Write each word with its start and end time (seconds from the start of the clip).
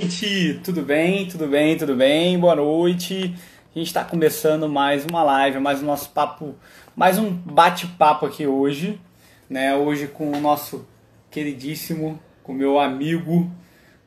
noite, 0.00 0.60
tudo 0.64 0.82
bem? 0.82 1.24
Tudo 1.28 1.46
bem? 1.46 1.78
Tudo 1.78 1.94
bem? 1.94 2.36
Boa 2.36 2.56
noite. 2.56 3.32
A 3.72 3.78
gente 3.78 3.86
está 3.86 4.02
começando 4.04 4.68
mais 4.68 5.04
uma 5.04 5.22
live, 5.22 5.60
mais 5.60 5.80
um 5.80 5.86
nosso 5.86 6.10
papo, 6.10 6.56
mais 6.96 7.16
um 7.16 7.30
bate-papo 7.30 8.26
aqui 8.26 8.44
hoje, 8.44 9.00
né? 9.48 9.72
Hoje 9.76 10.08
com 10.08 10.32
o 10.32 10.40
nosso 10.40 10.84
queridíssimo, 11.30 12.20
com 12.42 12.50
o 12.50 12.56
meu 12.56 12.80
amigo, 12.80 13.48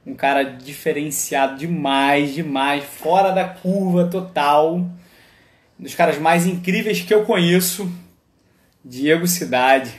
um 0.06 0.14
cara 0.14 0.44
diferenciado 0.44 1.58
demais, 1.58 2.34
demais, 2.34 2.84
fora 2.84 3.32
da 3.32 3.48
curva 3.48 4.10
total, 4.10 4.76
um 4.76 4.92
dos 5.80 5.96
caras 5.96 6.18
mais 6.18 6.46
incríveis 6.46 7.00
que 7.00 7.14
eu 7.14 7.24
conheço, 7.24 7.90
Diego 8.84 9.26
Cidade, 9.26 9.94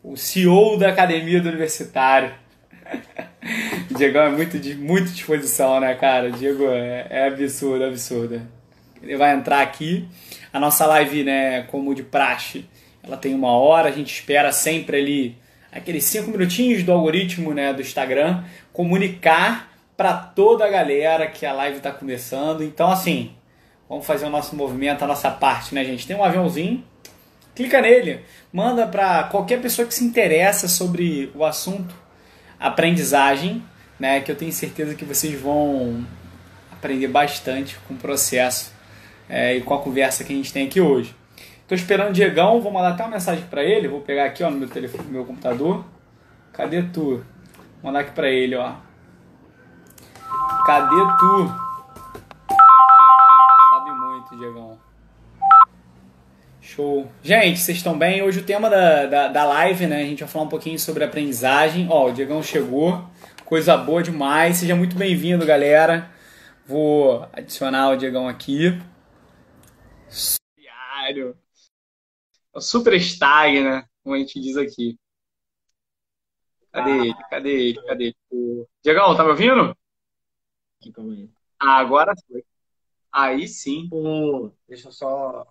o 0.00 0.16
CEO 0.16 0.78
da 0.78 0.90
Academia 0.90 1.40
do 1.40 1.48
Universitário. 1.48 2.32
Diego 3.90 4.18
é 4.18 4.28
muito, 4.30 4.58
de 4.58 4.74
muita 4.74 5.10
disposição, 5.10 5.80
né, 5.80 5.94
cara? 5.94 6.30
Diego 6.30 6.66
é, 6.68 7.06
é 7.08 7.26
absurdo, 7.26 7.84
absurdo. 7.84 8.42
Ele 9.02 9.16
vai 9.16 9.34
entrar 9.34 9.62
aqui. 9.62 10.06
A 10.52 10.60
nossa 10.60 10.86
live, 10.86 11.24
né, 11.24 11.62
como 11.62 11.94
de 11.94 12.02
praxe, 12.02 12.64
ela 13.02 13.16
tem 13.16 13.34
uma 13.34 13.52
hora. 13.52 13.88
A 13.88 13.92
gente 13.92 14.12
espera 14.12 14.52
sempre 14.52 14.98
ali 14.98 15.36
aqueles 15.72 16.04
cinco 16.04 16.30
minutinhos 16.30 16.82
do 16.82 16.92
algoritmo, 16.92 17.54
né, 17.54 17.72
do 17.72 17.80
Instagram, 17.80 18.42
comunicar 18.72 19.72
para 19.96 20.14
toda 20.14 20.64
a 20.64 20.68
galera 20.68 21.26
que 21.26 21.44
a 21.44 21.52
live 21.52 21.78
está 21.78 21.90
começando. 21.90 22.62
Então, 22.62 22.90
assim, 22.90 23.32
vamos 23.88 24.06
fazer 24.06 24.26
o 24.26 24.30
nosso 24.30 24.54
movimento, 24.54 25.02
a 25.02 25.06
nossa 25.06 25.30
parte, 25.30 25.74
né, 25.74 25.84
gente? 25.84 26.06
Tem 26.06 26.16
um 26.16 26.24
aviãozinho, 26.24 26.84
clica 27.54 27.80
nele, 27.80 28.20
manda 28.52 28.86
para 28.86 29.24
qualquer 29.24 29.60
pessoa 29.60 29.88
que 29.88 29.94
se 29.94 30.04
interessa 30.04 30.68
sobre 30.68 31.30
o 31.34 31.44
assunto 31.44 31.94
aprendizagem, 32.60 33.62
né, 33.98 34.20
que 34.20 34.30
eu 34.30 34.36
tenho 34.36 34.52
certeza 34.52 34.94
que 34.94 35.04
vocês 35.04 35.38
vão 35.40 36.04
aprender 36.72 37.08
bastante 37.08 37.76
com 37.86 37.94
o 37.94 37.96
processo 37.96 38.72
é, 39.28 39.56
e 39.56 39.60
com 39.60 39.74
a 39.74 39.78
conversa 39.80 40.24
que 40.24 40.32
a 40.32 40.36
gente 40.36 40.52
tem 40.52 40.66
aqui 40.66 40.80
hoje. 40.80 41.14
Estou 41.62 41.76
esperando 41.76 42.10
o 42.10 42.12
Diegão, 42.12 42.60
vou 42.60 42.72
mandar 42.72 42.90
até 42.90 43.02
uma 43.02 43.12
mensagem 43.12 43.44
para 43.50 43.62
ele, 43.62 43.88
vou 43.88 44.00
pegar 44.00 44.24
aqui 44.24 44.42
ó, 44.42 44.50
no 44.50 44.56
meu 44.56 44.68
telefone, 44.68 45.04
no 45.04 45.10
meu 45.10 45.24
computador. 45.24 45.84
Cadê 46.52 46.82
tu? 46.82 47.22
Vou 47.82 47.92
mandar 47.92 48.00
aqui 48.00 48.12
para 48.12 48.28
ele, 48.30 48.56
ó. 48.56 48.72
Cadê 50.64 50.96
tu? 51.18 51.54
Sabe 53.70 53.90
muito, 53.90 54.36
Diegão. 54.38 54.78
Show. 56.60 57.10
Gente, 57.22 57.58
vocês 57.58 57.78
estão 57.78 57.98
bem? 57.98 58.22
Hoje 58.22 58.40
o 58.40 58.44
tema 58.44 58.68
da, 58.68 59.06
da, 59.06 59.28
da, 59.28 59.44
live, 59.44 59.86
né? 59.86 60.02
A 60.02 60.04
gente 60.04 60.20
vai 60.20 60.28
falar 60.28 60.44
um 60.44 60.48
pouquinho 60.48 60.78
sobre 60.78 61.02
aprendizagem. 61.02 61.86
Ó, 61.90 62.08
o 62.08 62.12
Diegão 62.12 62.42
chegou. 62.42 63.02
Coisa 63.48 63.78
boa 63.78 64.02
demais. 64.02 64.58
Seja 64.58 64.76
muito 64.76 64.94
bem-vindo, 64.94 65.46
galera. 65.46 66.12
Vou 66.66 67.26
adicionar 67.32 67.88
o 67.88 67.96
Diegão 67.96 68.28
aqui. 68.28 68.72
Diário. 70.54 71.34
O 72.52 72.60
superstar, 72.60 73.50
né? 73.50 73.88
Como 74.02 74.14
a 74.14 74.18
gente 74.18 74.38
diz 74.38 74.54
aqui. 74.58 74.98
Cadê 76.70 76.90
ah. 76.90 76.96
ele? 76.96 77.14
Cadê 77.30 77.48
ele? 77.48 77.82
Cadê 77.86 78.14
ele? 78.30 78.66
Diegão, 78.84 79.16
tá 79.16 79.24
me 79.24 79.30
ouvindo? 79.30 79.74
Ah, 81.58 81.78
agora 81.78 82.12
foi. 82.28 82.44
Aí 83.10 83.48
sim. 83.48 83.88
Pô, 83.88 84.52
deixa 84.68 84.88
eu 84.88 84.92
só 84.92 85.46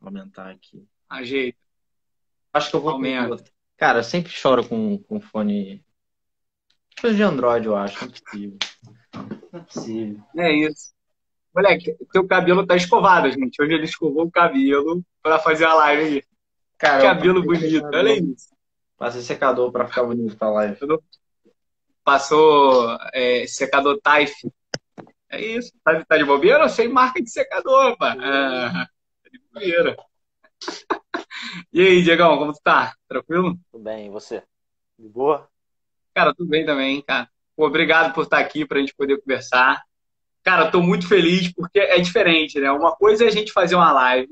aumentar 0.00 0.52
aqui. 0.52 0.86
Ajeita. 1.08 1.58
Acho 2.52 2.70
que 2.70 2.76
eu 2.76 2.80
vou 2.80 2.92
aumentar. 2.92 3.42
Cara, 3.76 3.98
eu 3.98 4.04
sempre 4.04 4.30
choro 4.30 4.64
com, 4.68 4.96
com 4.96 5.20
fone. 5.20 5.84
Coisa 7.00 7.16
de 7.16 7.22
Android, 7.22 7.66
eu 7.66 7.76
acho. 7.76 8.04
Não 8.04 8.08
é 8.08 8.12
possível. 8.12 8.58
Não 9.52 9.60
é 9.60 9.62
possível. 9.64 10.22
É 10.36 10.52
isso. 10.52 10.92
Moleque, 11.54 11.96
teu 12.12 12.26
cabelo 12.26 12.66
tá 12.66 12.76
escovado, 12.76 13.30
gente. 13.30 13.60
Hoje 13.60 13.74
ele 13.74 13.84
escovou 13.84 14.24
o 14.24 14.30
cabelo 14.30 15.02
pra 15.22 15.38
fazer 15.38 15.64
a 15.64 15.74
live 15.74 16.02
aí. 16.02 16.24
Cara, 16.78 17.02
cabelo 17.02 17.42
bonito, 17.42 17.84
olha 17.84 18.12
isso. 18.12 18.54
Passei 18.96 19.22
secador 19.22 19.72
pra 19.72 19.86
ficar 19.86 20.04
bonito 20.04 20.36
pra 20.36 20.50
live. 20.50 20.78
Passou 22.04 22.96
é, 23.12 23.46
secador 23.46 24.00
Taif. 24.00 24.32
É 25.28 25.40
isso. 25.40 25.72
Tá, 25.82 26.04
tá 26.04 26.16
de 26.16 26.24
bobeira? 26.24 26.64
Eu 26.64 26.68
sei 26.68 26.88
marca 26.88 27.22
de 27.22 27.30
secador, 27.30 27.96
pá. 27.96 28.16
Ah 28.18 28.86
de 29.30 29.38
bobeira. 29.38 29.96
E 31.72 31.80
aí, 31.80 32.02
Diegão, 32.02 32.36
como 32.36 32.52
tu 32.52 32.60
tá? 32.62 32.94
Tranquilo? 33.08 33.58
Tudo 33.72 33.82
bem, 33.82 34.06
e 34.06 34.10
você? 34.10 34.42
De 34.98 35.08
boa? 35.08 35.48
Cara, 36.20 36.34
tudo 36.34 36.50
bem 36.50 36.66
também, 36.66 37.00
cara. 37.00 37.26
Pô, 37.56 37.66
obrigado 37.66 38.12
por 38.12 38.24
estar 38.24 38.40
aqui 38.40 38.66
pra 38.66 38.78
gente 38.78 38.94
poder 38.94 39.18
conversar. 39.22 39.82
Cara, 40.42 40.70
tô 40.70 40.82
muito 40.82 41.08
feliz 41.08 41.50
porque 41.50 41.78
é 41.78 41.98
diferente, 41.98 42.60
né? 42.60 42.70
Uma 42.70 42.94
coisa 42.94 43.24
é 43.24 43.28
a 43.28 43.30
gente 43.30 43.50
fazer 43.50 43.74
uma 43.74 43.90
live, 43.90 44.28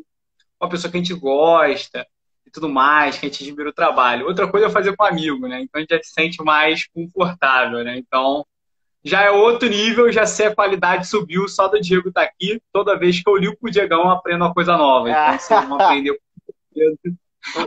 uma 0.60 0.68
pessoa 0.68 0.90
que 0.90 0.98
a 0.98 1.00
gente 1.00 1.14
gosta 1.14 2.06
e 2.46 2.50
tudo 2.50 2.68
mais, 2.68 3.16
que 3.16 3.24
a 3.24 3.28
gente 3.30 3.42
admira 3.42 3.70
o 3.70 3.72
trabalho. 3.72 4.26
Outra 4.26 4.46
coisa 4.46 4.66
é 4.66 4.70
fazer 4.70 4.94
com 4.94 5.02
um 5.02 5.06
amigo, 5.06 5.48
né? 5.48 5.62
Então 5.62 5.78
a 5.78 5.80
gente 5.80 5.88
já 5.88 6.02
se 6.02 6.12
sente 6.12 6.44
mais 6.44 6.86
confortável, 6.88 7.82
né? 7.82 7.96
Então, 7.96 8.44
já 9.02 9.22
é 9.22 9.30
outro 9.30 9.66
nível, 9.66 10.12
já 10.12 10.26
sei 10.26 10.48
a 10.48 10.54
qualidade 10.54 11.08
subiu 11.08 11.48
só 11.48 11.68
do 11.68 11.80
Diego 11.80 12.10
estar 12.10 12.20
tá 12.20 12.26
aqui. 12.26 12.60
Toda 12.70 12.98
vez 12.98 13.22
que 13.22 13.30
eu 13.30 13.34
ligo 13.34 13.56
pro 13.58 13.70
Diegão, 13.70 14.00
eu 14.00 14.10
aprendo 14.10 14.44
uma 14.44 14.52
coisa 14.52 14.76
nova. 14.76 15.08
Então, 15.08 15.24
assim, 15.24 15.54
vamos 15.54 15.80
aprender 15.80 16.18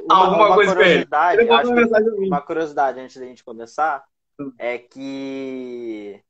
alguma 0.07 0.47
uma 0.47 0.53
coisa 0.53 0.75
com 0.75 0.81
ele 0.81 1.07
uma 2.27 2.41
curiosidade 2.41 2.99
antes 2.99 3.17
da 3.17 3.25
gente 3.25 3.43
começar. 3.43 4.03
É 4.57 4.77
que 4.79 6.23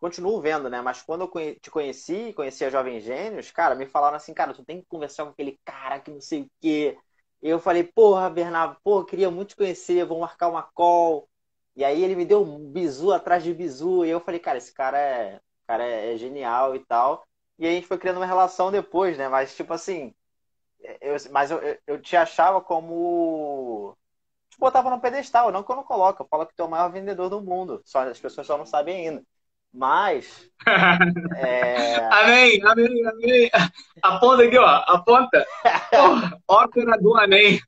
continuo 0.00 0.40
vendo, 0.40 0.70
né? 0.70 0.80
Mas 0.82 1.02
quando 1.02 1.22
eu 1.34 1.56
te 1.60 1.70
conheci, 1.70 2.32
conheci 2.34 2.64
a 2.64 2.70
Jovem 2.70 3.00
Gênios, 3.00 3.50
cara, 3.50 3.74
me 3.74 3.86
falaram 3.86 4.16
assim, 4.16 4.34
cara, 4.34 4.54
tu 4.54 4.64
tem 4.64 4.80
que 4.80 4.86
conversar 4.88 5.24
com 5.24 5.30
aquele 5.30 5.60
cara 5.64 6.00
que 6.00 6.10
não 6.10 6.20
sei 6.20 6.42
o 6.42 6.50
quê. 6.60 6.98
Eu 7.42 7.58
falei, 7.60 7.84
porra, 7.84 8.30
Bernardo, 8.30 8.76
pô, 8.82 9.04
queria 9.04 9.30
muito 9.30 9.50
te 9.50 9.56
conhecer, 9.56 10.04
vou 10.06 10.20
marcar 10.20 10.48
uma 10.48 10.62
call. 10.62 11.28
E 11.76 11.84
aí 11.84 12.02
ele 12.04 12.16
me 12.16 12.24
deu 12.26 12.42
um 12.42 12.70
bizu 12.70 13.12
atrás 13.12 13.42
de 13.42 13.54
bizu. 13.54 14.04
E 14.04 14.10
eu 14.10 14.20
falei, 14.20 14.40
cara, 14.40 14.58
esse 14.58 14.72
cara 14.74 14.98
é, 14.98 15.40
cara 15.66 15.84
é, 15.84 16.14
é 16.14 16.16
genial 16.18 16.76
e 16.76 16.84
tal. 16.86 17.26
E 17.58 17.66
aí 17.66 17.72
a 17.72 17.74
gente 17.76 17.86
foi 17.88 17.98
criando 17.98 18.16
uma 18.18 18.26
relação 18.26 18.70
depois, 18.70 19.16
né? 19.18 19.28
Mas, 19.28 19.54
tipo 19.56 19.72
assim, 19.72 20.14
eu, 21.00 21.16
mas 21.30 21.50
eu, 21.50 21.60
eu 21.86 22.00
te 22.00 22.16
achava 22.16 22.60
como. 22.60 23.96
Botava 24.60 24.90
no 24.90 25.00
pedestal, 25.00 25.50
não 25.50 25.62
que 25.62 25.72
eu 25.72 25.76
não 25.76 25.82
coloco. 25.82 26.22
Eu 26.22 26.28
falo 26.28 26.44
que 26.44 26.54
tu 26.54 26.62
é 26.62 26.66
o 26.66 26.70
maior 26.70 26.92
vendedor 26.92 27.30
do 27.30 27.40
mundo. 27.40 27.80
Só, 27.82 28.00
as 28.00 28.20
pessoas 28.20 28.46
só 28.46 28.58
não 28.58 28.66
sabem 28.66 29.08
ainda. 29.08 29.22
Mas. 29.72 30.50
é... 31.34 31.96
Amém, 32.12 32.60
amém, 32.62 33.06
amém. 33.06 33.50
Aponta 34.02 34.42
aqui, 34.44 34.58
ó. 34.58 34.84
Aponta. 34.86 35.46
Ópera 36.46 36.98
do 36.98 37.16
amém. 37.16 37.58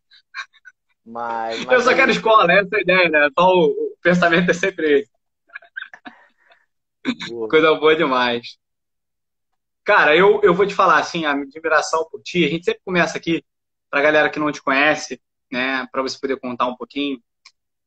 Mas, 1.05 1.65
mas 1.65 1.73
eu 1.73 1.81
só 1.81 1.95
quero 1.97 2.11
escola, 2.11 2.53
essa 2.53 2.77
é 2.77 2.79
a 2.79 2.83
ideia, 2.83 3.09
né? 3.09 3.29
Só 3.37 3.49
o, 3.49 3.71
o 3.71 3.97
pensamento 4.03 4.51
é 4.51 4.55
sempre 4.55 5.01
esse. 5.01 5.13
Boa. 7.29 7.49
Coisa 7.49 7.75
boa 7.75 7.97
demais. 7.97 8.59
Cara, 9.83 10.15
eu, 10.15 10.41
eu 10.43 10.55
vou 10.55 10.67
te 10.67 10.75
falar 10.75 10.99
assim, 10.99 11.25
a 11.25 11.35
minha 11.35 11.47
admiração 11.47 12.07
por 12.11 12.23
ti. 12.23 12.45
A 12.45 12.49
gente 12.49 12.67
sempre 12.67 12.83
começa 12.85 13.17
aqui, 13.17 13.43
pra 13.91 14.03
galera 14.03 14.31
que 14.31 14.39
não 14.39 14.53
te 14.53 14.63
conhece, 14.63 15.21
né? 15.53 15.87
Pra 15.93 16.03
você 16.03 16.19
poder 16.19 16.41
contar 16.41 16.67
um 16.67 16.77
pouquinho. 16.77 17.23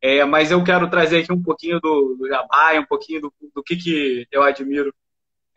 É, 0.01 0.23
mas 0.23 0.51
eu 0.51 0.63
quero 0.63 0.89
trazer 0.89 1.23
aqui 1.23 1.33
um 1.33 1.41
pouquinho 1.41 1.79
do, 1.81 2.15
do 2.19 2.27
Jabá, 2.27 2.73
um 2.79 2.85
pouquinho 2.85 3.21
do, 3.21 3.33
do 3.53 3.63
que, 3.63 3.75
que 3.75 4.27
eu 4.31 4.43
admiro 4.43 4.93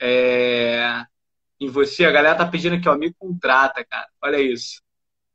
é, 0.00 1.04
em 1.60 1.68
você. 1.68 2.06
A 2.06 2.10
galera 2.10 2.36
tá 2.36 2.46
pedindo 2.46 2.76
aqui, 2.76 2.88
ó, 2.88 2.96
me 2.96 3.12
contrata, 3.12 3.84
cara. 3.84 4.08
Olha 4.22 4.40
isso. 4.40 4.82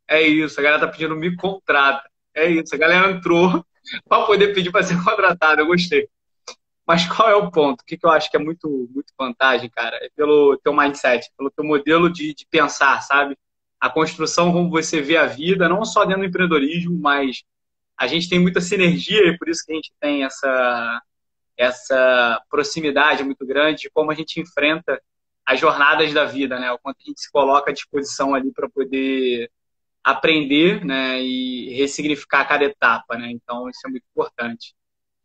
É 0.08 0.22
isso, 0.22 0.60
a 0.60 0.64
galera 0.64 0.86
tá 0.86 0.92
pedindo 0.92 1.16
me 1.16 1.36
contrata. 1.36 2.10
É 2.34 2.50
isso, 2.50 2.74
a 2.74 2.78
galera 2.78 3.12
entrou 3.12 3.64
para 4.10 4.26
poder 4.26 4.54
pedir 4.54 4.72
para 4.72 4.84
ser 4.84 4.98
contratado, 5.04 5.62
eu 5.62 5.68
gostei. 5.68 6.10
Mas 6.86 7.08
qual 7.08 7.30
é 7.30 7.36
o 7.36 7.50
ponto? 7.52 7.82
O 7.82 7.86
que, 7.86 7.98
que 7.98 8.06
eu 8.06 8.12
acho 8.12 8.30
que 8.30 8.36
é 8.36 8.40
muito, 8.40 8.68
muito 8.94 9.14
vantagem, 9.18 9.70
cara? 9.70 9.96
É 9.98 10.10
pelo 10.16 10.58
teu 10.58 10.74
mindset, 10.76 11.32
pelo 11.38 11.50
teu 11.50 11.64
modelo 11.64 12.12
de, 12.12 12.34
de 12.34 12.46
pensar, 12.50 13.02
sabe? 13.02 13.38
A 13.84 13.90
construção, 13.90 14.54
como 14.54 14.70
você 14.70 15.02
vê 15.02 15.18
a 15.18 15.26
vida, 15.26 15.68
não 15.68 15.84
só 15.84 16.06
dentro 16.06 16.22
do 16.22 16.28
empreendedorismo, 16.28 16.98
mas 16.98 17.44
a 17.98 18.08
gente 18.08 18.30
tem 18.30 18.40
muita 18.40 18.62
sinergia 18.62 19.28
e 19.28 19.38
por 19.38 19.50
isso 19.50 19.66
que 19.66 19.74
a 19.74 19.76
gente 19.76 19.92
tem 20.00 20.24
essa, 20.24 21.02
essa 21.58 22.42
proximidade 22.50 23.26
muito 23.26 23.46
grande 23.46 23.82
de 23.82 23.90
como 23.90 24.10
a 24.10 24.16
gente 24.16 24.40
enfrenta 24.40 25.02
as 25.46 25.60
jornadas 25.60 26.14
da 26.14 26.24
vida, 26.24 26.58
né? 26.58 26.72
O 26.72 26.80
quanto 26.80 26.96
a 27.02 27.06
gente 27.06 27.20
se 27.20 27.30
coloca 27.30 27.72
à 27.72 27.74
disposição 27.74 28.34
ali 28.34 28.54
para 28.54 28.70
poder 28.70 29.52
aprender 30.02 30.86
né, 30.86 31.22
e 31.22 31.74
ressignificar 31.76 32.46
cada 32.46 32.64
etapa, 32.64 33.18
né? 33.18 33.32
Então 33.32 33.70
isso 33.70 33.82
é 33.86 33.90
muito 33.90 34.06
importante. 34.12 34.74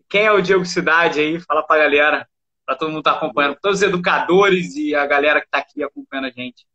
Quem 0.08 0.22
é 0.22 0.32
o 0.32 0.40
Diego 0.40 0.66
Cidade 0.66 1.20
aí? 1.20 1.38
Fala 1.38 1.62
para 1.62 1.80
a 1.80 1.84
galera, 1.84 2.28
para 2.66 2.74
todo 2.74 2.88
mundo 2.88 3.00
estar 3.00 3.12
tá 3.12 3.18
acompanhando, 3.18 3.56
todos 3.62 3.78
os 3.78 3.82
educadores 3.82 4.74
e 4.74 4.96
a 4.96 5.06
galera 5.06 5.40
que 5.40 5.46
está 5.46 5.58
aqui 5.58 5.80
acompanhando 5.80 6.26
a 6.26 6.30
gente. 6.30 6.66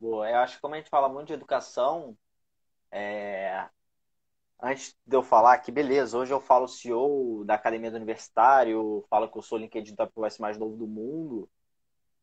Boa, 0.00 0.28
eu 0.30 0.36
acho 0.38 0.56
que 0.56 0.60
como 0.60 0.74
a 0.74 0.78
gente 0.78 0.90
fala 0.90 1.08
muito 1.08 1.26
de 1.28 1.32
educação, 1.34 2.16
é... 2.92 3.68
antes 4.60 4.96
de 5.06 5.16
eu 5.16 5.22
falar 5.22 5.58
que, 5.58 5.72
beleza, 5.72 6.18
hoje 6.18 6.32
eu 6.32 6.40
falo 6.40 6.68
CEO 6.68 7.44
da 7.44 7.54
Academia 7.54 7.90
do 7.90 7.96
Universitário, 7.96 9.04
falo 9.10 9.30
que 9.30 9.38
eu 9.38 9.42
sou 9.42 9.58
o 9.58 9.60
LinkedIn 9.62 9.94
Top 9.96 10.12
Voice 10.14 10.40
mais 10.40 10.58
novo 10.58 10.76
do 10.76 10.86
mundo, 10.86 11.50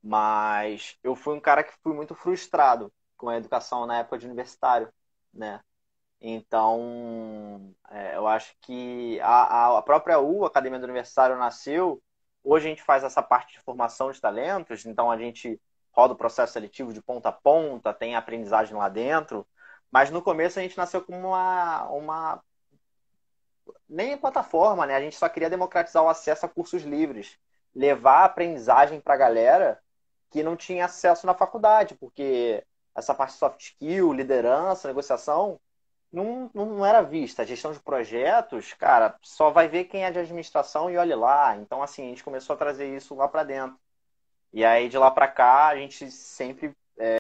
mas 0.04 0.98
eu 1.04 1.16
fui 1.16 1.36
um 1.36 1.42
cara 1.42 1.63
que 1.63 1.74
fui 1.83 1.94
muito 1.95 2.16
frustrado 2.16 2.94
com 3.18 3.30
a 3.30 3.38
educação 3.38 3.86
na 3.88 4.00
época 4.00 4.18
de 4.19 4.25
universitário, 4.27 4.92
né? 5.33 5.62
Então, 6.22 7.75
é, 7.89 8.16
eu 8.16 8.27
acho 8.27 8.56
que 8.62 9.19
a, 9.22 9.77
a 9.77 9.81
própria 9.83 10.19
U, 10.19 10.45
Academia 10.45 10.80
do 10.80 10.83
Universitário, 10.86 11.38
nasceu. 11.38 12.01
Hoje 12.44 12.68
a 12.68 12.69
gente 12.69 12.83
faz 12.83 13.04
essa 13.04 13.22
parte 13.22 13.54
de 13.54 13.60
formação 13.62 14.12
de 14.12 14.19
talentos, 14.22 14.86
então 14.86 15.12
a 15.12 15.18
gente 15.18 15.60
roda 15.95 16.13
o 16.13 16.18
processo 16.18 16.53
seletivo 16.53 16.94
de 16.94 17.01
ponta 17.01 17.30
a 17.30 17.31
ponta, 17.31 17.94
tem 17.94 18.15
aprendizagem 18.15 18.75
lá 18.75 18.89
dentro, 18.89 19.47
mas 19.92 20.12
no 20.12 20.21
começo 20.21 20.59
a 20.59 20.62
gente 20.62 20.77
nasceu 20.77 21.01
como 21.01 21.30
uma, 21.30 21.83
uma 21.89 22.44
nem 23.88 24.18
plataforma, 24.18 24.86
né? 24.86 24.95
A 24.95 25.01
gente 25.01 25.15
só 25.15 25.30
queria 25.30 25.50
democratizar 25.50 26.03
o 26.03 26.09
acesso 26.09 26.45
a 26.45 26.50
cursos 26.50 26.83
livres, 26.83 27.38
levar 27.74 28.21
a 28.21 28.25
aprendizagem 28.25 29.00
para 29.00 29.13
a 29.13 29.18
galera 29.18 29.81
que 30.30 30.44
não 30.44 30.56
tinha 30.56 30.86
acesso 30.86 31.25
na 31.25 31.33
faculdade, 31.33 31.95
porque 31.95 32.65
essa 32.95 33.13
parte 33.15 33.33
de 33.33 33.39
soft 33.39 33.62
skill, 33.62 34.13
liderança, 34.13 34.88
negociação, 34.88 35.59
não, 36.12 36.50
não 36.53 36.86
era 36.86 37.01
vista. 37.01 37.41
A 37.44 37.45
gestão 37.45 37.71
de 37.71 37.80
projetos, 37.80 38.74
cara, 38.74 39.18
só 39.21 39.50
vai 39.51 39.68
ver 39.68 39.86
quem 39.86 40.06
é 40.06 40.12
de 40.12 40.19
administração 40.19 40.89
e 40.89 40.98
olhe 40.98 41.15
lá. 41.15 41.56
Então, 41.57 41.81
assim, 41.83 42.06
a 42.06 42.09
gente 42.09 42.24
começou 42.24 42.53
a 42.53 42.57
trazer 42.57 42.95
isso 42.95 43.15
lá 43.15 43.27
para 43.27 43.44
dentro. 43.44 43.77
E 44.55 44.63
aí, 44.63 44.87
de 44.87 44.97
lá 44.97 45.11
para 45.11 45.27
cá, 45.27 45.67
a 45.67 45.75
gente 45.75 46.09
sempre 46.09 46.73
é, 46.97 47.17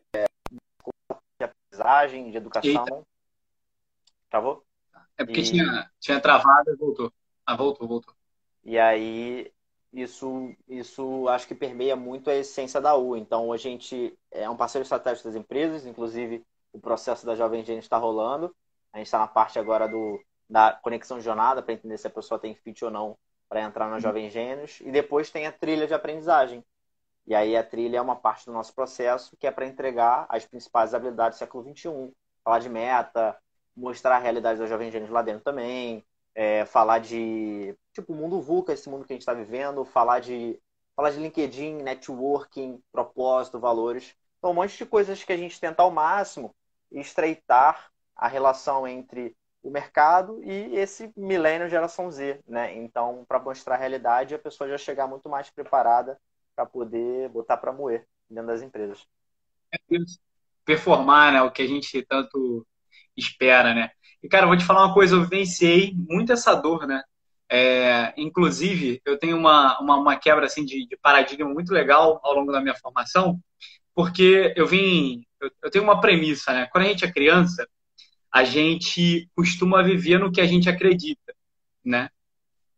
de 0.49 1.43
aprendizagem, 1.43 2.31
de 2.31 2.37
educação. 2.37 2.71
Eita. 2.71 3.03
Travou? 4.29 4.63
É 5.17 5.25
porque 5.25 5.41
e... 5.41 5.43
tinha, 5.43 5.91
tinha 5.99 6.21
travado 6.21 6.71
e 6.71 6.77
voltou. 6.77 7.11
Ah, 7.45 7.57
voltou, 7.57 7.85
voltou. 7.85 8.15
E 8.63 8.79
aí, 8.79 9.51
isso, 9.91 10.55
isso 10.65 11.27
acho 11.27 11.45
que 11.45 11.53
permeia 11.53 11.97
muito 11.97 12.29
a 12.29 12.35
essência 12.35 12.79
da 12.79 12.95
U. 12.95 13.17
Então, 13.17 13.51
a 13.51 13.57
gente 13.57 14.17
é 14.31 14.49
um 14.49 14.55
parceiro 14.55 14.83
estratégico 14.83 15.27
das 15.27 15.35
empresas, 15.35 15.85
inclusive 15.85 16.41
o 16.71 16.79
processo 16.79 17.25
da 17.25 17.35
Jovem 17.35 17.65
Gente 17.65 17.83
está 17.83 17.97
rolando. 17.97 18.55
A 18.93 18.97
gente 18.97 19.07
está 19.07 19.19
na 19.19 19.27
parte 19.27 19.59
agora 19.59 19.89
do, 19.89 20.23
da 20.49 20.71
conexão 20.71 21.17
de 21.17 21.25
jornada 21.25 21.61
para 21.61 21.73
entender 21.73 21.97
se 21.97 22.07
a 22.07 22.09
pessoa 22.09 22.39
tem 22.39 22.55
fit 22.55 22.85
ou 22.85 22.89
não 22.89 23.17
para 23.49 23.59
entrar 23.59 23.87
na 23.89 23.95
uhum. 23.95 23.99
Jovem 23.99 24.29
Gênios. 24.29 24.79
E 24.79 24.89
depois 24.89 25.29
tem 25.29 25.45
a 25.45 25.51
trilha 25.51 25.85
de 25.85 25.93
aprendizagem. 25.93 26.63
E 27.27 27.33
aí 27.33 27.57
a 27.57 27.63
trilha 27.63 27.97
é 27.97 28.01
uma 28.01 28.15
parte 28.15 28.45
do 28.45 28.51
nosso 28.51 28.73
processo 28.73 29.35
que 29.37 29.47
é 29.47 29.51
para 29.51 29.65
entregar 29.65 30.25
as 30.29 30.45
principais 30.45 30.93
habilidades 30.93 31.37
do 31.37 31.39
século 31.39 31.63
XXI. 31.63 32.11
Falar 32.43 32.59
de 32.59 32.69
meta, 32.69 33.37
mostrar 33.75 34.15
a 34.17 34.19
realidade 34.19 34.59
da 34.59 34.67
Jovem 34.67 34.91
Gênios 34.91 35.09
lá 35.09 35.21
dentro 35.21 35.43
também, 35.43 36.05
é, 36.35 36.65
falar 36.65 36.99
de 36.99 37.75
tipo 37.93 38.13
o 38.13 38.15
mundo 38.15 38.41
VUCA, 38.41 38.73
esse 38.73 38.89
mundo 38.89 39.05
que 39.05 39.13
a 39.13 39.15
gente 39.15 39.23
está 39.23 39.33
vivendo, 39.33 39.83
falar 39.85 40.19
de 40.19 40.59
falar 40.95 41.11
de 41.11 41.19
LinkedIn, 41.19 41.81
networking, 41.83 42.81
propósito, 42.91 43.59
valores. 43.59 44.15
Então, 44.37 44.51
um 44.51 44.53
monte 44.53 44.77
de 44.77 44.85
coisas 44.85 45.23
que 45.23 45.33
a 45.33 45.37
gente 45.37 45.59
tenta 45.59 45.83
ao 45.83 45.91
máximo 45.91 46.55
estreitar 46.91 47.91
a 48.15 48.27
relação 48.27 48.87
entre 48.87 49.35
o 49.61 49.69
mercado 49.69 50.41
e 50.43 50.75
esse 50.77 51.11
milênio 51.17 51.67
geração 51.67 52.09
Z, 52.11 52.39
né? 52.47 52.75
Então, 52.75 53.25
para 53.27 53.39
mostrar 53.39 53.75
a 53.75 53.77
realidade, 53.77 54.35
a 54.35 54.39
pessoa 54.39 54.69
já 54.69 54.77
chegar 54.77 55.07
muito 55.07 55.27
mais 55.27 55.49
preparada 55.49 56.19
para 56.55 56.65
poder 56.65 57.29
botar 57.29 57.57
para 57.57 57.73
moer 57.73 58.07
dentro 58.29 58.47
das 58.47 58.61
empresas. 58.61 59.05
É 59.71 59.77
Performar, 60.63 61.33
né? 61.33 61.41
O 61.41 61.51
que 61.51 61.61
a 61.61 61.67
gente 61.67 62.01
tanto 62.03 62.65
espera, 63.15 63.73
né? 63.73 63.91
E, 64.23 64.27
cara, 64.27 64.45
eu 64.45 64.47
vou 64.47 64.57
te 64.57 64.65
falar 64.65 64.85
uma 64.85 64.93
coisa, 64.93 65.15
eu 65.15 65.21
vivenciei 65.21 65.93
muito 65.95 66.33
essa 66.33 66.55
dor, 66.55 66.87
né? 66.87 67.03
É, 67.49 68.13
inclusive, 68.17 68.99
eu 69.05 69.19
tenho 69.19 69.37
uma, 69.37 69.79
uma, 69.79 69.97
uma 69.97 70.15
quebra 70.15 70.45
assim, 70.45 70.65
de, 70.65 70.87
de, 70.87 70.97
paradigma 70.97 71.47
muito 71.47 71.71
legal 71.71 72.19
ao 72.23 72.33
longo 72.33 72.51
da 72.51 72.59
minha 72.59 72.75
formação, 72.75 73.39
porque 73.93 74.53
eu 74.55 74.65
vim. 74.65 75.23
Eu, 75.39 75.51
eu, 75.63 75.71
tenho 75.71 75.83
uma 75.83 76.01
premissa, 76.01 76.51
né? 76.53 76.67
Quando 76.71 76.85
a 76.85 76.87
gente 76.87 77.05
é 77.05 77.11
criança, 77.11 77.67
a 78.31 78.43
gente 78.43 79.29
costuma 79.35 79.83
viver 79.83 80.19
no 80.19 80.31
que 80.31 80.41
a 80.41 80.45
gente 80.45 80.69
acredita, 80.69 81.35
né? 81.83 82.09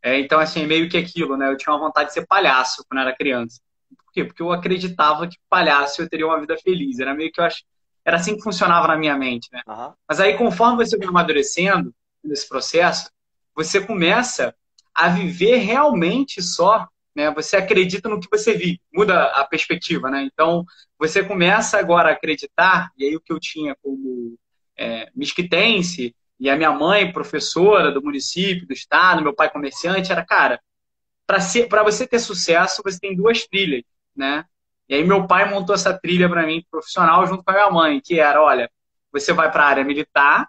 É, 0.03 0.19
então, 0.19 0.39
assim, 0.39 0.65
meio 0.65 0.89
que 0.89 0.97
aquilo, 0.97 1.37
né? 1.37 1.49
Eu 1.49 1.57
tinha 1.57 1.73
uma 1.73 1.85
vontade 1.85 2.09
de 2.09 2.13
ser 2.13 2.27
palhaço 2.27 2.85
quando 2.87 3.01
era 3.01 3.15
criança. 3.15 3.61
Por 4.07 4.13
quê? 4.13 4.25
Porque 4.25 4.41
eu 4.41 4.51
acreditava 4.51 5.27
que 5.27 5.37
palhaço 5.49 6.01
eu 6.01 6.09
teria 6.09 6.25
uma 6.25 6.39
vida 6.39 6.57
feliz. 6.57 6.99
Era 6.99 7.13
meio 7.13 7.31
que 7.31 7.39
eu 7.39 7.45
acho 7.45 7.63
era 8.07 8.15
assim 8.15 8.37
que 8.37 8.41
funcionava 8.41 8.87
na 8.87 8.95
minha 8.95 9.17
mente, 9.17 9.49
né? 9.51 9.61
Uhum. 9.67 9.91
Mas 10.07 10.21
aí, 10.21 10.37
conforme 10.37 10.77
você 10.77 10.97
vai 10.97 11.09
amadurecendo 11.09 11.93
nesse 12.23 12.47
processo, 12.47 13.11
você 13.53 13.85
começa 13.85 14.55
a 14.95 15.09
viver 15.09 15.57
realmente 15.57 16.41
só, 16.41 16.87
né? 17.13 17.29
Você 17.31 17.57
acredita 17.57 18.07
no 18.07 18.17
que 18.17 18.29
você 18.31 18.53
vive, 18.53 18.79
muda 18.93 19.25
a 19.25 19.43
perspectiva, 19.43 20.09
né? 20.09 20.21
Então, 20.23 20.63
você 20.97 21.21
começa 21.21 21.77
agora 21.77 22.07
a 22.07 22.13
acreditar, 22.13 22.93
e 22.97 23.03
aí 23.03 23.13
o 23.13 23.19
que 23.19 23.33
eu 23.33 23.41
tinha 23.41 23.75
como 23.83 24.39
é, 24.77 25.11
misquitense, 25.13 26.15
e 26.39 26.49
a 26.49 26.55
minha 26.55 26.71
mãe, 26.71 27.11
professora 27.11 27.91
do 27.91 28.01
município, 28.01 28.65
do 28.65 28.71
estado, 28.71 29.21
meu 29.21 29.35
pai 29.35 29.51
comerciante, 29.51 30.13
era, 30.13 30.25
cara, 30.25 30.61
para 31.25 31.83
você 31.83 32.07
ter 32.07 32.19
sucesso, 32.19 32.81
você 32.85 32.97
tem 32.97 33.13
duas 33.13 33.45
trilhas, 33.45 33.83
né? 34.17 34.45
E 34.89 34.95
aí 34.95 35.03
meu 35.03 35.27
pai 35.27 35.49
montou 35.49 35.75
essa 35.75 35.97
trilha 35.97 36.29
para 36.29 36.45
mim 36.45 36.63
profissional 36.71 37.25
junto 37.27 37.43
com 37.43 37.51
a 37.51 37.53
minha 37.53 37.71
mãe, 37.71 38.01
que 38.03 38.19
era, 38.19 38.41
olha, 38.41 38.69
você 39.11 39.33
vai 39.33 39.51
para 39.51 39.63
a 39.63 39.67
área 39.67 39.83
militar, 39.83 40.47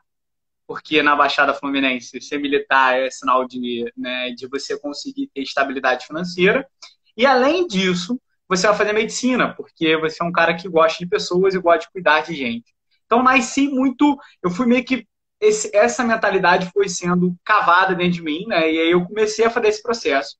porque 0.67 1.03
na 1.03 1.17
Baixada 1.17 1.55
Fluminense 1.55 2.20
ser 2.20 2.38
militar 2.38 2.99
é 2.99 3.11
sinal 3.11 3.47
de, 3.47 3.91
né, 3.97 4.31
de 4.31 4.47
você 4.47 4.79
conseguir 4.79 5.29
ter 5.35 5.43
estabilidade 5.43 6.06
financeira. 6.06 6.69
E 7.17 7.26
além 7.26 7.67
disso, 7.67 8.20
você 8.49 8.67
vai 8.67 8.76
fazer 8.76 8.93
medicina, 8.93 9.55
porque 9.55 9.97
você 9.97 10.23
é 10.23 10.26
um 10.26 10.32
cara 10.32 10.55
que 10.55 10.69
gosta 10.69 10.99
de 10.99 11.09
pessoas 11.09 11.55
e 11.55 11.59
gosta 11.59 11.81
de 11.81 11.91
cuidar 11.91 12.20
de 12.20 12.35
gente. 12.35 12.75
Então 13.06 13.23
nasci 13.23 13.67
muito, 13.69 14.17
eu 14.43 14.50
fui 14.50 14.67
meio 14.67 14.85
que 14.85 15.06
esse, 15.41 15.75
essa 15.75 16.05
mentalidade 16.05 16.70
foi 16.73 16.88
sendo 16.88 17.35
cavada 17.44 17.94
dentro 17.94 18.15
de 18.15 18.23
mim, 18.23 18.44
né? 18.47 18.70
E 18.70 18.79
aí 18.79 18.91
eu 18.91 19.05
comecei 19.05 19.44
a 19.44 19.50
fazer 19.50 19.69
esse 19.69 19.82
processo. 19.82 20.37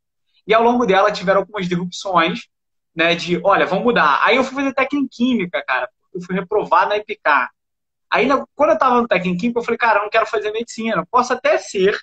E 0.47 0.53
ao 0.53 0.63
longo 0.63 0.87
dela 0.87 1.13
tiveram 1.13 1.41
algumas 1.41 1.69
disrupções, 1.69 2.49
né, 2.99 3.15
de, 3.15 3.41
olha, 3.45 3.65
vamos 3.65 3.85
mudar. 3.85 4.19
Aí 4.25 4.35
eu 4.35 4.43
fui 4.43 4.57
fazer 4.57 4.75
técnica 4.75 5.05
em 5.05 5.09
química, 5.09 5.63
cara, 5.65 5.89
eu 6.13 6.21
fui 6.21 6.35
reprovado 6.35 6.89
na 6.89 6.97
EPICAR. 6.97 7.49
Aí, 8.11 8.27
quando 8.57 8.71
eu 8.71 8.75
estava 8.75 9.01
no 9.01 9.07
técnico 9.07 9.37
em 9.37 9.39
química, 9.39 9.61
eu 9.61 9.65
falei, 9.65 9.79
cara, 9.79 10.01
eu 10.01 10.03
não 10.03 10.11
quero 10.11 10.27
fazer 10.27 10.51
medicina. 10.51 11.07
Posso 11.09 11.33
até 11.33 11.59
ser, 11.59 11.97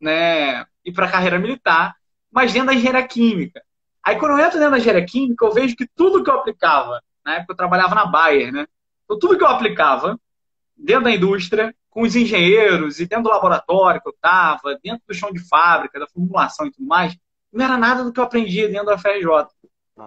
né, 0.00 0.64
ir 0.84 0.92
para 0.92 1.06
a 1.06 1.10
carreira 1.10 1.38
militar, 1.38 1.94
mas 2.32 2.52
dentro 2.52 2.66
da 2.66 2.74
engenharia 2.74 3.06
química. 3.06 3.62
Aí, 4.04 4.16
quando 4.18 4.32
eu 4.32 4.38
entro 4.44 4.58
dentro 4.58 4.72
da 4.72 4.78
engenharia 4.78 5.06
química, 5.06 5.44
eu 5.44 5.52
vejo 5.52 5.76
que 5.76 5.86
tudo 5.94 6.24
que 6.24 6.30
eu 6.30 6.34
aplicava, 6.34 7.00
na 7.24 7.36
época 7.36 7.52
eu 7.52 7.56
trabalhava 7.56 7.94
na 7.94 8.06
Bayer, 8.06 8.50
né, 8.52 8.66
então 9.04 9.20
tudo 9.20 9.38
que 9.38 9.44
eu 9.44 9.48
aplicava 9.48 10.18
dentro 10.76 11.04
da 11.04 11.12
indústria, 11.12 11.72
com 11.90 12.02
os 12.02 12.16
engenheiros 12.16 12.98
e 12.98 13.06
dentro 13.06 13.24
do 13.24 13.30
laboratório 13.30 14.00
que 14.00 14.08
eu 14.08 14.14
estava, 14.14 14.76
dentro 14.82 15.02
do 15.06 15.14
chão 15.14 15.30
de 15.30 15.38
fábrica, 15.48 16.00
da 16.00 16.08
formulação 16.08 16.66
e 16.66 16.72
tudo 16.72 16.88
mais, 16.88 17.16
não 17.52 17.64
era 17.64 17.76
nada 17.76 18.02
do 18.02 18.12
que 18.12 18.18
eu 18.18 18.24
aprendia 18.24 18.68
dentro 18.68 18.86
da 18.86 18.98
FRJ. 18.98 19.46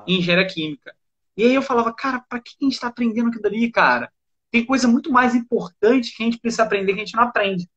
Em 0.07 0.19
engenharia 0.19 0.47
química. 0.47 0.95
E 1.35 1.43
aí 1.43 1.55
eu 1.55 1.61
falava, 1.61 1.93
cara, 1.93 2.23
para 2.29 2.39
que 2.39 2.51
a 2.61 2.63
gente 2.63 2.73
está 2.73 2.87
aprendendo 2.87 3.29
aquilo 3.29 3.47
ali, 3.47 3.71
cara? 3.71 4.11
Tem 4.51 4.65
coisa 4.65 4.87
muito 4.87 5.11
mais 5.11 5.33
importante 5.33 6.15
que 6.15 6.21
a 6.21 6.25
gente 6.25 6.39
precisa 6.39 6.63
aprender 6.63 6.93
que 6.93 7.01
a 7.01 7.05
gente 7.05 7.15
não 7.15 7.23
aprende. 7.23 7.67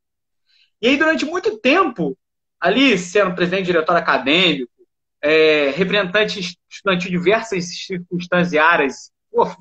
E 0.80 0.88
aí, 0.88 0.96
durante 0.96 1.24
muito 1.24 1.58
tempo, 1.58 2.16
ali, 2.60 2.98
sendo 2.98 3.34
presidente 3.34 3.66
diretor 3.66 3.96
acadêmico, 3.96 4.70
é, 5.22 5.70
representante 5.70 6.58
estudantil 6.70 7.10
de 7.10 7.16
diversas 7.16 7.64
circunstâncias 7.86 8.62
áreas, 8.62 9.10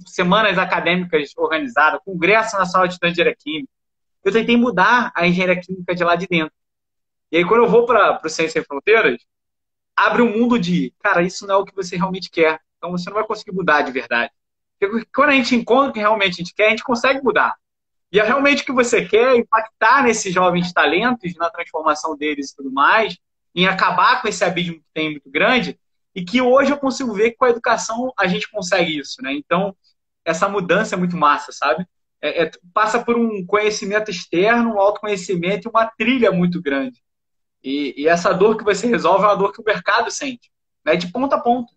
semanas 0.05 0.57
acadêmicas 0.57 1.31
organizadas, 1.37 2.01
Congresso 2.03 2.57
Nacional 2.57 2.87
de 2.87 2.93
Estudantes 2.93 3.15
de 3.15 3.21
Engenharia 3.21 3.37
Química, 3.41 3.73
eu 4.23 4.31
tentei 4.31 4.57
mudar 4.57 5.11
a 5.15 5.27
engenharia 5.27 5.61
química 5.61 5.95
de 5.95 6.03
lá 6.03 6.15
de 6.15 6.27
dentro. 6.27 6.53
E 7.31 7.37
aí, 7.37 7.45
quando 7.45 7.63
eu 7.63 7.69
vou 7.69 7.85
para 7.85 8.19
o 8.23 8.29
Ciência 8.29 8.61
Sem 8.61 8.63
Fronteiras, 8.63 9.21
abre 9.95 10.21
um 10.21 10.37
mundo 10.37 10.59
de, 10.59 10.93
cara, 10.99 11.21
isso 11.21 11.47
não 11.47 11.55
é 11.55 11.57
o 11.57 11.65
que 11.65 11.75
você 11.75 11.95
realmente 11.95 12.29
quer. 12.29 12.59
Então 12.77 12.91
você 12.91 13.09
não 13.09 13.15
vai 13.15 13.25
conseguir 13.25 13.51
mudar 13.51 13.81
de 13.81 13.91
verdade. 13.91 14.31
Porque 14.79 15.05
quando 15.13 15.29
a 15.29 15.33
gente 15.33 15.55
encontra 15.55 15.89
o 15.89 15.93
que 15.93 15.99
realmente 15.99 16.33
a 16.33 16.43
gente 16.43 16.53
quer, 16.53 16.67
a 16.67 16.69
gente 16.69 16.83
consegue 16.83 17.23
mudar. 17.23 17.55
E 18.11 18.19
é 18.19 18.23
realmente 18.23 18.63
o 18.63 18.65
que 18.65 18.71
você 18.71 19.05
quer 19.05 19.35
impactar 19.35 20.03
nesses 20.03 20.33
jovens 20.33 20.71
talentos, 20.71 21.35
na 21.35 21.49
transformação 21.49 22.15
deles 22.15 22.51
e 22.51 22.55
tudo 22.55 22.71
mais, 22.71 23.17
em 23.53 23.67
acabar 23.67 24.21
com 24.21 24.27
esse 24.27 24.43
abismo 24.43 24.75
que 24.75 24.85
tem 24.93 25.11
muito 25.11 25.29
grande, 25.29 25.79
e 26.13 26.23
que 26.23 26.41
hoje 26.41 26.71
eu 26.71 26.77
consigo 26.77 27.13
ver 27.13 27.31
que 27.31 27.37
com 27.37 27.45
a 27.45 27.49
educação 27.49 28.13
a 28.17 28.25
gente 28.25 28.49
consegue 28.49 28.97
isso, 28.97 29.21
né? 29.21 29.33
Então, 29.33 29.75
essa 30.23 30.47
mudança 30.47 30.95
é 30.95 30.97
muito 30.97 31.17
massa, 31.17 31.51
sabe? 31.51 31.85
É, 32.21 32.43
é, 32.43 32.51
passa 32.73 33.03
por 33.03 33.17
um 33.17 33.45
conhecimento 33.45 34.09
externo, 34.09 34.75
um 34.75 34.79
autoconhecimento 34.79 35.67
e 35.67 35.69
uma 35.69 35.85
trilha 35.85 36.31
muito 36.31 36.61
grande. 36.61 37.03
E, 37.65 38.03
e, 38.03 38.07
essa 38.07 38.31
dor 38.31 38.55
que 38.55 38.63
você 38.63 38.85
resolve 38.85 39.23
é 39.23 39.27
uma 39.27 39.35
dor 39.35 39.51
que 39.51 39.59
o 39.59 39.65
mercado 39.65 40.11
sente, 40.11 40.51
né? 40.85 40.95
de 40.95 41.11
ponta 41.11 41.35
a 41.35 41.41
ponta. 41.41 41.73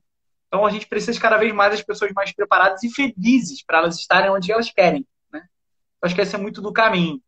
Então 0.46 0.66
a 0.66 0.70
gente 0.70 0.86
precisa 0.86 1.12
de 1.12 1.20
cada 1.20 1.38
vez 1.38 1.50
mais 1.54 1.72
as 1.72 1.82
pessoas 1.82 2.12
mais 2.12 2.30
preparadas 2.30 2.82
e 2.82 2.90
felizes 2.90 3.64
para 3.64 3.78
elas 3.78 3.96
estarem 3.96 4.30
onde 4.30 4.52
elas 4.52 4.70
querem. 4.70 5.06
Né? 5.32 5.40
Eu 5.40 6.06
acho 6.06 6.14
que 6.14 6.20
esse 6.20 6.34
é 6.34 6.38
muito 6.38 6.60
do 6.60 6.74
caminho. 6.74 7.22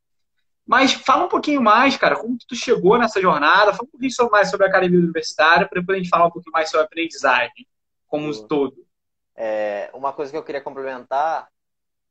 Mas 0.66 0.92
fala 0.92 1.24
um 1.24 1.28
pouquinho 1.28 1.62
mais, 1.62 1.96
cara, 1.96 2.16
como 2.16 2.36
tu 2.46 2.54
chegou 2.54 2.98
nessa 2.98 3.18
jornada, 3.18 3.72
fala 3.72 3.84
um 3.84 3.90
pouquinho 3.90 4.30
mais 4.30 4.50
sobre 4.50 4.66
a 4.66 4.68
academia 4.68 4.98
universitária, 4.98 5.66
para 5.66 5.80
depois 5.80 5.96
a 5.96 5.98
gente 6.02 6.10
falar 6.10 6.26
um 6.26 6.30
pouquinho 6.30 6.52
mais 6.52 6.68
sobre 6.68 6.82
a 6.82 6.86
aprendizagem 6.86 7.66
como 8.06 8.28
um 8.28 8.46
todo. 8.46 8.76
É, 9.34 9.90
uma 9.94 10.12
coisa 10.12 10.30
que 10.30 10.36
eu 10.36 10.44
queria 10.44 10.60
complementar, 10.60 11.48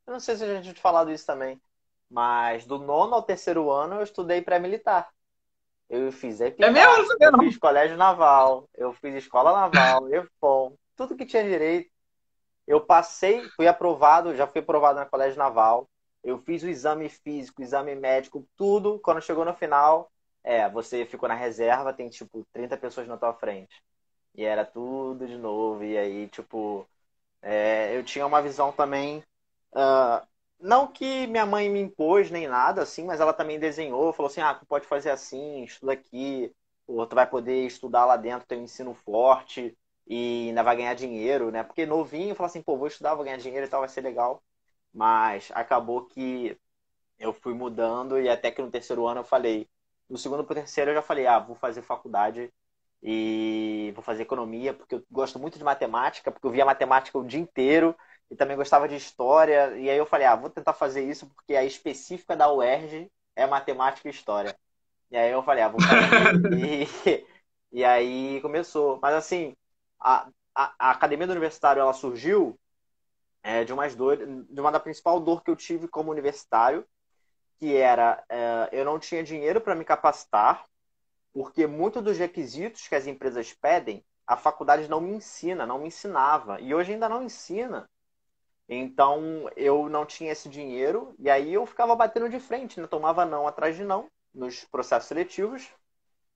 eu 0.04 0.12
não 0.12 0.18
sei 0.18 0.34
se 0.34 0.42
a 0.42 0.54
gente 0.54 0.64
tinha 0.64 0.74
falado 0.74 1.12
isso 1.12 1.24
também, 1.24 1.62
mas 2.10 2.66
do 2.66 2.76
nono 2.76 3.14
ao 3.14 3.22
terceiro 3.22 3.70
ano 3.70 3.94
eu 3.94 4.02
estudei 4.02 4.42
pré-militar. 4.42 5.08
Eu 5.90 6.12
fiz 6.12 6.40
EPICAR, 6.40 6.70
é 6.70 6.72
mesmo? 6.72 7.16
eu 7.20 7.38
fiz 7.40 7.58
colégio 7.58 7.96
naval, 7.96 8.68
eu 8.76 8.92
fiz 8.94 9.12
escola 9.16 9.52
naval, 9.52 10.08
EFOM, 10.14 10.76
tudo 10.94 11.16
que 11.16 11.26
tinha 11.26 11.42
direito. 11.42 11.90
Eu 12.64 12.80
passei, 12.80 13.42
fui 13.56 13.66
aprovado, 13.66 14.36
já 14.36 14.46
fui 14.46 14.60
aprovado 14.60 15.00
na 15.00 15.04
colégio 15.04 15.36
naval. 15.36 15.90
Eu 16.22 16.38
fiz 16.38 16.62
o 16.62 16.68
exame 16.68 17.08
físico, 17.08 17.60
exame 17.60 17.96
médico, 17.96 18.46
tudo. 18.56 19.00
Quando 19.00 19.20
chegou 19.20 19.44
no 19.44 19.52
final, 19.52 20.08
é, 20.44 20.68
você 20.68 21.04
ficou 21.04 21.28
na 21.28 21.34
reserva, 21.34 21.92
tem 21.92 22.08
tipo 22.08 22.46
30 22.52 22.76
pessoas 22.76 23.08
na 23.08 23.16
tua 23.16 23.34
frente. 23.34 23.82
E 24.36 24.44
era 24.44 24.64
tudo 24.64 25.26
de 25.26 25.36
novo. 25.36 25.82
E 25.82 25.98
aí, 25.98 26.28
tipo, 26.28 26.86
é, 27.42 27.96
eu 27.96 28.04
tinha 28.04 28.24
uma 28.24 28.40
visão 28.40 28.70
também 28.70 29.24
uh, 29.72 30.24
não 30.60 30.86
que 30.86 31.26
minha 31.26 31.46
mãe 31.46 31.68
me 31.68 31.80
impôs 31.80 32.30
nem 32.30 32.46
nada, 32.48 32.82
assim, 32.82 33.04
mas 33.04 33.20
ela 33.20 33.32
também 33.32 33.58
desenhou, 33.58 34.12
falou 34.12 34.30
assim, 34.30 34.40
ah, 34.40 34.54
tu 34.54 34.66
pode 34.66 34.86
fazer 34.86 35.10
assim, 35.10 35.64
estuda 35.64 35.92
aqui, 35.92 36.54
ou 36.86 37.06
tu 37.06 37.14
vai 37.14 37.26
poder 37.28 37.66
estudar 37.66 38.04
lá 38.06 38.16
dentro, 38.16 38.46
tem 38.46 38.58
um 38.60 38.64
ensino 38.64 38.94
forte 38.94 39.76
e 40.06 40.48
ainda 40.48 40.62
vai 40.62 40.76
ganhar 40.76 40.94
dinheiro, 40.94 41.50
né? 41.50 41.62
Porque 41.62 41.86
novinho, 41.86 42.34
fala 42.34 42.48
assim, 42.48 42.62
pô, 42.62 42.76
vou 42.76 42.88
estudar, 42.88 43.14
vou 43.14 43.24
ganhar 43.24 43.36
dinheiro 43.38 43.66
e 43.66 43.68
tal, 43.68 43.80
vai 43.80 43.88
ser 43.88 44.00
legal. 44.02 44.42
Mas 44.92 45.50
acabou 45.54 46.06
que 46.06 46.56
eu 47.18 47.32
fui 47.32 47.54
mudando 47.54 48.20
e 48.20 48.28
até 48.28 48.50
que 48.50 48.62
no 48.62 48.70
terceiro 48.70 49.06
ano 49.06 49.20
eu 49.20 49.24
falei, 49.24 49.68
no 50.08 50.16
segundo 50.18 50.44
pro 50.44 50.54
terceiro 50.54 50.90
eu 50.90 50.94
já 50.94 51.02
falei, 51.02 51.26
ah, 51.26 51.38
vou 51.38 51.54
fazer 51.56 51.82
faculdade 51.82 52.52
e 53.02 53.92
vou 53.94 54.02
fazer 54.04 54.22
economia, 54.22 54.74
porque 54.74 54.94
eu 54.96 55.04
gosto 55.10 55.38
muito 55.38 55.58
de 55.58 55.64
matemática, 55.64 56.30
porque 56.30 56.46
eu 56.46 56.50
via 56.50 56.64
matemática 56.64 57.18
o 57.18 57.24
dia 57.26 57.40
inteiro, 57.40 57.94
e 58.30 58.36
também 58.36 58.56
gostava 58.56 58.88
de 58.88 58.96
história. 58.96 59.76
E 59.76 59.90
aí 59.90 59.98
eu 59.98 60.06
falei, 60.06 60.26
ah, 60.26 60.36
vou 60.36 60.48
tentar 60.48 60.72
fazer 60.72 61.02
isso 61.02 61.26
porque 61.26 61.56
a 61.56 61.64
específica 61.64 62.36
da 62.36 62.52
UERJ 62.52 63.10
é 63.34 63.46
matemática 63.46 64.08
e 64.08 64.12
história. 64.12 64.56
E 65.10 65.16
aí 65.16 65.30
eu 65.30 65.42
falei, 65.42 65.64
ah, 65.64 65.68
vou 65.68 65.80
fazer. 65.80 66.48
e, 66.56 67.26
e 67.72 67.84
aí 67.84 68.40
começou. 68.40 68.98
Mas 69.02 69.14
assim, 69.14 69.54
a, 69.98 70.28
a, 70.54 70.74
a 70.78 70.90
academia 70.90 71.26
do 71.26 71.32
universitário 71.32 71.80
ela 71.80 71.92
surgiu 71.92 72.58
é, 73.42 73.64
de, 73.64 73.72
umas 73.72 73.94
dor, 73.94 74.16
de 74.16 74.60
uma 74.60 74.70
da 74.70 74.78
principal 74.78 75.18
dor 75.18 75.42
que 75.42 75.50
eu 75.50 75.56
tive 75.56 75.88
como 75.88 76.10
universitário, 76.10 76.86
que 77.58 77.76
era 77.76 78.22
é, 78.28 78.68
eu 78.72 78.84
não 78.84 78.98
tinha 78.98 79.24
dinheiro 79.24 79.60
para 79.60 79.74
me 79.74 79.84
capacitar, 79.84 80.64
porque 81.32 81.66
muitos 81.66 82.02
dos 82.02 82.18
requisitos 82.18 82.86
que 82.86 82.94
as 82.94 83.06
empresas 83.06 83.52
pedem, 83.52 84.04
a 84.26 84.36
faculdade 84.36 84.88
não 84.88 85.00
me 85.00 85.12
ensina, 85.12 85.66
não 85.66 85.80
me 85.80 85.88
ensinava. 85.88 86.60
E 86.60 86.74
hoje 86.74 86.92
ainda 86.92 87.08
não 87.08 87.22
ensina. 87.22 87.88
Então 88.72 89.50
eu 89.56 89.88
não 89.88 90.06
tinha 90.06 90.30
esse 90.30 90.48
dinheiro 90.48 91.12
e 91.18 91.28
aí 91.28 91.52
eu 91.52 91.66
ficava 91.66 91.96
batendo 91.96 92.28
de 92.28 92.38
frente, 92.38 92.80
né? 92.80 92.86
tomava 92.86 93.26
não 93.26 93.48
atrás 93.48 93.74
de 93.74 93.82
não 93.82 94.06
nos 94.32 94.64
processos 94.64 95.08
seletivos. 95.08 95.68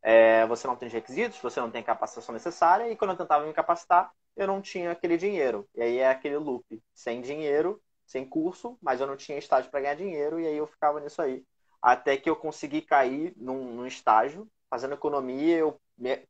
É, 0.02 0.44
você 0.46 0.66
não 0.66 0.74
tem 0.74 0.88
requisitos, 0.88 1.38
você 1.38 1.60
não 1.60 1.70
tem 1.70 1.80
a 1.80 1.84
capacitação 1.84 2.32
necessária 2.32 2.90
e 2.90 2.96
quando 2.96 3.12
eu 3.12 3.16
tentava 3.16 3.46
me 3.46 3.52
capacitar, 3.54 4.12
eu 4.36 4.48
não 4.48 4.60
tinha 4.60 4.90
aquele 4.90 5.16
dinheiro. 5.16 5.66
E 5.76 5.80
aí 5.80 5.98
é 5.98 6.08
aquele 6.10 6.36
loop, 6.36 6.82
sem 6.92 7.20
dinheiro, 7.22 7.80
sem 8.04 8.28
curso, 8.28 8.76
mas 8.82 9.00
eu 9.00 9.06
não 9.06 9.16
tinha 9.16 9.38
estágio 9.38 9.70
para 9.70 9.80
ganhar 9.80 9.94
dinheiro 9.94 10.40
e 10.40 10.46
aí 10.46 10.56
eu 10.56 10.66
ficava 10.66 10.98
nisso 10.98 11.22
aí. 11.22 11.44
Até 11.80 12.16
que 12.16 12.28
eu 12.28 12.34
consegui 12.34 12.82
cair 12.82 13.32
num, 13.36 13.76
num 13.76 13.86
estágio, 13.86 14.48
fazendo 14.68 14.94
economia, 14.94 15.56
eu 15.56 15.80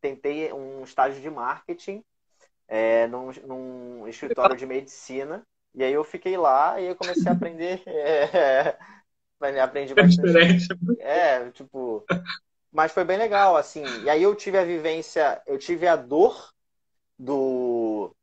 tentei 0.02 0.52
um 0.52 0.84
estágio 0.84 1.22
de 1.22 1.30
marketing 1.30 2.04
é, 2.68 3.06
num, 3.06 3.32
num 3.46 4.06
escritório 4.06 4.54
de 4.54 4.66
medicina 4.66 5.44
e 5.74 5.82
aí 5.82 5.92
eu 5.92 6.04
fiquei 6.04 6.36
lá 6.36 6.80
e 6.80 6.86
eu 6.86 6.96
comecei 6.96 7.28
a 7.28 7.32
aprender. 7.32 7.82
É, 9.42 9.60
aprendi 9.60 9.94
bastante. 9.94 10.66
É, 11.00 11.50
tipo. 11.50 12.02
Mas 12.72 12.92
foi 12.92 13.04
bem 13.04 13.18
legal, 13.18 13.56
assim. 13.56 13.84
E 14.02 14.08
aí 14.08 14.22
eu 14.22 14.34
tive 14.34 14.56
a 14.56 14.64
vivência, 14.64 15.42
eu 15.46 15.58
tive 15.58 15.86
a 15.86 15.96
dor 15.96 16.50
do, 17.18 18.14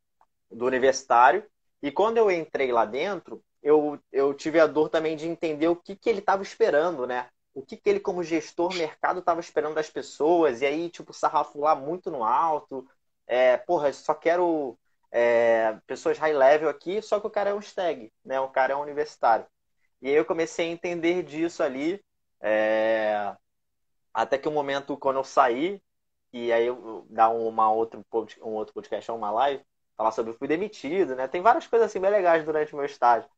do 0.49 0.65
universitário. 0.65 1.45
E 1.81 1.91
quando 1.91 2.17
eu 2.17 2.31
entrei 2.31 2.71
lá 2.71 2.85
dentro, 2.85 3.43
eu, 3.61 3.99
eu 4.11 4.33
tive 4.33 4.59
a 4.59 4.65
dor 4.65 4.89
também 4.89 5.15
de 5.15 5.27
entender 5.27 5.67
o 5.67 5.75
que, 5.75 5.95
que 5.95 6.09
ele 6.09 6.19
estava 6.19 6.41
esperando, 6.41 7.05
né? 7.05 7.29
O 7.53 7.61
que, 7.61 7.77
que 7.77 7.89
ele, 7.89 7.99
como 7.99 8.23
gestor 8.23 8.73
mercado, 8.73 9.19
estava 9.19 9.39
esperando 9.39 9.75
das 9.75 9.89
pessoas. 9.89 10.61
E 10.61 10.65
aí, 10.65 10.89
tipo, 10.89 11.13
sarrafo 11.13 11.59
lá 11.59 11.75
muito 11.75 12.09
no 12.09 12.23
alto. 12.23 12.87
É, 13.27 13.57
porra, 13.57 13.93
só 13.93 14.13
quero 14.13 14.77
é, 15.11 15.77
pessoas 15.87 16.17
high 16.17 16.33
level 16.33 16.69
aqui, 16.69 17.01
só 17.01 17.19
que 17.19 17.27
o 17.27 17.29
cara 17.31 17.51
é 17.51 17.53
um 17.53 17.61
stag, 17.61 18.11
né? 18.23 18.39
O 18.39 18.49
cara 18.49 18.73
é 18.73 18.75
um 18.75 18.81
universitário. 18.81 19.45
E 20.01 20.09
aí 20.09 20.15
eu 20.15 20.25
comecei 20.25 20.67
a 20.67 20.71
entender 20.71 21.23
disso 21.23 21.63
ali, 21.63 22.03
é... 22.41 23.35
até 24.13 24.37
que 24.37 24.47
o 24.47 24.51
um 24.51 24.53
momento 24.53 24.97
quando 24.97 25.17
eu 25.17 25.23
saí, 25.23 25.81
e 26.33 26.51
aí 26.53 26.67
eu 26.67 27.05
dar 27.09 27.29
uma 27.29 27.71
outro, 27.71 28.05
um 28.41 28.51
outro 28.51 28.73
podcast, 28.73 29.11
uma 29.11 29.31
live, 29.31 29.63
falar 29.97 30.11
sobre 30.11 30.33
fui 30.33 30.47
demitido, 30.47 31.15
né? 31.15 31.27
Tem 31.27 31.41
várias 31.41 31.67
coisas 31.67 31.87
assim 31.89 31.99
bem 31.99 32.11
legais 32.11 32.43
durante 32.45 32.73
o 32.73 32.77
meu 32.77 32.85
estágio. 32.85 33.29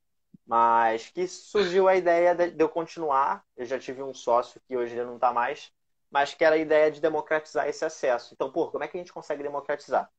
Mas 0.46 1.10
que 1.10 1.28
surgiu 1.28 1.88
a 1.88 1.96
ideia 1.96 2.36
de 2.36 2.62
eu 2.64 2.70
continuar. 2.70 3.44
Eu 3.58 3.66
já 3.66 3.80
tive 3.80 4.04
um 4.04 4.14
sócio 4.14 4.62
que 4.68 4.76
hoje 4.78 4.96
não 4.96 5.16
está 5.16 5.34
mais, 5.34 5.72
mas 6.12 6.34
que 6.34 6.44
era 6.46 6.56
a 6.56 6.58
ideia 6.60 6.92
de 6.92 7.02
democratizar 7.02 7.68
esse 7.68 7.84
acesso. 7.86 8.34
Então, 8.34 8.52
pô, 8.52 8.70
como 8.72 8.84
é 8.84 8.88
que 8.88 8.98
a 8.98 9.00
gente 9.00 9.14
consegue 9.14 9.44
democratizar? 9.44 10.10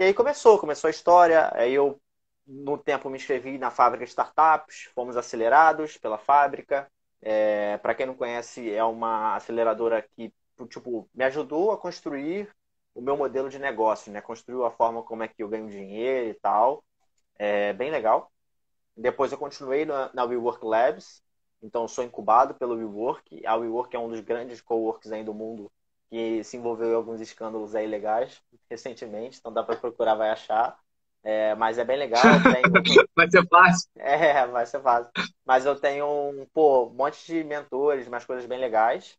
E 0.00 0.02
aí 0.02 0.14
começou, 0.14 0.58
começou 0.58 0.88
a 0.88 0.90
história. 0.90 1.50
Aí 1.54 1.74
eu, 1.74 2.00
no 2.46 2.78
tempo, 2.78 3.10
me 3.10 3.18
inscrevi 3.18 3.58
na 3.58 3.70
fábrica 3.70 4.02
de 4.06 4.10
startups, 4.10 4.84
fomos 4.94 5.14
acelerados 5.14 5.98
pela 5.98 6.16
fábrica. 6.16 6.90
É, 7.20 7.76
Para 7.78 7.94
quem 7.94 8.06
não 8.06 8.14
conhece, 8.14 8.72
é 8.72 8.82
uma 8.82 9.36
aceleradora 9.36 10.00
que 10.16 10.32
tipo, 10.70 11.06
me 11.14 11.22
ajudou 11.24 11.70
a 11.70 11.76
construir 11.78 12.50
o 12.94 13.02
meu 13.02 13.14
modelo 13.14 13.50
de 13.50 13.58
negócio, 13.58 14.10
né? 14.10 14.22
Construiu 14.22 14.64
a 14.64 14.70
forma 14.70 15.02
como 15.02 15.22
é 15.22 15.28
que 15.28 15.42
eu 15.42 15.48
ganho 15.50 15.68
dinheiro 15.68 16.30
e 16.30 16.34
tal. 16.34 16.82
É 17.38 17.74
bem 17.74 17.90
legal. 17.90 18.32
Depois 18.96 19.32
eu 19.32 19.38
continuei 19.38 19.84
na, 19.84 20.10
na 20.14 20.24
WeWork 20.24 20.64
Labs, 20.64 21.22
então 21.62 21.86
sou 21.88 22.04
incubado 22.04 22.54
pelo 22.54 22.76
WeWork. 22.76 23.46
A 23.46 23.56
WeWork 23.56 23.94
é 23.94 23.98
um 23.98 24.08
dos 24.08 24.20
grandes 24.20 24.62
coworks 24.62 25.12
aí 25.12 25.22
do 25.22 25.34
mundo 25.34 25.70
que 26.10 26.42
se 26.42 26.56
envolveu 26.56 26.90
em 26.90 26.94
alguns 26.94 27.20
escândalos 27.20 27.74
aí 27.74 27.86
legais 27.86 28.42
recentemente, 28.68 29.38
então 29.38 29.52
dá 29.52 29.62
para 29.62 29.76
procurar, 29.76 30.14
vai 30.14 30.30
achar. 30.30 30.76
É, 31.22 31.54
mas 31.54 31.78
é 31.78 31.84
bem 31.84 31.98
legal. 31.98 32.22
Tenho... 32.42 32.62
vai 33.14 33.30
ser 33.30 33.46
fácil. 33.46 33.90
É, 33.96 34.46
vai 34.46 34.66
ser 34.66 34.80
fácil. 34.80 35.10
Mas 35.44 35.66
eu 35.66 35.76
tenho 35.76 36.06
um, 36.06 36.46
pô, 36.52 36.86
um 36.86 36.94
monte 36.94 37.24
de 37.26 37.44
mentores, 37.44 38.08
umas 38.08 38.24
coisas 38.24 38.46
bem 38.46 38.58
legais. 38.58 39.18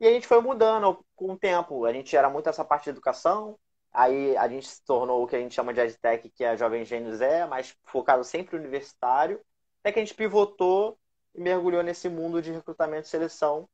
E 0.00 0.06
a 0.06 0.10
gente 0.10 0.26
foi 0.26 0.40
mudando 0.40 1.04
com 1.14 1.32
o 1.32 1.38
tempo. 1.38 1.84
A 1.84 1.92
gente 1.92 2.16
era 2.16 2.30
muito 2.30 2.48
essa 2.48 2.64
parte 2.64 2.84
de 2.84 2.90
educação, 2.90 3.58
aí 3.92 4.36
a 4.36 4.48
gente 4.48 4.66
se 4.66 4.84
tornou 4.84 5.22
o 5.22 5.26
que 5.26 5.36
a 5.36 5.38
gente 5.38 5.54
chama 5.54 5.74
de 5.74 5.80
EdTech, 5.80 6.28
que 6.30 6.44
é 6.44 6.50
a 6.50 6.56
Jovem 6.56 6.84
Gênios 6.84 7.20
é, 7.20 7.46
mas 7.46 7.76
focado 7.84 8.24
sempre 8.24 8.56
universitário. 8.56 9.40
Até 9.80 9.92
que 9.92 9.98
a 9.98 10.02
gente 10.02 10.14
pivotou 10.14 10.96
e 11.34 11.40
mergulhou 11.40 11.82
nesse 11.82 12.08
mundo 12.08 12.40
de 12.40 12.52
recrutamento 12.52 13.06
e 13.06 13.10
seleção, 13.10 13.68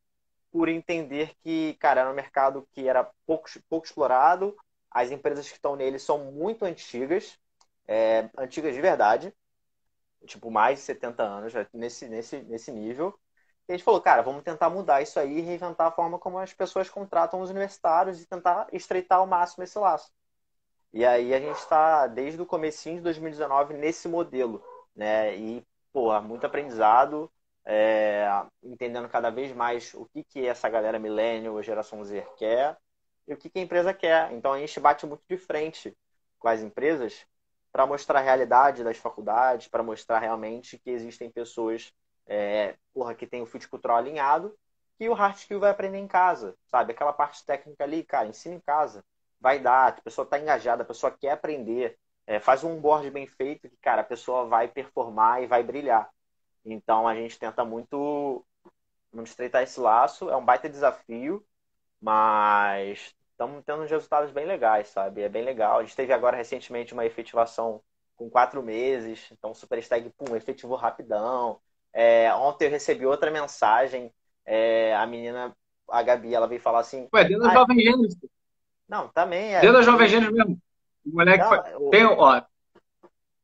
por 0.51 0.69
entender 0.69 1.35
que, 1.43 1.75
cara, 1.75 2.01
era 2.01 2.11
um 2.11 2.15
mercado 2.15 2.67
que 2.71 2.87
era 2.87 3.03
pouco, 3.25 3.49
pouco 3.69 3.85
explorado, 3.85 4.55
as 4.91 5.11
empresas 5.11 5.47
que 5.47 5.55
estão 5.55 5.75
nele 5.75 5.99
são 5.99 6.31
muito 6.31 6.65
antigas, 6.65 7.37
é, 7.87 8.29
antigas 8.37 8.73
de 8.73 8.81
verdade, 8.81 9.33
tipo, 10.25 10.51
mais 10.51 10.79
de 10.79 10.85
70 10.85 11.23
anos, 11.23 11.53
nesse, 11.73 12.07
nesse, 12.07 12.41
nesse 12.43 12.71
nível. 12.71 13.17
E 13.67 13.73
a 13.73 13.75
gente 13.75 13.83
falou, 13.83 14.01
cara, 14.01 14.21
vamos 14.23 14.43
tentar 14.43 14.69
mudar 14.69 15.01
isso 15.01 15.19
aí 15.19 15.41
reinventar 15.41 15.87
a 15.87 15.91
forma 15.91 16.17
como 16.17 16.39
as 16.39 16.53
pessoas 16.53 16.89
contratam 16.89 17.41
os 17.41 17.51
universitários 17.51 18.21
e 18.21 18.25
tentar 18.25 18.67
estreitar 18.73 19.19
ao 19.19 19.27
máximo 19.27 19.63
esse 19.63 19.77
laço. 19.77 20.11
E 20.91 21.05
aí 21.05 21.33
a 21.33 21.39
gente 21.39 21.57
está, 21.57 22.07
desde 22.07 22.41
o 22.41 22.45
comecinho 22.45 22.97
de 22.97 23.03
2019, 23.03 23.75
nesse 23.75 24.07
modelo, 24.07 24.63
né? 24.95 25.35
E, 25.37 25.65
pô, 25.93 26.19
muito 26.21 26.45
aprendizado, 26.47 27.31
é, 27.71 28.27
entendendo 28.63 29.07
cada 29.07 29.29
vez 29.29 29.55
mais 29.55 29.93
o 29.93 30.03
que, 30.05 30.23
que 30.23 30.47
essa 30.47 30.67
galera 30.67 30.97
millennial, 30.97 31.61
geração 31.61 32.03
Z 32.03 32.25
quer 32.35 32.75
e 33.27 33.33
o 33.33 33.37
que, 33.37 33.47
que 33.47 33.59
a 33.59 33.61
empresa 33.61 33.93
quer. 33.93 34.31
Então 34.33 34.53
a 34.53 34.59
gente 34.59 34.79
bate 34.79 35.05
muito 35.05 35.21
de 35.29 35.37
frente 35.37 35.95
com 36.39 36.47
as 36.47 36.61
empresas 36.61 37.27
para 37.71 37.85
mostrar 37.85 38.19
a 38.19 38.23
realidade 38.23 38.83
das 38.83 38.97
faculdades, 38.97 39.67
para 39.67 39.83
mostrar 39.83 40.17
realmente 40.17 40.79
que 40.79 40.89
existem 40.89 41.29
pessoas 41.29 41.93
é, 42.25 42.75
porra, 42.91 43.13
que 43.13 43.27
tem 43.27 43.43
o 43.43 43.45
fit 43.45 43.67
cultural 43.67 43.97
alinhado 43.97 44.57
e 44.99 45.07
o 45.07 45.13
hard 45.13 45.35
skill 45.35 45.59
vai 45.59 45.69
aprender 45.69 45.99
em 45.99 46.07
casa, 46.07 46.55
sabe? 46.65 46.93
Aquela 46.93 47.13
parte 47.13 47.45
técnica 47.45 47.83
ali, 47.83 48.03
cara, 48.03 48.27
ensina 48.27 48.55
em 48.55 48.59
casa. 48.59 49.05
Vai 49.39 49.59
dar, 49.59 49.89
a 49.89 50.01
pessoa 50.01 50.25
está 50.25 50.39
engajada, 50.39 50.81
a 50.81 50.85
pessoa 50.85 51.11
quer 51.11 51.31
aprender. 51.31 51.97
É, 52.25 52.39
faz 52.39 52.63
um 52.63 52.79
board 52.81 53.09
bem 53.11 53.27
feito 53.27 53.69
que, 53.69 53.77
cara, 53.77 54.01
a 54.01 54.03
pessoa 54.05 54.45
vai 54.45 54.67
performar 54.67 55.43
e 55.43 55.47
vai 55.47 55.61
brilhar. 55.63 56.09
Então 56.65 57.07
a 57.07 57.15
gente 57.15 57.39
tenta 57.39 57.63
muito 57.63 58.45
vamos 59.11 59.31
estreitar 59.31 59.63
esse 59.63 59.79
laço. 59.79 60.29
É 60.29 60.35
um 60.35 60.45
baita 60.45 60.69
desafio, 60.69 61.45
mas 62.01 63.13
estamos 63.31 63.63
tendo 63.65 63.83
uns 63.83 63.89
resultados 63.89 64.31
bem 64.31 64.45
legais, 64.45 64.89
sabe? 64.89 65.21
É 65.21 65.29
bem 65.29 65.43
legal. 65.43 65.79
A 65.79 65.83
gente 65.83 65.95
teve 65.95 66.13
agora 66.13 66.37
recentemente 66.37 66.93
uma 66.93 67.05
efetivação 67.05 67.81
com 68.15 68.29
quatro 68.29 68.61
meses, 68.61 69.29
então 69.31 69.51
o 69.51 69.55
Superstag, 69.55 70.09
pum, 70.09 70.35
efetivou 70.35 70.75
rapidão. 70.75 71.59
É, 71.93 72.33
ontem 72.33 72.65
eu 72.65 72.71
recebi 72.71 73.05
outra 73.05 73.31
mensagem, 73.31 74.13
é, 74.45 74.93
a 74.93 75.07
menina, 75.07 75.55
a 75.89 76.03
Gabi, 76.03 76.35
ela 76.35 76.47
veio 76.47 76.59
falar 76.59 76.79
assim... 76.79 77.07
Ué, 77.13 77.23
dentro 77.23 77.43
da 77.43 77.53
Jovem 77.53 77.79
Gênesis. 77.79 78.19
Não, 78.89 79.07
também 79.07 79.55
é... 79.55 79.61
Dentro 79.61 79.77
da 79.77 79.81
Jovem 79.83 80.07
Gênesis 80.09 80.33
mesmo. 80.33 80.59
O 81.05 81.15
moleque 81.15 81.43
não, 81.43 81.49
foi... 81.49 81.75
o... 81.75 81.89
Tem, 81.91 82.05
ó, 82.05 82.41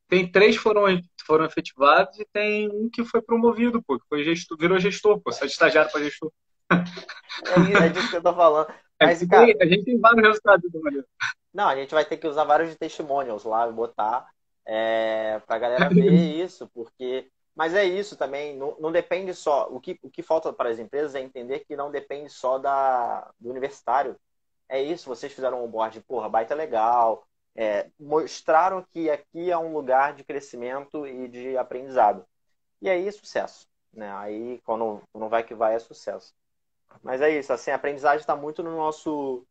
tem 0.08 0.32
três 0.32 0.56
foram, 0.56 0.84
foram 1.26 1.46
efetivados 1.46 2.20
e 2.20 2.26
tem 2.32 2.70
um 2.70 2.90
que 2.90 3.04
foi 3.04 3.22
promovido, 3.22 3.82
pô, 3.82 4.00
que 4.00 4.08
foi 4.08 4.24
gestor, 4.24 4.58
virou 4.58 4.80
gestor, 4.80 5.20
pô, 5.20 5.32
sai 5.32 5.48
de 5.48 5.54
estagiário 5.54 5.92
para 5.92 6.04
gestor. 6.04 6.32
É, 6.72 7.86
é 7.86 7.90
disso 7.90 8.10
que 8.10 8.16
eu 8.18 8.24
tô 8.24 8.34
falando. 8.34 8.70
É, 9.00 9.06
Mas, 9.06 9.22
é, 9.22 9.28
cara, 9.28 9.46
a 9.62 9.66
gente 9.66 9.84
tem 9.84 10.00
vários 10.00 10.26
resultados 10.26 10.72
do 10.72 10.82
maneiro. 10.82 11.06
Não, 11.54 11.68
a 11.68 11.76
gente 11.76 11.94
vai 11.94 12.06
ter 12.06 12.18
que 12.18 12.28
usar 12.28 12.44
vários 12.44 12.76
testimonials 12.76 13.44
lá 13.44 13.68
e 13.68 13.72
botar 13.72 14.28
é, 14.66 15.40
pra 15.46 15.60
galera 15.60 15.90
ver 15.90 16.12
isso, 16.12 16.70
porque. 16.74 17.30
Mas 17.56 17.74
é 17.74 17.86
isso 17.86 18.18
também, 18.18 18.58
não, 18.58 18.76
não 18.82 18.92
depende 18.92 19.34
só. 19.34 19.70
O 19.70 19.80
que, 19.80 19.98
o 20.02 20.10
que 20.10 20.22
falta 20.22 20.52
para 20.52 20.70
as 20.70 20.78
empresas 20.78 21.16
é 21.16 21.22
entender 21.22 21.60
que 21.60 21.74
não 21.74 21.90
depende 21.90 22.30
só 22.30 22.58
da, 22.58 23.32
do 23.40 23.50
universitário. 23.50 24.18
É 24.68 24.82
isso, 24.82 25.08
vocês 25.08 25.32
fizeram 25.32 25.64
um 25.64 25.68
board, 25.68 26.02
porra, 26.02 26.28
baita 26.28 26.54
legal, 26.54 27.26
é, 27.56 27.90
mostraram 28.00 28.84
que 28.92 29.10
aqui 29.10 29.50
é 29.50 29.58
um 29.58 29.74
lugar 29.74 30.14
de 30.14 30.24
crescimento 30.24 31.08
e 31.08 31.28
de 31.28 31.58
aprendizado. 31.58 32.26
E 32.82 32.90
aí, 32.90 33.10
sucesso. 33.12 33.68
Né? 33.94 34.12
Aí, 34.18 34.62
quando, 34.66 35.02
quando 35.12 35.30
vai 35.30 35.44
que 35.44 35.56
vai, 35.56 35.76
é 35.76 35.80
sucesso. 35.80 36.34
Mas 37.02 37.22
é 37.22 37.30
isso, 37.30 37.52
assim, 37.54 37.72
a 37.72 37.76
aprendizagem 37.76 38.20
está 38.20 38.36
muito 38.36 38.62
no 38.62 38.76
nosso, 38.76 39.46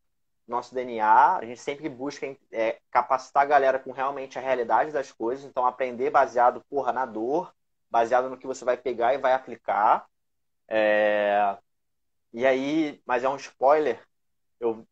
nosso 0.47 0.75
DNA. 0.75 1.37
A 1.37 1.45
gente 1.45 1.61
sempre 1.61 1.89
busca 1.89 2.27
é, 2.53 2.79
capacitar 2.91 3.43
a 3.43 3.47
galera 3.47 3.79
com 3.79 3.91
realmente 3.91 4.39
a 4.39 4.43
realidade 4.43 4.93
das 4.93 5.11
coisas. 5.11 5.45
Então, 5.45 5.67
aprender 5.67 6.11
baseado, 6.11 6.63
porra, 6.69 6.93
na 6.93 7.07
dor, 7.07 7.55
baseado 7.91 8.29
no 8.29 8.37
que 8.37 8.47
você 8.47 8.65
vai 8.65 8.77
pegar 8.77 9.15
e 9.15 9.19
vai 9.19 9.33
aplicar. 9.33 10.07
É... 10.69 11.57
E 12.33 12.45
aí, 12.47 13.01
mas 13.07 13.25
é 13.25 13.29
um 13.29 13.37
spoiler. 13.37 14.03
Eu 14.61 14.87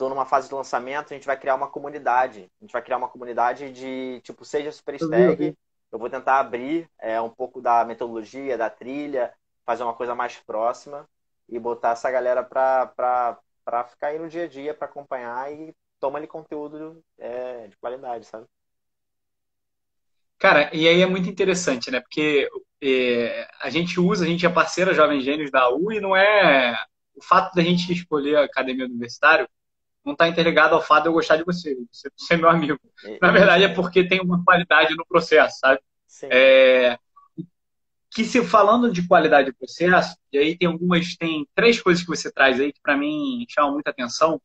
estou 0.00 0.08
numa 0.08 0.24
fase 0.24 0.48
de 0.48 0.54
lançamento, 0.54 1.12
a 1.12 1.14
gente 1.14 1.26
vai 1.26 1.38
criar 1.38 1.54
uma 1.54 1.68
comunidade. 1.68 2.50
A 2.58 2.64
gente 2.64 2.72
vai 2.72 2.80
criar 2.80 2.96
uma 2.96 3.08
comunidade 3.08 3.70
de, 3.70 4.18
tipo, 4.22 4.46
seja 4.46 4.72
Super 4.72 4.94
Stag. 4.94 5.54
Eu 5.92 5.98
vou 5.98 6.08
tentar 6.08 6.38
abrir 6.40 6.88
é, 6.98 7.20
um 7.20 7.28
pouco 7.28 7.60
da 7.60 7.84
metodologia, 7.84 8.56
da 8.56 8.70
trilha, 8.70 9.30
fazer 9.66 9.82
uma 9.82 9.92
coisa 9.92 10.14
mais 10.14 10.38
próxima 10.38 11.06
e 11.46 11.58
botar 11.58 11.90
essa 11.90 12.10
galera 12.10 12.42
para 12.42 13.38
ficar 13.88 14.06
aí 14.06 14.18
no 14.18 14.28
dia 14.28 14.44
a 14.44 14.48
dia, 14.48 14.72
para 14.72 14.86
acompanhar 14.86 15.52
e 15.52 15.74
toma 15.98 16.18
ali 16.18 16.26
conteúdo 16.26 17.04
é, 17.18 17.66
de 17.66 17.76
qualidade, 17.76 18.24
sabe? 18.24 18.46
Cara, 20.38 20.74
e 20.74 20.88
aí 20.88 21.02
é 21.02 21.06
muito 21.06 21.28
interessante, 21.28 21.90
né? 21.90 22.00
Porque 22.00 22.48
é, 22.82 23.46
a 23.60 23.68
gente 23.68 24.00
usa, 24.00 24.24
a 24.24 24.28
gente 24.28 24.46
é 24.46 24.48
parceira 24.48 24.94
Jovem 24.94 25.20
Gênios 25.20 25.50
da 25.50 25.68
U 25.68 25.92
e 25.92 26.00
não 26.00 26.16
é. 26.16 26.74
O 27.14 27.22
fato 27.22 27.54
da 27.54 27.62
gente 27.62 27.92
escolher 27.92 28.36
a 28.36 28.44
academia 28.44 28.86
universitária 28.86 29.46
não 30.04 30.12
está 30.12 30.28
interligado 30.28 30.74
ao 30.74 30.82
fato 30.82 31.04
de 31.04 31.08
eu 31.08 31.12
gostar 31.12 31.36
de 31.36 31.44
você, 31.44 31.76
você 31.90 32.08
ser 32.16 32.36
meu 32.36 32.48
amigo. 32.48 32.78
Na 33.20 33.30
verdade, 33.30 33.64
é 33.64 33.68
porque 33.68 34.06
tem 34.06 34.20
uma 34.20 34.42
qualidade 34.44 34.94
no 34.96 35.06
processo, 35.06 35.58
sabe? 35.58 35.80
É, 36.30 36.98
que 38.10 38.24
se 38.24 38.44
falando 38.44 38.90
de 38.90 39.06
qualidade 39.06 39.50
do 39.50 39.56
processo, 39.56 40.16
e 40.32 40.38
aí 40.38 40.58
tem 40.58 40.66
algumas, 40.66 41.16
tem 41.16 41.46
três 41.54 41.80
coisas 41.80 42.02
que 42.02 42.08
você 42.08 42.30
traz 42.30 42.58
aí 42.58 42.72
que 42.72 42.80
para 42.82 42.96
mim 42.96 43.44
chamam 43.48 43.74
muita 43.74 43.90
atenção 43.90 44.40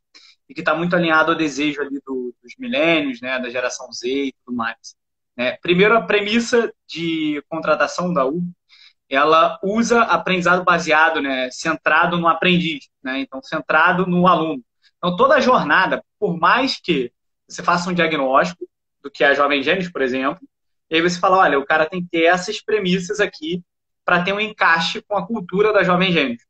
e 0.48 0.54
que 0.54 0.62
está 0.62 0.76
muito 0.76 0.96
alinhado 0.96 1.32
ao 1.32 1.38
desejo 1.38 1.82
ali 1.82 2.00
do, 2.06 2.34
dos 2.42 2.54
milênios, 2.60 3.20
né, 3.22 3.40
da 3.40 3.50
geração 3.50 3.92
Z 3.92 4.08
e 4.08 4.34
tudo 4.46 4.56
mais. 4.56 4.96
Né? 5.36 5.58
Primeiro, 5.62 5.98
a 5.98 6.02
premissa 6.02 6.72
de 6.88 7.44
contratação 7.50 8.14
da 8.14 8.26
U, 8.26 8.44
ela 9.10 9.60
usa 9.64 10.04
aprendizado 10.04 10.64
baseado, 10.64 11.20
né, 11.20 11.50
centrado 11.52 12.20
no 12.20 12.28
aprendiz, 12.28 12.88
né, 13.04 13.20
então 13.20 13.42
centrado 13.42 14.06
no 14.06 14.28
aluno. 14.28 14.64
Então, 15.06 15.16
toda 15.16 15.36
a 15.36 15.40
jornada, 15.40 16.04
por 16.20 16.36
mais 16.36 16.80
que 16.82 17.12
você 17.48 17.62
faça 17.62 17.88
um 17.88 17.94
diagnóstico 17.94 18.68
do 19.04 19.12
que 19.12 19.24
é 19.24 19.28
a 19.28 19.34
Jovem 19.36 19.62
Gêmeos, 19.62 19.88
por 19.88 20.02
exemplo, 20.02 20.42
e 20.90 20.96
aí 20.96 21.02
você 21.02 21.20
fala, 21.20 21.38
olha, 21.38 21.60
o 21.60 21.66
cara 21.66 21.86
tem 21.86 22.02
que 22.02 22.10
ter 22.10 22.24
essas 22.24 22.60
premissas 22.60 23.20
aqui 23.20 23.64
para 24.04 24.24
ter 24.24 24.34
um 24.34 24.40
encaixe 24.40 25.04
com 25.04 25.16
a 25.16 25.24
cultura 25.24 25.72
da 25.72 25.84
Jovem 25.84 26.12
Gêmeos. 26.12 26.42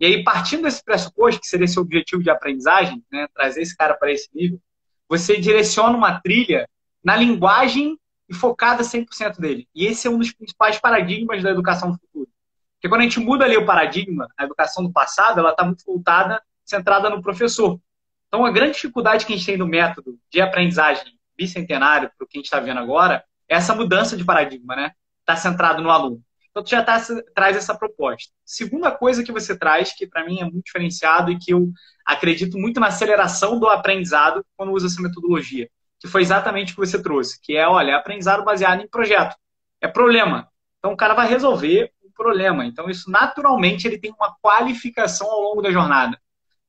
E 0.00 0.06
aí, 0.06 0.24
partindo 0.24 0.64
desse 0.64 0.82
pressuposto, 0.82 1.40
que 1.40 1.46
seria 1.46 1.66
esse 1.66 1.78
objetivo 1.78 2.24
de 2.24 2.28
aprendizagem, 2.28 3.04
né, 3.08 3.28
trazer 3.32 3.62
esse 3.62 3.76
cara 3.76 3.94
para 3.94 4.10
esse 4.10 4.28
nível, 4.34 4.60
você 5.08 5.36
direciona 5.36 5.96
uma 5.96 6.20
trilha 6.20 6.68
na 7.04 7.14
linguagem 7.14 7.96
e 8.28 8.34
focada 8.34 8.82
100% 8.82 9.38
dele. 9.38 9.68
E 9.72 9.86
esse 9.86 10.08
é 10.08 10.10
um 10.10 10.18
dos 10.18 10.32
principais 10.32 10.76
paradigmas 10.80 11.40
da 11.40 11.50
educação 11.50 11.92
do 11.92 11.98
futuro. 12.00 12.28
Porque 12.74 12.88
quando 12.88 13.02
a 13.02 13.04
gente 13.04 13.20
muda 13.20 13.44
ali 13.44 13.56
o 13.56 13.64
paradigma, 13.64 14.26
a 14.36 14.42
educação 14.42 14.82
do 14.82 14.92
passado, 14.92 15.38
ela 15.38 15.52
está 15.52 15.64
muito 15.64 15.84
voltada 15.84 16.42
centrada 16.66 17.08
no 17.08 17.22
professor. 17.22 17.80
Então, 18.28 18.44
a 18.44 18.50
grande 18.50 18.72
dificuldade 18.72 19.24
que 19.24 19.32
a 19.32 19.36
gente 19.36 19.46
tem 19.46 19.56
no 19.56 19.66
método 19.66 20.18
de 20.30 20.40
aprendizagem 20.40 21.04
bicentenário, 21.36 22.10
para 22.16 22.24
o 22.24 22.28
que 22.28 22.36
a 22.36 22.40
gente 22.40 22.46
está 22.46 22.60
vendo 22.60 22.80
agora, 22.80 23.24
é 23.48 23.56
essa 23.56 23.74
mudança 23.74 24.16
de 24.16 24.24
paradigma, 24.24 24.74
né? 24.74 24.92
Está 25.20 25.36
centrado 25.36 25.82
no 25.82 25.90
aluno. 25.90 26.22
Então, 26.50 26.64
tu 26.64 26.70
já 26.70 26.82
tá, 26.82 26.98
traz 27.34 27.56
essa 27.56 27.74
proposta. 27.74 28.32
Segunda 28.44 28.90
coisa 28.90 29.22
que 29.22 29.30
você 29.30 29.56
traz, 29.56 29.92
que 29.92 30.06
para 30.06 30.24
mim 30.24 30.40
é 30.40 30.44
muito 30.44 30.64
diferenciado 30.64 31.30
e 31.30 31.38
que 31.38 31.52
eu 31.52 31.70
acredito 32.04 32.56
muito 32.56 32.80
na 32.80 32.86
aceleração 32.86 33.60
do 33.60 33.68
aprendizado 33.68 34.44
quando 34.56 34.72
usa 34.72 34.86
essa 34.86 35.02
metodologia, 35.02 35.68
que 36.00 36.08
foi 36.08 36.22
exatamente 36.22 36.72
o 36.72 36.76
que 36.76 36.86
você 36.86 37.02
trouxe, 37.02 37.38
que 37.42 37.54
é, 37.54 37.68
olha, 37.68 37.96
aprendizado 37.96 38.42
baseado 38.42 38.80
em 38.80 38.88
projeto. 38.88 39.36
É 39.82 39.86
problema. 39.86 40.48
Então, 40.78 40.92
o 40.92 40.96
cara 40.96 41.12
vai 41.12 41.28
resolver 41.28 41.92
o 42.02 42.10
problema. 42.10 42.64
Então, 42.64 42.88
isso 42.88 43.10
naturalmente 43.10 43.86
ele 43.86 43.98
tem 43.98 44.10
uma 44.12 44.34
qualificação 44.40 45.30
ao 45.30 45.42
longo 45.42 45.60
da 45.60 45.70
jornada. 45.70 46.18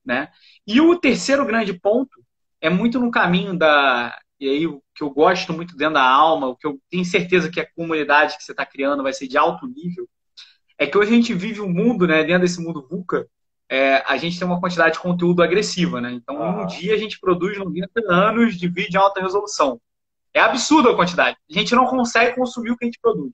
Né? 0.08 0.30
E 0.66 0.80
o 0.80 0.96
terceiro 0.98 1.46
grande 1.46 1.74
ponto 1.74 2.24
é 2.62 2.70
muito 2.70 2.98
no 2.98 3.12
caminho 3.12 3.54
da. 3.58 4.18
E 4.40 4.48
aí, 4.48 4.66
o 4.66 4.82
que 4.96 5.04
eu 5.04 5.10
gosto 5.10 5.52
muito 5.52 5.76
dentro 5.76 5.96
da 5.96 6.08
alma, 6.08 6.48
o 6.48 6.56
que 6.56 6.66
eu 6.66 6.80
tenho 6.90 7.04
certeza 7.04 7.50
que 7.50 7.60
a 7.60 7.70
comunidade 7.74 8.38
que 8.38 8.44
você 8.44 8.54
está 8.54 8.66
criando 8.66 9.04
vai 9.04 9.12
ser 9.12 9.28
de 9.28 9.38
alto 9.38 9.68
nível, 9.68 10.08
é 10.78 10.88
que 10.88 10.98
hoje 10.98 11.12
a 11.12 11.16
gente 11.16 11.34
vive 11.34 11.60
um 11.60 11.68
mundo, 11.68 12.08
né, 12.08 12.24
dentro 12.24 12.44
desse 12.44 12.62
mundo 12.62 12.88
VUCA, 12.90 13.28
é, 13.68 13.98
a 14.08 14.16
gente 14.16 14.40
tem 14.40 14.48
uma 14.48 14.62
quantidade 14.62 14.94
de 14.94 15.00
conteúdo 15.02 15.44
agressiva, 15.44 16.00
né? 16.00 16.12
Então, 16.14 16.42
ah. 16.42 16.62
um 16.62 16.68
dia 16.68 16.94
a 16.94 16.98
gente 16.98 17.20
produz 17.20 17.58
90 17.58 17.90
anos 18.08 18.56
de 18.56 18.70
vídeo 18.70 18.98
em 18.98 19.02
alta 19.02 19.20
resolução. 19.20 19.82
É 20.34 20.40
absurdo 20.40 20.90
a 20.90 20.96
quantidade. 20.96 21.36
A 21.50 21.54
gente 21.54 21.76
não 21.76 21.86
consegue 21.88 22.36
consumir 22.36 22.72
o 22.72 22.78
que 22.78 22.86
a 22.86 22.88
gente 22.88 23.00
produz. 23.02 23.34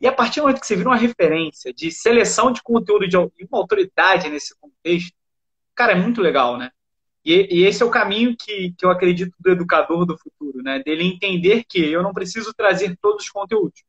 E 0.00 0.06
a 0.06 0.12
partir 0.12 0.40
do 0.40 0.44
momento 0.44 0.60
que 0.60 0.66
você 0.66 0.76
vira 0.76 0.88
uma 0.88 0.96
referência 0.96 1.72
de 1.74 1.90
seleção 1.90 2.52
de 2.52 2.62
conteúdo 2.62 3.08
de 3.08 3.16
uma 3.16 3.58
autoridade 3.58 4.30
nesse 4.30 4.54
contexto, 4.58 5.15
cara, 5.76 5.92
é 5.92 5.94
muito 5.94 6.20
legal, 6.20 6.56
né? 6.56 6.70
E, 7.24 7.58
e, 7.58 7.64
esse 7.64 7.82
é 7.82 7.86
o 7.86 7.90
caminho 7.90 8.36
que, 8.36 8.72
que 8.78 8.86
eu 8.86 8.90
acredito 8.90 9.34
do 9.40 9.50
educador 9.50 10.06
do 10.06 10.16
futuro, 10.16 10.62
né? 10.62 10.80
Dele 10.82 11.04
entender 11.04 11.64
que 11.68 11.78
eu 11.78 12.02
não 12.02 12.14
preciso 12.14 12.54
trazer 12.54 12.96
todos 13.00 13.24
os 13.24 13.30
conteúdos, 13.30 13.82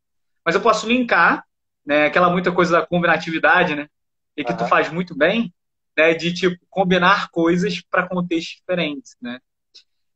mas 0.43 0.55
eu 0.55 0.61
posso 0.61 0.87
linkar, 0.87 1.45
né? 1.85 2.07
Aquela 2.07 2.29
muita 2.29 2.51
coisa 2.51 2.79
da 2.79 2.85
combinatividade, 2.85 3.75
né? 3.75 3.87
E 4.35 4.43
que 4.43 4.51
uhum. 4.51 4.57
tu 4.57 4.67
faz 4.67 4.91
muito 4.91 5.15
bem, 5.15 5.53
né? 5.95 6.13
De 6.13 6.33
tipo 6.33 6.57
combinar 6.69 7.29
coisas 7.29 7.81
para 7.81 8.07
contextos 8.07 8.57
diferentes, 8.57 9.15
né? 9.21 9.39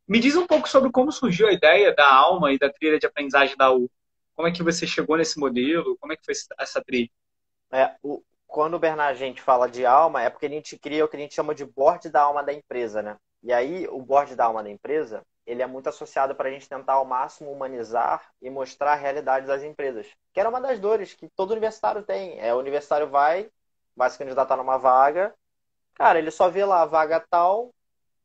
Me 0.07 0.19
diz 0.19 0.35
um 0.35 0.47
pouco 0.47 0.67
sobre 0.67 0.91
como 0.91 1.11
surgiu 1.11 1.47
a 1.47 1.53
ideia 1.53 1.93
da 1.95 2.11
alma 2.11 2.51
e 2.51 2.57
da 2.57 2.69
trilha 2.69 2.99
de 2.99 3.05
aprendizagem 3.05 3.55
da 3.55 3.71
U. 3.71 3.89
Como 4.35 4.47
é 4.47 4.51
que 4.51 4.63
você 4.63 4.87
chegou 4.87 5.15
nesse 5.15 5.39
modelo? 5.39 5.95
Como 5.99 6.11
é 6.11 6.17
que 6.17 6.25
foi 6.25 6.33
essa 6.59 6.83
trilha? 6.83 7.09
É, 7.71 7.95
o, 8.03 8.21
quando 8.51 8.73
o 8.73 8.79
Bernard 8.79 9.17
gente 9.17 9.41
fala 9.41 9.69
de 9.69 9.85
alma, 9.85 10.21
é 10.21 10.29
porque 10.29 10.45
a 10.45 10.49
gente 10.49 10.77
cria 10.77 11.05
o 11.05 11.07
que 11.07 11.15
a 11.15 11.19
gente 11.19 11.33
chama 11.33 11.55
de 11.55 11.63
board 11.65 12.09
da 12.09 12.21
alma 12.21 12.43
da 12.43 12.51
empresa, 12.51 13.01
né? 13.01 13.15
E 13.41 13.53
aí, 13.53 13.87
o 13.87 14.01
board 14.01 14.35
da 14.35 14.43
alma 14.43 14.61
da 14.61 14.69
empresa, 14.69 15.23
ele 15.45 15.61
é 15.61 15.67
muito 15.67 15.87
associado 15.87 16.35
para 16.35 16.49
a 16.49 16.51
gente 16.51 16.67
tentar 16.67 16.93
ao 16.93 17.05
máximo 17.05 17.49
humanizar 17.49 18.29
e 18.41 18.49
mostrar 18.49 18.91
a 18.91 18.95
realidade 18.95 19.47
das 19.47 19.63
empresas. 19.63 20.05
Que 20.33 20.39
era 20.41 20.49
uma 20.49 20.59
das 20.59 20.79
dores 20.79 21.13
que 21.13 21.29
todo 21.29 21.51
universitário 21.51 22.03
tem. 22.03 22.39
É, 22.41 22.53
o 22.53 22.59
universitário 22.59 23.09
vai, 23.09 23.49
vai 23.95 24.09
se 24.09 24.17
candidatar 24.17 24.57
numa 24.57 24.77
vaga, 24.77 25.33
cara, 25.95 26.19
ele 26.19 26.29
só 26.29 26.49
vê 26.49 26.65
lá 26.65 26.85
vaga 26.85 27.25
tal, 27.29 27.73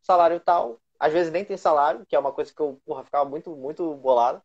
salário 0.03 0.41
tal, 0.41 0.81
às 0.99 1.13
vezes 1.13 1.33
nem 1.33 1.45
tem 1.45 1.57
salário, 1.57 2.05
que 2.05 2.17
é 2.17 2.19
uma 2.19 2.33
coisa 2.33 2.53
que 2.53 2.61
eu, 2.61 2.81
porra, 2.85 3.05
ficava 3.05 3.25
muito, 3.25 3.55
muito 3.55 3.95
bolado. 3.95 4.43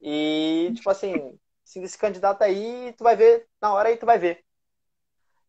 E, 0.00 0.72
tipo 0.74 0.90
assim, 0.90 1.38
se, 1.64 1.86
se 1.88 1.96
candidata 1.98 2.44
aí, 2.44 2.92
tu 2.98 3.04
vai 3.04 3.14
ver, 3.16 3.46
na 3.60 3.72
hora 3.72 3.88
aí 3.88 3.96
tu 3.96 4.04
vai 4.06 4.18
ver. 4.18 4.44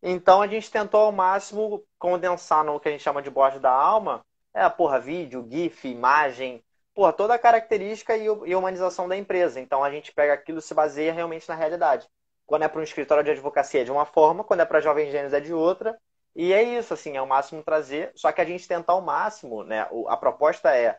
Então 0.06 0.42
a 0.42 0.46
gente 0.46 0.70
tentou 0.70 1.00
ao 1.00 1.10
máximo 1.10 1.82
condensar 1.98 2.62
no 2.62 2.78
que 2.78 2.88
a 2.88 2.92
gente 2.92 3.02
chama 3.02 3.22
de 3.22 3.30
board 3.30 3.58
da 3.58 3.70
alma, 3.72 4.22
é 4.52 4.68
porra, 4.68 5.00
vídeo, 5.00 5.46
GIF, 5.50 5.88
imagem, 5.88 6.62
porra, 6.94 7.10
toda 7.10 7.32
a 7.32 7.38
característica 7.38 8.14
e 8.14 8.54
humanização 8.54 9.08
da 9.08 9.16
empresa. 9.16 9.58
Então 9.58 9.82
a 9.82 9.90
gente 9.90 10.12
pega 10.12 10.34
aquilo 10.34 10.58
e 10.58 10.62
se 10.62 10.74
baseia 10.74 11.10
realmente 11.12 11.48
na 11.48 11.54
realidade. 11.54 12.06
quando 12.46 12.62
é 12.62 12.68
para 12.68 12.80
um 12.80 12.84
escritório 12.84 13.24
de 13.24 13.30
advocacia 13.30 13.80
é 13.82 13.84
de 13.84 13.90
uma 13.92 14.04
forma, 14.04 14.44
quando 14.44 14.60
é 14.60 14.64
para 14.64 14.80
jovens 14.80 15.10
gênios 15.10 15.32
é 15.32 15.40
de 15.40 15.52
outra. 15.52 15.98
E 16.36 16.52
é 16.52 16.62
isso, 16.62 16.92
assim, 16.94 17.16
é 17.16 17.22
o 17.22 17.26
máximo 17.26 17.62
trazer. 17.62 18.12
Só 18.14 18.30
que 18.32 18.40
a 18.40 18.44
gente 18.44 18.66
tentar 18.66 18.92
ao 18.92 19.00
máximo, 19.00 19.62
né? 19.64 19.88
A 20.08 20.16
proposta 20.16 20.74
é 20.74 20.98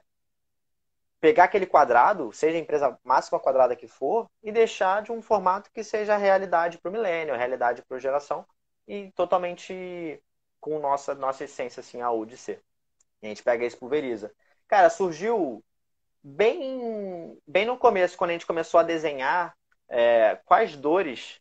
pegar 1.19 1.45
aquele 1.45 1.65
quadrado, 1.65 2.31
seja 2.33 2.57
a 2.57 2.61
empresa 2.61 2.97
máxima 3.03 3.39
quadrada 3.39 3.75
que 3.75 3.87
for, 3.87 4.29
e 4.43 4.51
deixar 4.51 5.01
de 5.01 5.11
um 5.11 5.21
formato 5.21 5.71
que 5.73 5.83
seja 5.83 6.17
realidade 6.17 6.77
para 6.77 6.89
o 6.89 6.91
milênio, 6.91 7.35
realidade 7.35 7.81
para 7.81 7.97
a 7.97 7.99
geração, 7.99 8.45
e 8.87 9.11
totalmente 9.11 10.21
com 10.59 10.79
nossa, 10.79 11.13
nossa 11.15 11.43
essência, 11.43 11.79
assim, 11.79 12.01
a 12.01 12.09
de 12.25 12.37
ser. 12.37 12.63
E 13.21 13.27
a 13.27 13.29
gente 13.29 13.43
pega 13.43 13.65
isso 13.65 13.75
e 13.75 13.79
pulveriza. 13.79 14.33
Cara, 14.67 14.89
surgiu 14.89 15.63
bem, 16.23 17.37
bem 17.47 17.65
no 17.65 17.77
começo, 17.77 18.17
quando 18.17 18.31
a 18.31 18.33
gente 18.33 18.47
começou 18.47 18.79
a 18.79 18.83
desenhar 18.83 19.55
é, 19.87 20.39
quais 20.45 20.75
dores 20.75 21.39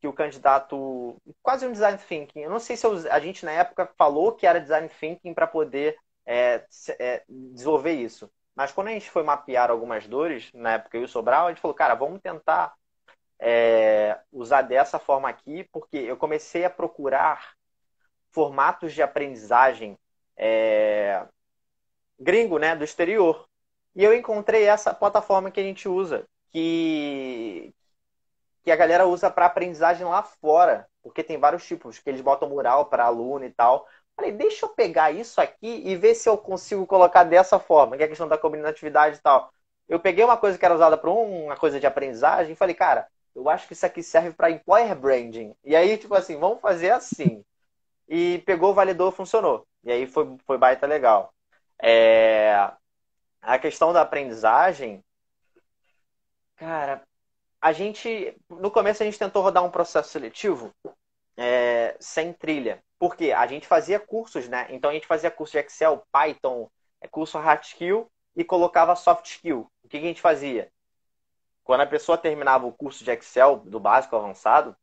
que 0.00 0.08
o 0.08 0.12
candidato. 0.12 1.16
Quase 1.42 1.66
um 1.66 1.72
design 1.72 1.98
thinking. 1.98 2.40
Eu 2.40 2.50
não 2.50 2.58
sei 2.58 2.76
se 2.76 2.86
eu, 2.86 2.92
a 3.10 3.20
gente 3.20 3.44
na 3.44 3.52
época 3.52 3.90
falou 3.96 4.32
que 4.32 4.46
era 4.46 4.60
design 4.60 4.88
thinking 4.88 5.34
para 5.34 5.46
poder 5.46 5.96
é, 6.26 6.64
é, 6.98 7.24
desenvolver 7.28 7.92
isso. 7.92 8.30
Mas 8.54 8.72
quando 8.72 8.88
a 8.88 8.92
gente 8.92 9.10
foi 9.10 9.22
mapear 9.22 9.70
algumas 9.70 10.06
dores, 10.06 10.50
na 10.52 10.74
época 10.74 10.96
eu 10.96 11.02
e 11.02 11.04
o 11.04 11.08
Sobral, 11.08 11.46
a 11.46 11.50
gente 11.50 11.60
falou, 11.60 11.74
cara, 11.74 11.94
vamos 11.94 12.20
tentar 12.20 12.74
é, 13.40 14.18
usar 14.30 14.62
dessa 14.62 14.98
forma 14.98 15.28
aqui, 15.28 15.64
porque 15.72 15.96
eu 15.96 16.16
comecei 16.16 16.64
a 16.64 16.70
procurar 16.70 17.54
formatos 18.30 18.92
de 18.92 19.02
aprendizagem 19.02 19.98
é, 20.36 21.26
gringo, 22.18 22.58
né, 22.58 22.76
do 22.76 22.84
exterior. 22.84 23.46
E 23.94 24.04
eu 24.04 24.14
encontrei 24.14 24.64
essa 24.64 24.94
plataforma 24.94 25.50
que 25.50 25.58
a 25.58 25.62
gente 25.62 25.88
usa, 25.88 26.26
que, 26.52 27.74
que 28.62 28.70
a 28.70 28.76
galera 28.76 29.06
usa 29.06 29.30
para 29.30 29.46
aprendizagem 29.46 30.06
lá 30.06 30.22
fora, 30.22 30.86
porque 31.02 31.24
tem 31.24 31.38
vários 31.38 31.66
tipos, 31.66 31.98
que 31.98 32.08
eles 32.10 32.20
botam 32.20 32.48
mural 32.48 32.86
para 32.86 33.04
aluno 33.04 33.44
e 33.44 33.50
tal. 33.50 33.86
Falei, 34.14 34.32
deixa 34.32 34.66
eu 34.66 34.70
pegar 34.70 35.10
isso 35.12 35.40
aqui 35.40 35.82
e 35.86 35.96
ver 35.96 36.14
se 36.14 36.28
eu 36.28 36.36
consigo 36.36 36.86
colocar 36.86 37.24
dessa 37.24 37.58
forma, 37.58 37.96
que 37.96 38.02
é 38.02 38.06
a 38.06 38.08
questão 38.08 38.28
da 38.28 38.38
combinatividade 38.38 39.16
e 39.16 39.20
tal. 39.20 39.52
Eu 39.88 39.98
peguei 39.98 40.24
uma 40.24 40.36
coisa 40.36 40.58
que 40.58 40.64
era 40.64 40.74
usada 40.74 40.96
para 40.96 41.10
uma 41.10 41.56
coisa 41.56 41.80
de 41.80 41.86
aprendizagem 41.86 42.52
e 42.52 42.56
falei, 42.56 42.74
cara, 42.74 43.08
eu 43.40 43.48
acho 43.48 43.66
que 43.66 43.72
isso 43.72 43.86
aqui 43.86 44.02
serve 44.02 44.32
para 44.32 44.50
employer 44.50 44.94
branding. 44.94 45.54
E 45.64 45.74
aí, 45.74 45.96
tipo 45.96 46.14
assim, 46.14 46.38
vamos 46.38 46.60
fazer 46.60 46.90
assim. 46.90 47.44
E 48.08 48.38
pegou, 48.46 48.74
validou, 48.74 49.10
funcionou. 49.10 49.66
E 49.84 49.90
aí 49.90 50.06
foi, 50.06 50.36
foi 50.46 50.58
baita 50.58 50.86
legal. 50.86 51.32
É... 51.82 52.54
A 53.42 53.58
questão 53.58 53.92
da 53.92 54.02
aprendizagem, 54.02 55.02
cara, 56.56 57.02
a 57.60 57.72
gente, 57.72 58.36
no 58.50 58.70
começo 58.70 59.02
a 59.02 59.06
gente 59.06 59.18
tentou 59.18 59.42
rodar 59.42 59.64
um 59.64 59.70
processo 59.70 60.10
seletivo 60.10 60.74
é, 61.36 61.96
sem 61.98 62.34
trilha. 62.34 62.82
Por 62.98 63.16
quê? 63.16 63.32
A 63.32 63.46
gente 63.46 63.66
fazia 63.66 63.98
cursos, 63.98 64.46
né? 64.48 64.66
Então 64.70 64.90
a 64.90 64.92
gente 64.92 65.06
fazia 65.06 65.30
curso 65.30 65.52
de 65.52 65.58
Excel, 65.58 66.02
Python, 66.12 66.70
é, 67.00 67.08
curso 67.08 67.38
hard 67.38 67.64
skill 67.64 68.10
e 68.36 68.44
colocava 68.44 68.94
soft 68.94 69.26
skill. 69.26 69.70
O 69.82 69.88
que 69.88 69.96
a 69.96 70.00
gente 70.00 70.20
fazia? 70.20 70.70
Quando 71.64 71.82
a 71.82 71.86
pessoa 71.86 72.18
terminava 72.18 72.66
o 72.66 72.72
curso 72.72 73.04
de 73.04 73.10
Excel, 73.10 73.58
do 73.58 73.80
básico 73.80 74.16
avançado, 74.16 74.76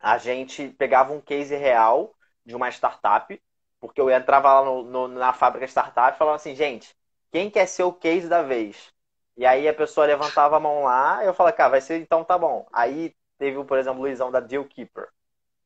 a 0.00 0.18
gente 0.18 0.68
pegava 0.70 1.12
um 1.12 1.20
case 1.20 1.54
real 1.56 2.14
de 2.44 2.54
uma 2.54 2.68
startup, 2.70 3.40
porque 3.80 4.00
eu 4.00 4.10
entrava 4.10 4.60
lá 4.60 4.64
no, 4.64 4.82
no, 4.84 5.08
na 5.08 5.32
fábrica 5.32 5.66
startup 5.66 6.14
e 6.14 6.18
falava 6.18 6.36
assim, 6.36 6.54
gente, 6.54 6.94
quem 7.30 7.50
quer 7.50 7.66
ser 7.66 7.82
o 7.84 7.92
case 7.92 8.28
da 8.28 8.42
vez? 8.42 8.92
E 9.36 9.46
aí 9.46 9.68
a 9.68 9.74
pessoa 9.74 10.06
levantava 10.06 10.56
a 10.56 10.60
mão 10.60 10.84
lá, 10.84 11.24
eu 11.24 11.32
falava, 11.34 11.56
cara, 11.56 11.70
vai 11.70 11.80
ser 11.80 12.00
então 12.00 12.24
tá 12.24 12.36
bom. 12.38 12.66
Aí 12.72 13.14
teve, 13.38 13.62
por 13.64 13.78
exemplo, 13.78 14.00
o 14.00 14.02
Luizão 14.02 14.30
da 14.30 14.40
Deal 14.40 14.64
Keeper. 14.64 15.08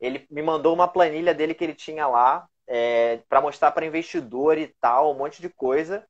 Ele 0.01 0.27
me 0.31 0.43
mandou 0.43 0.75
uma 0.75 0.89
planilha 0.89 1.35
dele 1.35 1.55
que 1.55 1.65
ele 1.65 1.75
tinha 1.75 2.07
lá 2.07 2.49
é, 2.67 3.19
para 3.29 3.41
mostrar 3.41 3.73
para 3.73 3.87
investidor 3.87 4.59
e 4.59 4.69
tal, 4.81 5.13
um 5.13 5.19
monte 5.19 5.41
de 5.41 5.49
coisa. 5.49 6.07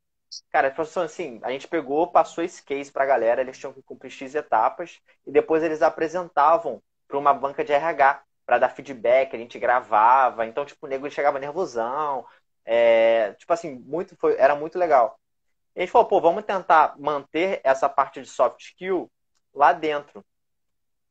Cara, 0.51 0.69
ele 0.69 0.77
falou 0.77 1.05
assim, 1.05 1.41
a 1.43 1.51
gente 1.51 1.69
pegou, 1.69 2.07
passou 2.07 2.43
esse 2.45 2.63
case 2.63 2.91
para 2.91 3.05
a 3.05 3.07
galera, 3.07 3.41
eles 3.41 3.59
tinham 3.59 3.73
que 3.73 3.83
cumprir 3.83 4.11
X 4.11 4.35
etapas, 4.35 5.01
e 5.27 5.33
depois 5.33 5.63
eles 5.63 5.83
apresentavam 5.83 6.83
para 7.09 7.19
uma 7.19 7.35
banca 7.35 7.65
de 7.65 7.73
RH 7.73 8.23
para 8.47 8.59
dar 8.59 8.71
feedback, 8.71 9.35
a 9.35 9.39
gente 9.39 9.59
gravava, 9.59 10.47
então, 10.47 10.65
tipo, 10.65 10.87
o 10.87 10.89
nego 10.89 11.11
chegava 11.11 11.39
nervosão, 11.39 12.27
é, 12.65 13.33
tipo 13.35 13.53
assim, 13.53 13.75
muito, 13.81 14.17
foi, 14.17 14.37
era 14.39 14.55
muito 14.55 14.79
legal. 14.79 15.19
E 15.75 15.81
a 15.81 15.83
gente 15.83 15.93
falou, 15.93 16.09
pô, 16.09 16.21
vamos 16.21 16.45
tentar 16.45 16.95
manter 16.99 17.61
essa 17.65 17.89
parte 17.89 18.21
de 18.21 18.29
soft 18.29 18.61
skill 18.61 19.11
lá 19.55 19.73
dentro. 19.73 20.25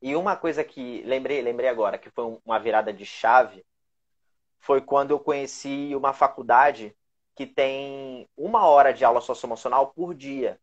E 0.00 0.16
uma 0.16 0.36
coisa 0.36 0.64
que 0.64 1.02
lembrei, 1.02 1.40
lembrei 1.42 1.68
agora, 1.68 1.98
que 1.98 2.10
foi 2.10 2.38
uma 2.44 2.58
virada 2.58 2.92
de 2.92 3.04
chave, 3.06 3.64
foi 4.60 4.80
quando 4.80 5.10
eu 5.12 5.20
conheci 5.20 5.94
uma 5.94 6.12
faculdade 6.12 6.96
que 7.42 7.46
tem 7.46 8.28
uma 8.36 8.66
hora 8.66 8.94
de 8.94 9.04
aula 9.04 9.20
socioemocional 9.20 9.88
por 9.88 10.14
dia. 10.14 10.60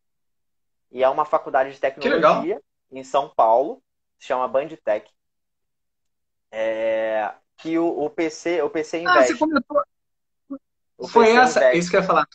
E 0.89 1.03
é 1.03 1.09
uma 1.09 1.25
faculdade 1.25 1.73
de 1.73 1.79
tecnologia 1.79 2.61
em 2.89 3.03
São 3.03 3.29
Paulo, 3.29 3.83
se 4.17 4.27
chama 4.27 4.47
Banditech. 4.47 5.11
É, 6.51 7.31
que 7.57 7.77
o, 7.77 8.05
o, 8.05 8.09
PC, 8.09 8.61
o 8.61 8.69
PC 8.69 8.99
investe. 8.99 9.19
Ah, 9.19 9.25
você 9.27 9.37
comentou. 9.37 9.83
O 10.97 11.07
foi 11.07 11.35
essa, 11.35 11.59
investe. 11.59 11.77
isso 11.79 11.89
que 11.89 11.97
eu 11.97 12.01
ia 12.01 12.07
falar. 12.07 12.27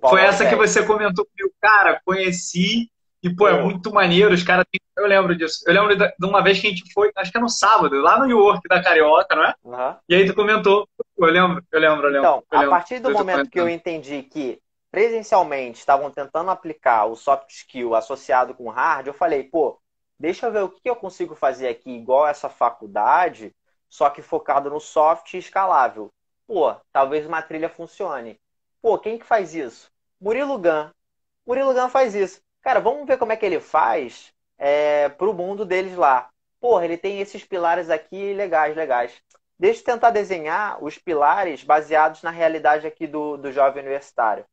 Foi 0.00 0.20
essa 0.20 0.46
que 0.46 0.56
você 0.56 0.84
comentou 0.84 1.24
comigo, 1.24 1.54
cara, 1.60 2.02
conheci 2.04 2.90
e, 3.22 3.34
pô, 3.34 3.48
é 3.48 3.62
muito 3.62 3.92
maneiro. 3.92 4.32
Os 4.32 4.42
caras. 4.42 4.64
Eu 4.96 5.06
lembro 5.06 5.36
disso. 5.36 5.62
Eu 5.66 5.74
lembro 5.74 5.96
de 5.96 6.26
uma 6.26 6.42
vez 6.42 6.60
que 6.60 6.66
a 6.66 6.70
gente 6.70 6.92
foi, 6.92 7.10
acho 7.16 7.30
que 7.30 7.38
é 7.38 7.40
no 7.40 7.48
sábado, 7.48 8.00
lá 8.00 8.18
no 8.18 8.26
New 8.26 8.38
York 8.38 8.68
da 8.68 8.82
Carioca, 8.82 9.34
não 9.34 9.44
é? 9.44 9.54
Uhum. 9.62 9.96
E 10.08 10.14
aí 10.14 10.26
tu 10.26 10.34
comentou. 10.34 10.88
Eu 11.16 11.26
lembro, 11.26 11.64
eu 11.70 11.80
lembro, 11.80 12.06
eu 12.06 12.10
lembro. 12.10 12.18
Então, 12.18 12.44
eu 12.50 12.58
lembro, 12.58 12.74
a 12.74 12.78
partir 12.78 12.98
do 13.00 13.10
momento 13.10 13.50
que 13.50 13.60
eu 13.60 13.68
entendi 13.68 14.22
que 14.22 14.60
presencialmente 14.90 15.78
estavam 15.78 16.10
tentando 16.10 16.50
aplicar 16.50 17.06
o 17.06 17.14
soft 17.16 17.50
skill 17.50 17.94
associado 17.94 18.54
com 18.54 18.68
hard, 18.70 19.06
eu 19.06 19.14
falei, 19.14 19.44
pô, 19.44 19.80
deixa 20.18 20.46
eu 20.46 20.52
ver 20.52 20.62
o 20.62 20.68
que 20.68 20.88
eu 20.88 20.96
consigo 20.96 21.34
fazer 21.34 21.68
aqui 21.68 21.90
igual 21.90 22.26
essa 22.26 22.48
faculdade, 22.48 23.54
só 23.88 24.10
que 24.10 24.22
focado 24.22 24.70
no 24.70 24.80
soft 24.80 25.34
e 25.34 25.38
escalável. 25.38 26.10
Pô, 26.46 26.74
talvez 26.92 27.26
uma 27.26 27.42
trilha 27.42 27.68
funcione. 27.68 28.40
Pô, 28.80 28.98
quem 28.98 29.18
que 29.18 29.26
faz 29.26 29.54
isso? 29.54 29.90
Murilo 30.20 30.58
Gun. 30.58 30.90
Murilo 31.46 31.74
Gun 31.74 31.88
faz 31.88 32.14
isso. 32.14 32.40
Cara, 32.62 32.80
vamos 32.80 33.06
ver 33.06 33.18
como 33.18 33.32
é 33.32 33.36
que 33.36 33.46
ele 33.46 33.60
faz 33.60 34.32
é, 34.58 35.08
pro 35.10 35.32
mundo 35.34 35.64
deles 35.64 35.96
lá. 35.96 36.28
Porra, 36.60 36.84
ele 36.84 36.98
tem 36.98 37.20
esses 37.20 37.44
pilares 37.44 37.88
aqui 37.90 38.34
legais, 38.34 38.76
legais. 38.76 39.22
Deixa 39.58 39.80
eu 39.80 39.84
tentar 39.84 40.10
desenhar 40.10 40.82
os 40.82 40.98
pilares 40.98 41.64
baseados 41.64 42.22
na 42.22 42.30
realidade 42.30 42.86
aqui 42.86 43.06
do, 43.06 43.36
do 43.36 43.52
jovem 43.52 43.82
universitário. 43.82 44.44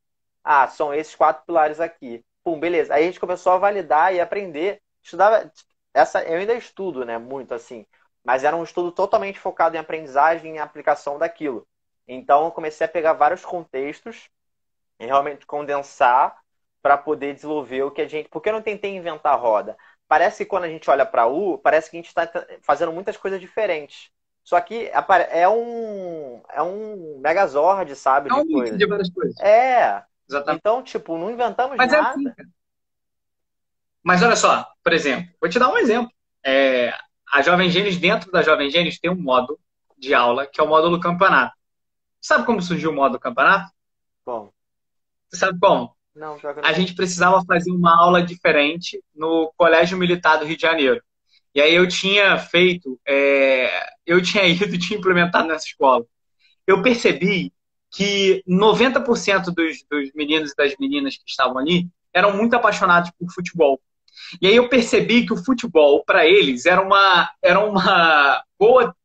Ah, 0.44 0.68
são 0.68 0.94
esses 0.94 1.16
quatro 1.16 1.44
pilares 1.46 1.80
aqui. 1.80 2.24
Pum, 2.44 2.60
beleza. 2.60 2.94
Aí 2.94 3.04
a 3.04 3.08
gente 3.08 3.20
começou 3.20 3.54
a 3.54 3.58
validar 3.58 4.14
e 4.14 4.22
aprender. 4.22 4.82
Estudava. 5.04 5.52
Essa, 5.94 6.24
eu 6.24 6.38
ainda 6.40 6.54
estudo, 6.54 7.06
né? 7.06 7.18
Muito 7.18 7.54
assim. 7.54 7.86
Mas 8.24 8.44
era 8.44 8.56
um 8.56 8.64
estudo 8.64 8.92
totalmente 8.92 9.40
focado 9.40 9.76
em 9.76 9.80
aprendizagem 9.80 10.56
e 10.56 10.60
aplicação 10.60 11.18
daquilo. 11.18 11.68
Então 12.08 12.46
eu 12.46 12.52
comecei 12.52 12.86
a 12.86 12.90
pegar 12.90 13.14
vários 13.14 13.44
contextos 13.46 14.30
e 15.00 15.06
realmente 15.06 15.46
condensar 15.46 16.38
para 16.86 17.00
poder 17.00 17.34
desenvolver 17.34 17.82
o 17.82 17.90
que 17.90 18.00
a 18.00 18.08
gente. 18.08 18.30
Porque 18.30 18.48
eu 18.48 18.54
não 18.54 18.62
tentei 18.62 18.96
inventar 18.96 19.34
a 19.34 19.36
roda. 19.36 19.76
Parece 20.08 20.44
que 20.44 20.50
quando 20.50 20.66
a 20.66 20.70
gente 20.70 20.88
olha 20.88 21.04
para 21.04 21.26
U, 21.26 21.58
parece 21.58 21.90
que 21.90 21.98
a 21.98 22.00
gente 22.00 22.10
está 22.10 22.32
fazendo 22.62 22.92
muitas 22.92 23.18
coisas 23.18 23.42
diferentes. 23.42 24.12
Só 24.44 24.62
que 24.62 24.92
é 25.32 25.50
um 25.50 26.44
é 26.54 26.62
um 26.62 27.18
megazord, 27.20 27.96
sabe? 27.96 28.30
É 28.30 28.34
um 28.36 28.46
de, 28.46 28.78
de 28.78 28.86
várias 28.86 29.10
coisas. 29.10 29.36
É. 29.40 30.04
Exatamente. 30.30 30.60
Então, 30.60 30.84
tipo, 30.84 31.18
não 31.18 31.32
inventamos 31.32 31.76
Mas 31.76 31.92
nada. 31.92 32.08
É 32.08 32.12
assim, 32.12 32.52
Mas 34.04 34.22
olha 34.22 34.36
só, 34.36 34.72
por 34.84 34.94
exemplo, 34.94 35.34
vou 35.42 35.50
te 35.50 35.58
dar 35.58 35.70
um 35.70 35.80
exemplo. 35.80 36.12
É, 36.46 36.94
a 37.34 37.42
Jovem 37.42 37.68
Gênios, 37.68 37.98
dentro 37.98 38.32
da 38.32 38.44
Jovem 38.44 38.70
Gênios, 38.70 39.00
tem 39.00 39.10
um 39.10 39.20
modo 39.20 39.60
de 39.98 40.14
aula 40.14 40.46
que 40.46 40.62
é 40.62 40.64
o 40.64 40.68
módulo 40.68 41.00
campeonato. 41.00 41.56
Sabe 42.22 42.46
como 42.46 42.62
surgiu 42.62 42.92
o 42.92 42.96
modo 42.96 43.20
campeonato? 43.20 43.72
Bom. 44.24 44.52
Você 45.28 45.38
sabe 45.38 45.58
como? 45.60 45.96
Não, 46.16 46.38
não. 46.42 46.64
A 46.64 46.72
gente 46.72 46.96
precisava 46.96 47.44
fazer 47.46 47.72
uma 47.72 48.00
aula 48.00 48.24
diferente 48.24 49.02
no 49.14 49.52
Colégio 49.58 49.98
Militar 49.98 50.38
do 50.38 50.46
Rio 50.46 50.56
de 50.56 50.62
Janeiro. 50.62 51.02
E 51.54 51.62
aí 51.62 51.74
eu 51.74 51.88
tinha 51.88 52.38
feito, 52.38 53.00
é... 53.08 53.70
eu 54.06 54.22
tinha 54.22 54.46
ido, 54.48 54.78
tinha 54.78 54.98
implementado 54.98 55.48
nessa 55.48 55.66
escola. 55.66 56.06
Eu 56.66 56.82
percebi 56.82 57.54
que 57.92 58.44
90% 58.48 59.46
dos, 59.46 59.84
dos 59.90 60.12
meninos 60.14 60.52
e 60.52 60.56
das 60.56 60.76
meninas 60.80 61.16
que 61.16 61.24
estavam 61.28 61.58
ali 61.58 61.88
eram 62.14 62.36
muito 62.36 62.56
apaixonados 62.56 63.12
por 63.18 63.32
futebol. 63.32 63.80
E 64.42 64.48
aí 64.48 64.56
eu 64.56 64.70
percebi 64.70 65.26
que 65.26 65.34
o 65.34 65.44
futebol, 65.44 66.04
para 66.06 66.26
eles, 66.26 66.66
era 66.66 66.82
uma, 66.82 67.30
era 67.42 67.60
uma 67.60 68.44
boa 68.58 68.96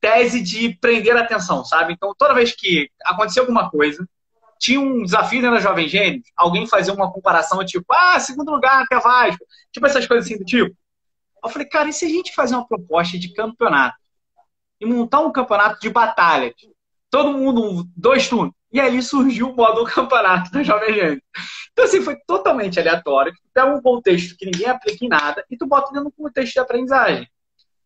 tese 0.00 0.40
de 0.40 0.76
prender 0.80 1.16
a 1.16 1.20
atenção, 1.20 1.64
sabe? 1.64 1.92
Então, 1.92 2.12
toda 2.16 2.34
vez 2.34 2.52
que 2.52 2.90
acontecia 3.04 3.42
alguma 3.42 3.70
coisa, 3.70 4.06
tinha 4.62 4.80
um 4.80 5.02
desafio 5.02 5.40
dentro 5.40 5.56
da 5.56 5.60
Jovem 5.60 5.88
Gênios, 5.88 6.22
alguém 6.36 6.68
fazia 6.68 6.94
uma 6.94 7.12
comparação 7.12 7.64
tipo, 7.64 7.84
ah, 7.92 8.20
segundo 8.20 8.52
lugar, 8.52 8.86
que 8.86 8.94
é 8.94 9.00
Vasco, 9.00 9.44
tipo 9.72 9.84
essas 9.84 10.06
coisas 10.06 10.24
assim 10.24 10.38
do 10.38 10.44
tipo. 10.44 10.72
Eu 11.42 11.50
falei, 11.50 11.66
cara, 11.66 11.88
e 11.88 11.92
se 11.92 12.04
a 12.04 12.08
gente 12.08 12.32
fazer 12.32 12.54
uma 12.54 12.66
proposta 12.66 13.18
de 13.18 13.34
campeonato? 13.34 13.96
E 14.80 14.86
montar 14.86 15.20
um 15.20 15.32
campeonato 15.32 15.80
de 15.80 15.90
batalha? 15.90 16.54
Todo 17.10 17.32
mundo, 17.32 17.84
dois 17.96 18.28
turnos. 18.28 18.54
E 18.72 18.80
ali 18.80 19.02
surgiu 19.02 19.50
o 19.50 19.56
modo 19.56 19.82
campeonato 19.92 20.52
da 20.52 20.62
Jovem 20.62 20.94
Gênero. 20.94 21.22
Então, 21.72 21.84
assim, 21.84 22.00
foi 22.00 22.16
totalmente 22.24 22.78
aleatório. 22.78 23.32
Tu 23.32 23.50
pega 23.52 23.74
um 23.74 23.82
contexto 23.82 24.36
que 24.36 24.44
ninguém 24.44 24.68
aplica 24.68 25.04
em 25.04 25.08
nada 25.08 25.44
e 25.50 25.56
tu 25.56 25.66
bota 25.66 25.92
dentro 25.92 26.04
do 26.04 26.12
contexto 26.12 26.52
de 26.52 26.60
aprendizagem. 26.60 27.28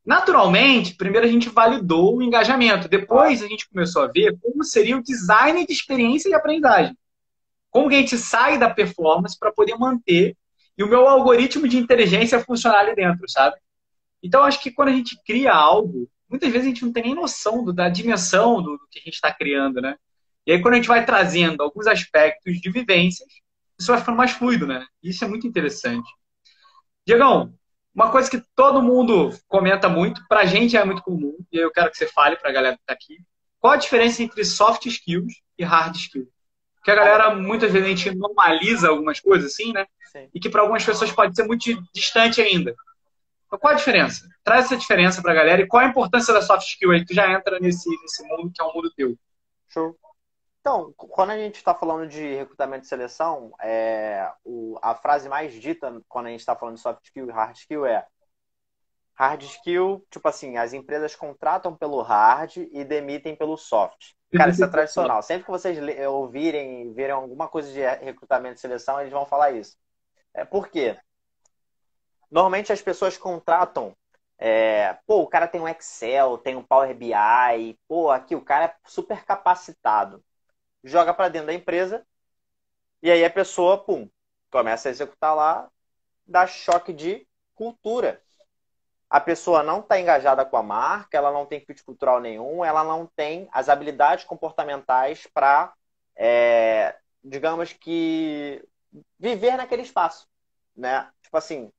Naturalmente, 0.06 0.94
primeiro 0.94 1.26
a 1.26 1.30
gente 1.30 1.48
validou 1.48 2.16
o 2.16 2.22
engajamento. 2.22 2.88
Depois 2.88 3.42
a 3.42 3.48
gente 3.48 3.68
começou 3.68 4.02
a 4.02 4.06
ver 4.06 4.38
como 4.40 4.62
seria 4.62 4.96
o 4.96 5.02
design 5.02 5.66
de 5.66 5.72
experiência 5.72 6.30
de 6.30 6.36
aprendizagem. 6.36 6.96
Como 7.70 7.88
que 7.88 7.96
a 7.96 7.98
gente 7.98 8.16
sai 8.16 8.56
da 8.56 8.70
performance 8.70 9.36
para 9.36 9.52
poder 9.52 9.76
manter 9.76 10.36
e 10.78 10.84
o 10.84 10.88
meu 10.88 11.08
algoritmo 11.08 11.66
de 11.66 11.76
inteligência 11.76 12.38
funcionar 12.38 12.80
ali 12.80 12.94
dentro, 12.94 13.28
sabe? 13.28 13.56
Então, 14.22 14.44
acho 14.44 14.62
que 14.62 14.70
quando 14.70 14.90
a 14.90 14.92
gente 14.92 15.20
cria 15.26 15.52
algo, 15.52 16.08
muitas 16.28 16.50
vezes 16.50 16.66
a 16.66 16.68
gente 16.68 16.84
não 16.84 16.92
tem 16.92 17.02
nem 17.02 17.14
noção 17.14 17.64
do, 17.64 17.72
da 17.72 17.88
dimensão 17.88 18.62
do, 18.62 18.76
do 18.76 18.86
que 18.90 19.00
a 19.00 19.02
gente 19.02 19.14
está 19.14 19.32
criando, 19.32 19.80
né? 19.80 19.96
E 20.46 20.52
aí, 20.52 20.62
quando 20.62 20.74
a 20.74 20.76
gente 20.76 20.88
vai 20.88 21.04
trazendo 21.04 21.62
alguns 21.62 21.86
aspectos 21.88 22.60
de 22.60 22.70
vivências, 22.70 23.28
isso 23.78 23.90
vai 23.90 23.98
ficando 23.98 24.16
mais 24.16 24.30
fluido, 24.30 24.66
né? 24.66 24.86
Isso 25.02 25.24
é 25.24 25.28
muito 25.28 25.46
interessante. 25.46 26.08
Diegão, 27.06 27.52
uma 27.96 28.10
coisa 28.10 28.30
que 28.30 28.42
todo 28.54 28.82
mundo 28.82 29.30
comenta 29.48 29.88
muito, 29.88 30.20
pra 30.28 30.44
gente 30.44 30.76
é 30.76 30.84
muito 30.84 31.02
comum, 31.02 31.34
e 31.50 31.56
eu 31.56 31.72
quero 31.72 31.90
que 31.90 31.96
você 31.96 32.06
fale 32.06 32.36
pra 32.36 32.52
galera 32.52 32.76
que 32.76 32.84
tá 32.84 32.92
aqui. 32.92 33.16
Qual 33.58 33.72
a 33.72 33.78
diferença 33.78 34.22
entre 34.22 34.44
soft 34.44 34.84
skills 34.84 35.32
e 35.58 35.64
hard 35.64 35.96
skills? 35.96 36.28
Porque 36.74 36.90
a 36.90 36.94
galera, 36.94 37.34
muitas 37.34 37.72
vezes, 37.72 37.86
a 37.86 37.88
gente 37.88 38.14
normaliza 38.14 38.90
algumas 38.90 39.18
coisas 39.18 39.50
assim, 39.50 39.72
né? 39.72 39.86
Sim. 40.12 40.28
E 40.34 40.38
que 40.38 40.50
para 40.50 40.60
algumas 40.60 40.84
pessoas 40.84 41.10
pode 41.10 41.34
ser 41.34 41.44
muito 41.44 41.64
distante 41.92 42.40
ainda. 42.40 42.76
Então, 43.46 43.58
qual 43.58 43.72
a 43.72 43.76
diferença? 43.76 44.28
Traz 44.44 44.66
essa 44.66 44.76
diferença 44.76 45.22
pra 45.22 45.32
galera 45.32 45.62
e 45.62 45.66
qual 45.66 45.82
a 45.82 45.88
importância 45.88 46.34
da 46.34 46.42
soft 46.42 46.68
skill 46.68 46.90
aí? 46.90 47.04
Tu 47.04 47.14
já 47.14 47.32
entra 47.32 47.58
nesse, 47.58 47.88
nesse 48.02 48.22
mundo 48.28 48.52
que 48.54 48.60
é 48.60 48.64
um 48.64 48.74
mundo 48.74 48.92
teu. 48.94 49.16
Show. 49.68 49.96
Então, 50.66 50.92
quando 50.96 51.30
a 51.30 51.38
gente 51.38 51.54
está 51.54 51.72
falando 51.72 52.08
de 52.08 52.34
recrutamento 52.34 52.84
e 52.84 52.88
seleção, 52.88 53.54
é, 53.60 54.28
o, 54.44 54.76
a 54.82 54.96
frase 54.96 55.28
mais 55.28 55.54
dita 55.54 56.02
quando 56.08 56.26
a 56.26 56.30
gente 56.30 56.40
está 56.40 56.56
falando 56.56 56.74
de 56.74 56.80
soft 56.80 57.04
skill 57.04 57.28
e 57.28 57.30
hard 57.30 57.56
skill 57.56 57.86
é 57.86 58.04
hard 59.14 59.44
skill, 59.44 60.04
tipo 60.10 60.26
assim, 60.26 60.56
as 60.56 60.72
empresas 60.72 61.14
contratam 61.14 61.76
pelo 61.76 62.02
hard 62.02 62.56
e 62.56 62.82
demitem 62.82 63.36
pelo 63.36 63.56
soft. 63.56 64.14
Cara, 64.32 64.50
isso 64.50 64.64
é 64.64 64.66
tradicional. 64.66 65.22
Sempre 65.22 65.44
que 65.44 65.52
vocês 65.52 65.78
ouvirem, 66.08 66.92
verem 66.92 67.12
alguma 67.12 67.46
coisa 67.46 67.72
de 67.72 67.80
recrutamento 68.04 68.56
e 68.56 68.60
seleção, 68.60 69.00
eles 69.00 69.12
vão 69.12 69.24
falar 69.24 69.52
isso. 69.52 69.76
É, 70.34 70.44
por 70.44 70.66
quê? 70.66 70.98
Normalmente 72.28 72.72
as 72.72 72.82
pessoas 72.82 73.16
contratam 73.16 73.96
é, 74.36 74.98
pô, 75.06 75.20
o 75.20 75.28
cara 75.28 75.46
tem 75.46 75.60
um 75.60 75.68
Excel, 75.68 76.38
tem 76.38 76.56
um 76.56 76.62
Power 76.64 76.92
BI, 76.92 77.78
pô, 77.86 78.10
aqui 78.10 78.34
o 78.34 78.44
cara 78.44 78.64
é 78.64 78.74
super 78.84 79.24
capacitado 79.24 80.24
joga 80.84 81.12
para 81.14 81.28
dentro 81.28 81.48
da 81.48 81.54
empresa 81.54 82.06
e 83.02 83.10
aí 83.10 83.24
a 83.24 83.30
pessoa, 83.30 83.78
pum, 83.78 84.08
começa 84.50 84.88
a 84.88 84.90
executar 84.90 85.34
lá, 85.34 85.70
dá 86.26 86.46
choque 86.46 86.92
de 86.92 87.26
cultura. 87.54 88.22
A 89.08 89.20
pessoa 89.20 89.62
não 89.62 89.80
está 89.80 90.00
engajada 90.00 90.44
com 90.44 90.56
a 90.56 90.62
marca, 90.62 91.16
ela 91.16 91.30
não 91.30 91.46
tem 91.46 91.60
fit 91.60 91.84
cultural 91.84 92.20
nenhum, 92.20 92.64
ela 92.64 92.82
não 92.82 93.06
tem 93.06 93.48
as 93.52 93.68
habilidades 93.68 94.24
comportamentais 94.24 95.26
para, 95.32 95.72
é, 96.16 96.96
digamos 97.22 97.72
que, 97.72 98.64
viver 99.18 99.56
naquele 99.56 99.82
espaço, 99.82 100.28
né? 100.74 101.08
Tipo 101.22 101.36
assim, 101.36 101.72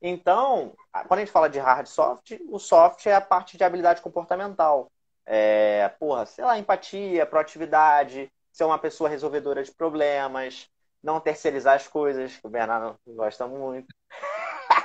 então, 0.00 0.74
quando 1.08 1.18
a 1.18 1.24
gente 1.24 1.32
fala 1.32 1.48
de 1.50 1.58
hard 1.58 1.86
soft, 1.86 2.38
o 2.48 2.58
soft 2.58 3.04
é 3.06 3.14
a 3.14 3.20
parte 3.20 3.56
de 3.56 3.64
habilidade 3.64 4.00
comportamental. 4.00 4.92
É, 5.26 5.88
porra, 5.98 6.24
sei 6.26 6.44
lá, 6.44 6.58
empatia, 6.58 7.26
proatividade, 7.26 8.32
ser 8.58 8.64
uma 8.64 8.78
pessoa 8.78 9.08
resolvedora 9.08 9.62
de 9.62 9.70
problemas, 9.70 10.68
não 11.00 11.20
terceirizar 11.20 11.76
as 11.76 11.86
coisas, 11.86 12.36
que 12.36 12.44
o 12.44 12.50
Bernardo 12.50 12.98
gosta 13.06 13.46
muito. 13.46 13.86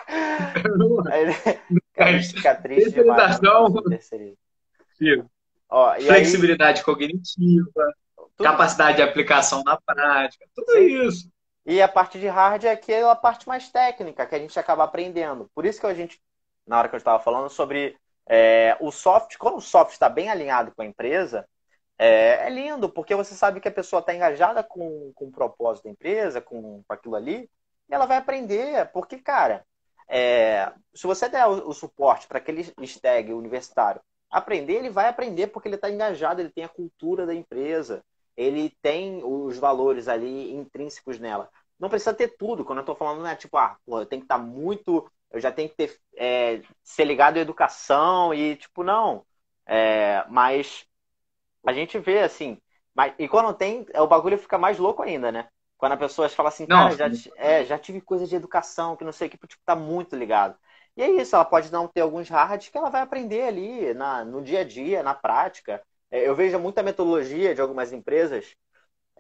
Ele 1.98 2.24
fica 2.24 2.54
triste 2.54 2.92
demais. 2.92 3.40
Ó, 5.68 5.96
Flexibilidade 5.96 6.80
aí... 6.80 6.86
cognitiva, 6.86 7.96
tudo... 8.16 8.44
capacidade 8.44 8.98
de 8.98 9.02
aplicação 9.02 9.64
na 9.66 9.76
prática, 9.82 10.46
tudo 10.54 10.72
Sim. 10.72 11.08
isso. 11.08 11.32
E 11.66 11.82
a 11.82 11.88
parte 11.88 12.20
de 12.20 12.28
hard 12.28 12.66
é 12.66 12.72
aquela 12.72 13.16
parte 13.16 13.48
mais 13.48 13.70
técnica 13.70 14.28
que 14.28 14.36
a 14.36 14.40
gente 14.40 14.60
acaba 14.60 14.84
aprendendo. 14.84 15.50
Por 15.56 15.66
isso 15.66 15.80
que 15.80 15.88
a 15.88 15.96
gente, 15.96 16.22
na 16.68 16.78
hora 16.78 16.90
que 16.90 16.94
eu 16.94 17.00
estava 17.00 17.24
falando 17.24 17.50
sobre 17.50 17.98
é, 18.28 18.78
o 18.80 18.92
soft, 18.92 19.36
quando 19.38 19.58
o 19.58 19.62
soft 19.62 19.94
está 19.94 20.08
bem 20.10 20.30
alinhado 20.30 20.72
com 20.76 20.84
a 20.84 20.86
empresa, 20.86 21.48
é, 22.04 22.48
é 22.48 22.50
lindo, 22.50 22.90
porque 22.90 23.16
você 23.16 23.34
sabe 23.34 23.62
que 23.62 23.68
a 23.70 23.72
pessoa 23.72 24.02
está 24.02 24.14
engajada 24.14 24.62
com, 24.62 25.14
com 25.16 25.26
o 25.26 25.32
propósito 25.32 25.86
da 25.86 25.92
empresa, 25.92 26.42
com, 26.42 26.84
com 26.84 26.94
aquilo 26.94 27.16
ali, 27.16 27.50
e 27.90 27.94
ela 27.94 28.06
vai 28.06 28.18
aprender. 28.18 28.92
Porque, 28.92 29.18
cara, 29.20 29.66
é, 30.10 30.74
se 30.94 31.08
você 31.08 31.30
der 31.30 31.48
o, 31.48 31.70
o 31.70 31.74
suporte 31.74 32.28
para 32.28 32.40
aquele 32.40 32.62
stag 32.86 33.32
universitário 33.32 34.02
aprender, 34.30 34.74
ele 34.74 34.90
vai 34.90 35.08
aprender 35.08 35.48
porque 35.48 35.70
ele 35.70 35.76
está 35.76 35.90
engajado, 35.90 36.42
ele 36.42 36.50
tem 36.50 36.66
a 36.66 36.70
cultura 36.70 37.26
da 37.26 37.34
empresa, 37.34 38.04
ele 38.36 38.76
tem 38.82 39.24
os 39.24 39.58
valores 39.58 40.10
ali 40.10 40.54
intrínsecos 40.54 41.20
nela. 41.20 41.50
Não 41.80 41.88
precisa 41.88 42.14
ter 42.14 42.36
tudo. 42.36 42.66
Quando 42.66 42.80
eu 42.80 42.84
estou 42.84 42.96
falando, 42.96 43.24
né, 43.24 43.34
tipo, 43.36 43.56
ah, 43.58 43.78
pô, 43.86 44.02
eu 44.02 44.06
tenho 44.06 44.22
que 44.22 44.26
estar 44.26 44.40
tá 44.40 44.44
muito. 44.44 45.10
Eu 45.32 45.40
já 45.40 45.52
tenho 45.54 45.70
que 45.70 45.76
ter, 45.76 45.98
é, 46.18 46.62
ser 46.84 47.06
ligado 47.06 47.38
à 47.38 47.40
educação 47.40 48.34
e, 48.34 48.58
tipo, 48.58 48.84
não. 48.84 49.26
É, 49.66 50.26
mas 50.30 50.86
a 51.66 51.74
gente 51.74 51.98
vê 52.00 52.20
assim. 52.20 52.58
Mas, 52.96 53.14
e 53.18 53.28
quando 53.28 53.54
tem, 53.56 53.86
o 53.96 54.08
bagulho 54.08 54.38
fica 54.38 54.58
mais 54.58 54.78
louco 54.78 55.02
ainda, 55.02 55.32
né? 55.32 55.48
Quando 55.78 55.94
a 55.94 55.98
pessoa 55.98 56.30
fala 56.30 56.50
assim, 56.50 56.66
cara, 56.68 56.96
já, 56.96 57.10
é, 57.36 57.66
já 57.66 57.78
tive 57.78 58.00
coisa 58.02 58.26
de 58.28 58.36
educação, 58.36 58.96
que 58.96 59.04
não 59.04 59.12
sei 59.12 59.28
o 59.28 59.32
que, 59.32 59.38
tipo, 59.48 59.62
tá 59.66 59.76
muito 59.76 60.16
ligado. 60.16 60.58
E 60.96 61.02
é 61.02 61.10
isso, 61.10 61.36
ela 61.36 61.44
pode 61.46 61.72
não 61.72 61.88
ter 61.88 62.02
alguns 62.02 62.30
hards 62.30 62.70
que 62.70 62.78
ela 62.78 62.90
vai 62.90 63.02
aprender 63.02 63.44
ali 63.44 63.94
na, 63.94 64.24
no 64.24 64.42
dia 64.44 64.60
a 64.62 64.64
dia, 64.64 65.02
na 65.04 65.14
prática. 65.16 65.82
É, 66.12 66.28
eu 66.28 66.36
vejo 66.36 66.60
muita 66.60 66.84
metodologia 66.84 67.56
de 67.56 67.62
algumas 67.62 67.92
empresas 67.92 68.56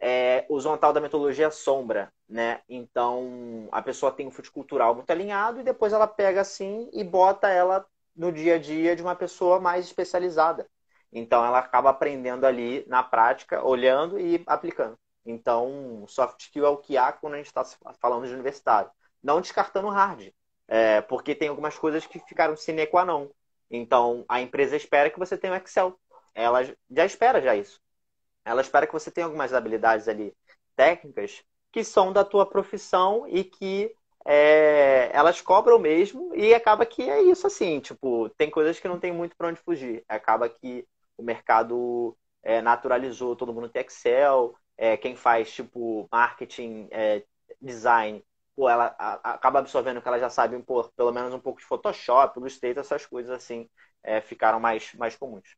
é, 0.01 0.45
usam 0.49 0.73
a 0.73 0.77
tal 0.77 0.91
da 0.93 0.99
metodologia 1.01 1.49
sombra, 1.51 2.11
né? 2.27 2.61
Então 2.67 3.67
a 3.71 3.81
pessoa 3.81 4.11
tem 4.11 4.27
um 4.27 4.31
fute 4.31 4.51
cultural 4.51 4.93
muito 4.95 5.09
alinhado 5.11 5.59
e 5.59 5.63
depois 5.63 5.93
ela 5.93 6.07
pega 6.07 6.41
assim 6.41 6.89
e 6.93 7.03
bota 7.03 7.47
ela 7.49 7.85
no 8.15 8.31
dia 8.31 8.55
a 8.55 8.59
dia 8.59 8.95
de 8.95 9.01
uma 9.01 9.15
pessoa 9.15 9.59
mais 9.59 9.85
especializada. 9.85 10.67
Então 11.13 11.45
ela 11.45 11.59
acaba 11.59 11.91
aprendendo 11.91 12.45
ali 12.45 12.83
na 12.87 13.03
prática, 13.03 13.63
olhando 13.63 14.19
e 14.19 14.41
aplicando. 14.47 14.97
Então, 15.25 16.05
soft 16.07 16.41
skill 16.41 16.65
é 16.65 16.69
o 16.69 16.77
que 16.77 16.97
há 16.97 17.11
quando 17.13 17.35
a 17.35 17.37
gente 17.37 17.47
está 17.47 17.63
falando 17.99 18.27
de 18.27 18.33
universitário. 18.33 18.91
Não 19.21 19.39
descartando 19.39 19.87
hard, 19.87 20.33
é, 20.67 21.01
porque 21.01 21.33
tem 21.35 21.47
algumas 21.47 21.77
coisas 21.77 22.05
que 22.05 22.19
ficaram 22.19 22.57
sine 22.57 22.85
qua 22.87 23.05
non. 23.05 23.29
Então, 23.71 24.25
a 24.27 24.41
empresa 24.41 24.75
espera 24.75 25.09
que 25.09 25.19
você 25.19 25.37
tenha 25.37 25.53
o 25.53 25.55
Excel. 25.55 25.97
Ela 26.35 26.63
já 26.89 27.05
espera 27.05 27.41
já 27.41 27.55
isso. 27.55 27.79
Ela 28.43 28.61
espera 28.61 28.85
que 28.85 28.93
você 28.93 29.09
tenha 29.11 29.25
algumas 29.25 29.53
habilidades 29.53 30.07
ali 30.07 30.35
técnicas 30.75 31.43
que 31.71 31.83
são 31.83 32.11
da 32.11 32.23
tua 32.25 32.45
profissão 32.45 33.25
e 33.27 33.43
que 33.43 33.95
é, 34.25 35.09
elas 35.13 35.41
cobram 35.41 35.79
mesmo 35.79 36.33
e 36.35 36.53
acaba 36.53 36.85
que 36.85 37.09
é 37.09 37.21
isso 37.21 37.47
assim, 37.47 37.79
tipo, 37.79 38.29
tem 38.37 38.49
coisas 38.49 38.79
que 38.79 38.87
não 38.87 38.99
tem 38.99 39.11
muito 39.11 39.35
para 39.35 39.49
onde 39.49 39.59
fugir. 39.61 40.03
Acaba 40.07 40.47
que 40.49 40.85
o 41.17 41.23
mercado 41.23 42.17
é, 42.41 42.61
naturalizou, 42.61 43.35
todo 43.35 43.53
mundo 43.53 43.69
tem 43.69 43.81
Excel, 43.81 44.55
é, 44.77 44.97
quem 44.97 45.15
faz 45.15 45.51
tipo 45.53 46.07
marketing, 46.11 46.87
é, 46.91 47.23
design, 47.61 48.23
pô, 48.55 48.69
ela 48.69 48.95
a, 48.97 49.33
acaba 49.33 49.59
absorvendo 49.59 50.01
que 50.01 50.07
ela 50.07 50.19
já 50.19 50.29
sabe 50.29 50.61
pô, 50.63 50.83
pelo 50.95 51.11
menos 51.11 51.33
um 51.33 51.39
pouco 51.39 51.59
de 51.59 51.65
Photoshop, 51.65 52.39
Illustrator, 52.39 52.81
essas 52.81 53.05
coisas 53.05 53.31
assim 53.31 53.69
é, 54.03 54.21
ficaram 54.21 54.59
mais, 54.59 54.93
mais 54.95 55.15
comuns. 55.15 55.55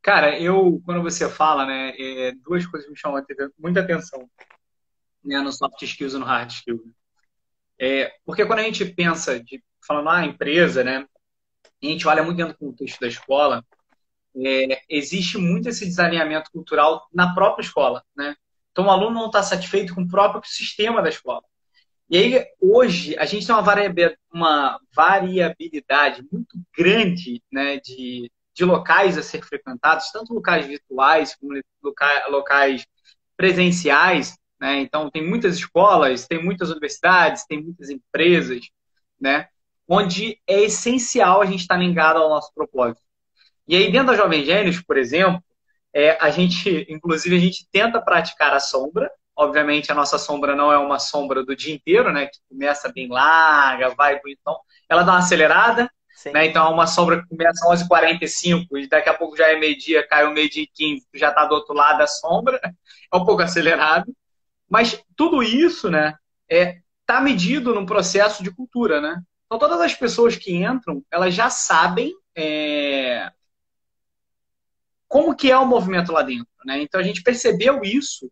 Cara, 0.00 0.38
eu, 0.40 0.80
quando 0.84 1.02
você 1.02 1.28
fala, 1.28 1.66
né, 1.66 1.92
é, 1.98 2.32
duas 2.32 2.64
coisas 2.66 2.88
me 2.88 2.96
chamam 2.96 3.24
muita 3.58 3.80
atenção 3.80 4.30
né, 5.24 5.40
no 5.40 5.52
soft 5.52 5.82
skills 5.82 6.14
e 6.14 6.18
no 6.18 6.24
hard 6.24 6.50
skills. 6.50 6.80
É, 7.78 8.12
porque 8.24 8.46
quando 8.46 8.60
a 8.60 8.62
gente 8.62 8.84
pensa, 8.84 9.42
de, 9.42 9.62
falando, 9.86 10.08
ah, 10.08 10.24
empresa, 10.24 10.84
né, 10.84 11.06
a 11.82 11.86
gente 11.86 12.08
olha 12.08 12.22
muito 12.22 12.36
dentro 12.36 12.54
do 12.54 12.58
contexto 12.58 13.00
da 13.00 13.08
escola, 13.08 13.64
é, 14.36 14.82
existe 14.88 15.38
muito 15.38 15.68
esse 15.68 15.84
desalinhamento 15.86 16.50
cultural 16.50 17.08
na 17.12 17.34
própria 17.34 17.64
escola, 17.64 18.04
né? 18.16 18.36
Então, 18.70 18.86
o 18.86 18.90
aluno 18.90 19.14
não 19.18 19.26
está 19.26 19.42
satisfeito 19.42 19.94
com 19.94 20.02
o 20.02 20.08
próprio 20.08 20.42
sistema 20.44 21.02
da 21.02 21.08
escola. 21.08 21.42
E 22.08 22.16
aí, 22.16 22.46
hoje, 22.60 23.18
a 23.18 23.24
gente 23.24 23.46
tem 23.46 23.54
uma, 24.32 24.80
variabilidade 24.94 26.24
muito 26.30 26.56
grande 26.76 27.42
né, 27.50 27.78
de, 27.80 28.30
de 28.54 28.64
locais 28.64 29.18
a 29.18 29.22
ser 29.22 29.42
frequentados, 29.44 30.10
tanto 30.12 30.32
locais 30.32 30.66
virtuais 30.66 31.34
como 31.36 31.60
locais 32.30 32.86
presenciais. 33.36 34.38
Né? 34.60 34.80
Então, 34.80 35.10
tem 35.10 35.26
muitas 35.26 35.56
escolas, 35.56 36.26
tem 36.26 36.42
muitas 36.42 36.70
universidades, 36.70 37.44
tem 37.46 37.62
muitas 37.62 37.90
empresas. 37.90 38.60
né? 39.20 39.48
Onde 39.88 40.38
é 40.46 40.60
essencial 40.62 41.40
a 41.40 41.46
gente 41.46 41.60
estar 41.60 41.76
ligado 41.76 42.18
ao 42.18 42.28
nosso 42.28 42.52
propósito. 42.54 43.00
E 43.66 43.76
aí, 43.76 43.90
dentro 43.90 44.08
da 44.08 44.16
Jovem 44.16 44.44
Gênios, 44.44 44.82
por 44.82 44.96
exemplo, 44.96 45.42
é, 45.92 46.16
a 46.20 46.30
gente, 46.30 46.86
inclusive, 46.88 47.36
a 47.36 47.40
gente 47.40 47.66
tenta 47.72 48.00
praticar 48.00 48.52
a 48.54 48.60
sombra. 48.60 49.10
Obviamente, 49.36 49.90
a 49.90 49.94
nossa 49.94 50.18
sombra 50.18 50.54
não 50.54 50.70
é 50.72 50.78
uma 50.78 50.98
sombra 50.98 51.44
do 51.44 51.56
dia 51.56 51.74
inteiro, 51.74 52.12
né? 52.12 52.26
Que 52.26 52.38
começa 52.48 52.92
bem 52.92 53.08
larga, 53.08 53.94
vai 53.94 54.20
bonitão. 54.20 54.58
Ela 54.88 55.02
dá 55.02 55.12
uma 55.12 55.18
acelerada, 55.18 55.90
né? 56.32 56.46
Então, 56.46 56.66
é 56.66 56.70
uma 56.70 56.86
sombra 56.86 57.22
que 57.22 57.28
começa 57.28 57.64
às 57.64 57.82
11h45 57.82 58.66
e 58.78 58.88
daqui 58.88 59.08
a 59.08 59.14
pouco 59.14 59.36
já 59.36 59.46
é 59.48 59.58
meio-dia, 59.58 60.06
cai 60.06 60.26
o 60.26 60.32
meio-dia 60.32 60.64
e 60.64 60.66
15, 60.66 61.06
já 61.14 61.28
está 61.28 61.44
do 61.44 61.54
outro 61.54 61.74
lado 61.74 61.98
da 61.98 62.06
sombra. 62.06 62.60
É 63.10 63.16
um 63.16 63.24
pouco 63.24 63.40
acelerado. 63.40 64.14
Mas 64.68 65.02
tudo 65.16 65.42
isso, 65.42 65.90
né? 65.90 66.14
É, 66.46 66.76
tá 67.06 67.22
medido 67.22 67.74
num 67.74 67.86
processo 67.86 68.42
de 68.42 68.50
cultura, 68.50 69.00
né? 69.00 69.22
Então, 69.48 69.58
todas 69.58 69.80
as 69.80 69.94
pessoas 69.94 70.36
que 70.36 70.54
entram, 70.54 71.02
elas 71.10 71.34
já 71.34 71.48
sabem 71.48 72.14
é, 72.36 73.32
como 75.08 75.34
que 75.34 75.50
é 75.50 75.56
o 75.56 75.66
movimento 75.66 76.12
lá 76.12 76.22
dentro, 76.22 76.46
né? 76.66 76.82
Então, 76.82 77.00
a 77.00 77.02
gente 77.02 77.22
percebeu 77.22 77.80
isso 77.82 78.30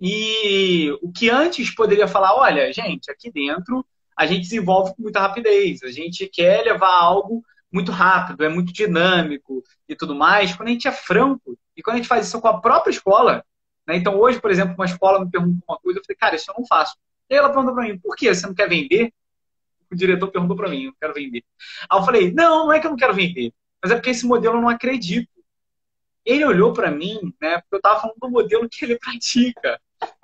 e 0.00 0.96
o 1.02 1.10
que 1.12 1.28
antes 1.28 1.74
poderia 1.74 2.06
falar, 2.06 2.34
olha, 2.34 2.72
gente, 2.72 3.10
aqui 3.10 3.30
dentro 3.30 3.84
a 4.16 4.24
gente 4.24 4.42
desenvolve 4.42 4.94
com 4.94 5.02
muita 5.02 5.20
rapidez, 5.20 5.82
a 5.82 5.90
gente 5.90 6.28
quer 6.28 6.62
levar 6.64 6.92
algo 6.92 7.44
muito 7.72 7.90
rápido, 7.90 8.44
é 8.44 8.48
muito 8.48 8.72
dinâmico 8.72 9.64
e 9.88 9.96
tudo 9.96 10.14
mais. 10.14 10.54
Quando 10.54 10.68
a 10.68 10.72
gente 10.72 10.86
é 10.86 10.92
franco 10.92 11.58
e 11.76 11.82
quando 11.82 11.94
a 11.94 11.96
gente 11.96 12.08
faz 12.08 12.28
isso 12.28 12.40
com 12.40 12.46
a 12.46 12.60
própria 12.60 12.92
escola, 12.92 13.44
né? 13.86 13.96
Então, 13.96 14.16
hoje, 14.16 14.40
por 14.40 14.50
exemplo, 14.50 14.74
uma 14.74 14.84
escola 14.84 15.24
me 15.24 15.30
perguntou 15.30 15.64
uma 15.68 15.78
coisa, 15.78 15.98
eu 15.98 16.04
falei, 16.04 16.16
cara, 16.16 16.36
isso 16.36 16.50
eu 16.50 16.54
não 16.56 16.66
faço. 16.66 16.94
E 17.28 17.34
ela 17.34 17.48
perguntou 17.48 17.74
para 17.74 17.84
mim, 17.84 17.98
por 17.98 18.14
que 18.14 18.32
você 18.32 18.46
não 18.46 18.54
quer 18.54 18.68
vender? 18.68 19.12
O 19.92 19.96
diretor 19.96 20.30
perguntou 20.30 20.56
para 20.56 20.68
mim, 20.68 20.84
eu 20.84 20.94
quero 20.98 21.14
vender. 21.14 21.44
Aí 21.88 21.98
eu 21.98 22.04
falei, 22.04 22.32
não, 22.32 22.66
não 22.66 22.72
é 22.72 22.80
que 22.80 22.86
eu 22.86 22.90
não 22.90 22.96
quero 22.96 23.14
vender, 23.14 23.52
mas 23.82 23.92
é 23.92 23.94
porque 23.94 24.10
esse 24.10 24.26
modelo 24.26 24.56
eu 24.56 24.60
não 24.62 24.68
acredito. 24.68 25.28
Ele 26.24 26.44
olhou 26.44 26.72
para 26.72 26.90
mim, 26.90 27.34
né, 27.40 27.58
porque 27.60 27.74
eu 27.74 27.78
estava 27.78 28.00
falando 28.00 28.16
do 28.20 28.30
modelo 28.30 28.68
que 28.68 28.84
ele 28.84 28.98
pratica. 29.00 29.80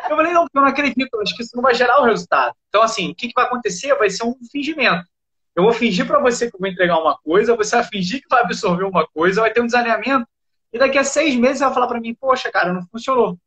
Eu 0.09 0.17
falei, 0.17 0.33
não, 0.33 0.43
eu 0.43 0.49
não 0.63 0.65
acredito, 0.65 1.21
acho 1.21 1.37
que 1.37 1.43
isso 1.43 1.55
não 1.55 1.63
vai 1.63 1.75
gerar 1.75 2.01
o 2.01 2.05
resultado. 2.05 2.55
Então, 2.69 2.83
assim, 2.83 3.11
o 3.11 3.15
que, 3.15 3.29
que 3.29 3.35
vai 3.35 3.45
acontecer? 3.45 3.95
Vai 3.95 4.11
ser 4.11 4.25
um 4.25 4.35
fingimento. 4.51 5.07
Eu 5.55 5.65
vou 5.65 5.73
fingir 5.73 6.07
para 6.07 6.21
você 6.21 6.49
que 6.49 6.55
eu 6.55 6.61
vou 6.61 6.69
entregar 6.69 6.99
uma 6.99 7.19
coisa, 7.19 7.57
você 7.57 7.77
vai 7.77 7.85
fingir 7.85 8.23
que 8.23 8.29
vai 8.29 8.43
absorver 8.43 8.85
uma 8.85 9.07
coisa, 9.09 9.41
vai 9.41 9.53
ter 9.53 9.61
um 9.61 9.67
desalinhamento, 9.67 10.27
e 10.73 10.79
daqui 10.79 10.99
a 10.99 11.05
seis 11.05 11.35
meses 11.35 11.59
você 11.59 11.65
vai 11.65 11.75
falar 11.75 11.87
para 11.89 12.01
mim, 12.01 12.15
poxa, 12.15 12.51
cara, 12.51 12.73
não 12.73 12.87
funcionou. 12.87 13.39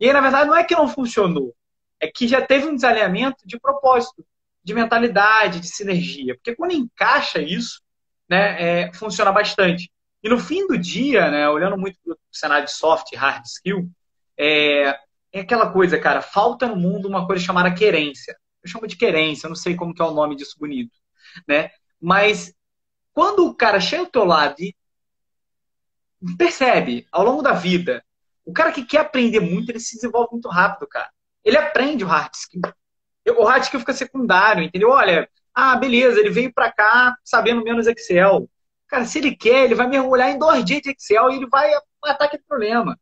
E 0.00 0.06
aí, 0.06 0.12
na 0.12 0.20
verdade, 0.20 0.48
não 0.48 0.56
é 0.56 0.64
que 0.64 0.74
não 0.74 0.88
funcionou, 0.88 1.54
é 2.00 2.08
que 2.08 2.26
já 2.26 2.40
teve 2.44 2.66
um 2.66 2.74
desalinhamento 2.74 3.46
de 3.46 3.58
propósito, 3.60 4.24
de 4.62 4.74
mentalidade, 4.74 5.60
de 5.60 5.68
sinergia. 5.68 6.34
Porque 6.34 6.54
quando 6.54 6.72
encaixa 6.72 7.40
isso, 7.40 7.80
né, 8.28 8.82
é, 8.82 8.92
funciona 8.92 9.32
bastante. 9.32 9.90
E 10.22 10.28
no 10.28 10.38
fim 10.38 10.66
do 10.66 10.76
dia, 10.76 11.30
né, 11.30 11.48
olhando 11.48 11.78
muito 11.78 11.98
para 12.04 12.12
o 12.12 12.18
cenário 12.30 12.66
de 12.66 12.72
soft 12.72 13.12
e 13.12 13.16
hard 13.16 13.44
skill, 13.46 13.90
é, 14.38 14.98
é 15.32 15.40
aquela 15.40 15.72
coisa, 15.72 15.98
cara, 15.98 16.20
falta 16.20 16.66
no 16.66 16.76
mundo 16.76 17.08
uma 17.08 17.26
coisa 17.26 17.44
chamada 17.44 17.74
querência. 17.74 18.36
Eu 18.62 18.70
chamo 18.70 18.86
de 18.86 18.96
querência, 18.96 19.46
eu 19.46 19.50
não 19.50 19.56
sei 19.56 19.74
como 19.74 19.94
que 19.94 20.02
é 20.02 20.04
o 20.04 20.14
nome 20.14 20.36
disso 20.36 20.56
bonito, 20.58 20.96
né? 21.48 21.70
Mas 22.00 22.54
quando 23.12 23.46
o 23.46 23.54
cara 23.54 23.80
chega 23.80 24.02
ao 24.02 24.10
teu 24.10 24.24
lado 24.24 24.56
e 24.60 24.74
percebe, 26.36 27.06
ao 27.10 27.24
longo 27.24 27.42
da 27.42 27.52
vida, 27.52 28.04
o 28.44 28.52
cara 28.52 28.72
que 28.72 28.84
quer 28.84 28.98
aprender 28.98 29.40
muito, 29.40 29.70
ele 29.70 29.80
se 29.80 29.94
desenvolve 29.94 30.32
muito 30.32 30.48
rápido, 30.48 30.86
cara. 30.86 31.10
Ele 31.44 31.56
aprende 31.56 32.04
o 32.04 32.06
hard 32.06 32.32
skill. 32.34 32.60
O 33.28 33.44
hard 33.44 33.62
skill 33.64 33.80
fica 33.80 33.92
secundário, 33.92 34.62
entendeu? 34.62 34.90
Olha, 34.90 35.28
ah, 35.54 35.76
beleza, 35.76 36.18
ele 36.20 36.30
veio 36.30 36.52
para 36.52 36.72
cá 36.72 37.16
sabendo 37.24 37.62
menos 37.62 37.86
Excel. 37.86 38.48
Cara, 38.88 39.04
se 39.04 39.18
ele 39.18 39.36
quer, 39.36 39.64
ele 39.64 39.74
vai 39.74 39.86
mergulhar 39.86 40.30
em 40.30 40.38
dois 40.38 40.64
dias 40.64 40.82
de 40.82 40.90
Excel 40.90 41.30
e 41.30 41.36
ele 41.36 41.46
vai 41.46 41.70
matar 42.02 42.24
aquele 42.24 42.42
problema. 42.46 42.98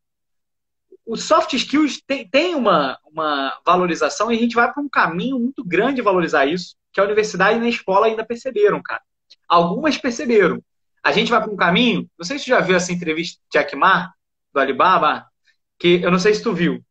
O 1.06 1.16
soft 1.16 1.54
skills 1.54 2.02
tem, 2.06 2.28
tem 2.28 2.54
uma, 2.54 2.98
uma 3.10 3.58
valorização 3.64 4.30
e 4.30 4.36
a 4.36 4.38
gente 4.38 4.54
vai 4.54 4.70
para 4.70 4.82
um 4.82 4.88
caminho 4.88 5.38
muito 5.38 5.64
grande 5.64 5.96
de 5.96 6.02
valorizar 6.02 6.44
isso, 6.44 6.76
que 6.92 7.00
a 7.00 7.04
universidade 7.04 7.58
e 7.58 7.66
a 7.66 7.68
escola 7.68 8.06
ainda 8.06 8.26
perceberam, 8.26 8.82
cara. 8.82 9.00
Algumas 9.48 9.96
perceberam. 9.96 10.62
A 11.02 11.12
gente 11.12 11.30
vai 11.30 11.40
para 11.40 11.50
um 11.50 11.56
caminho, 11.56 12.08
não 12.18 12.26
sei 12.26 12.38
se 12.38 12.44
você 12.44 12.50
já 12.50 12.60
viu 12.60 12.76
essa 12.76 12.92
entrevista 12.92 13.40
de 13.50 13.58
Jack 13.58 13.74
Ma, 13.74 14.12
do 14.52 14.60
Alibaba, 14.60 15.26
que 15.78 16.02
eu 16.02 16.10
não 16.10 16.18
sei 16.18 16.34
se 16.34 16.42
tu 16.42 16.52
viu. 16.52 16.84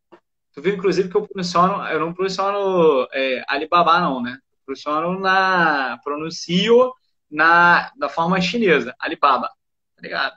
Tu 0.57 0.61
viu, 0.63 0.73
inclusive, 0.73 1.07
que 1.07 1.15
eu 1.15 1.21
pronuncio, 1.21 1.61
eu 1.91 1.99
não 1.99 2.11
pronuncio 2.15 3.07
é, 3.13 3.43
Alibaba, 3.47 3.99
não, 3.99 4.23
né? 4.23 4.39
Eu 4.41 4.57
pronuncio 4.65 5.19
na. 5.19 5.99
pronuncio 6.03 6.93
na, 7.29 7.91
da 7.95 8.09
forma 8.09 8.41
chinesa, 8.41 8.95
Alibaba. 8.97 9.49
Tá 9.95 10.01
ligado? 10.01 10.35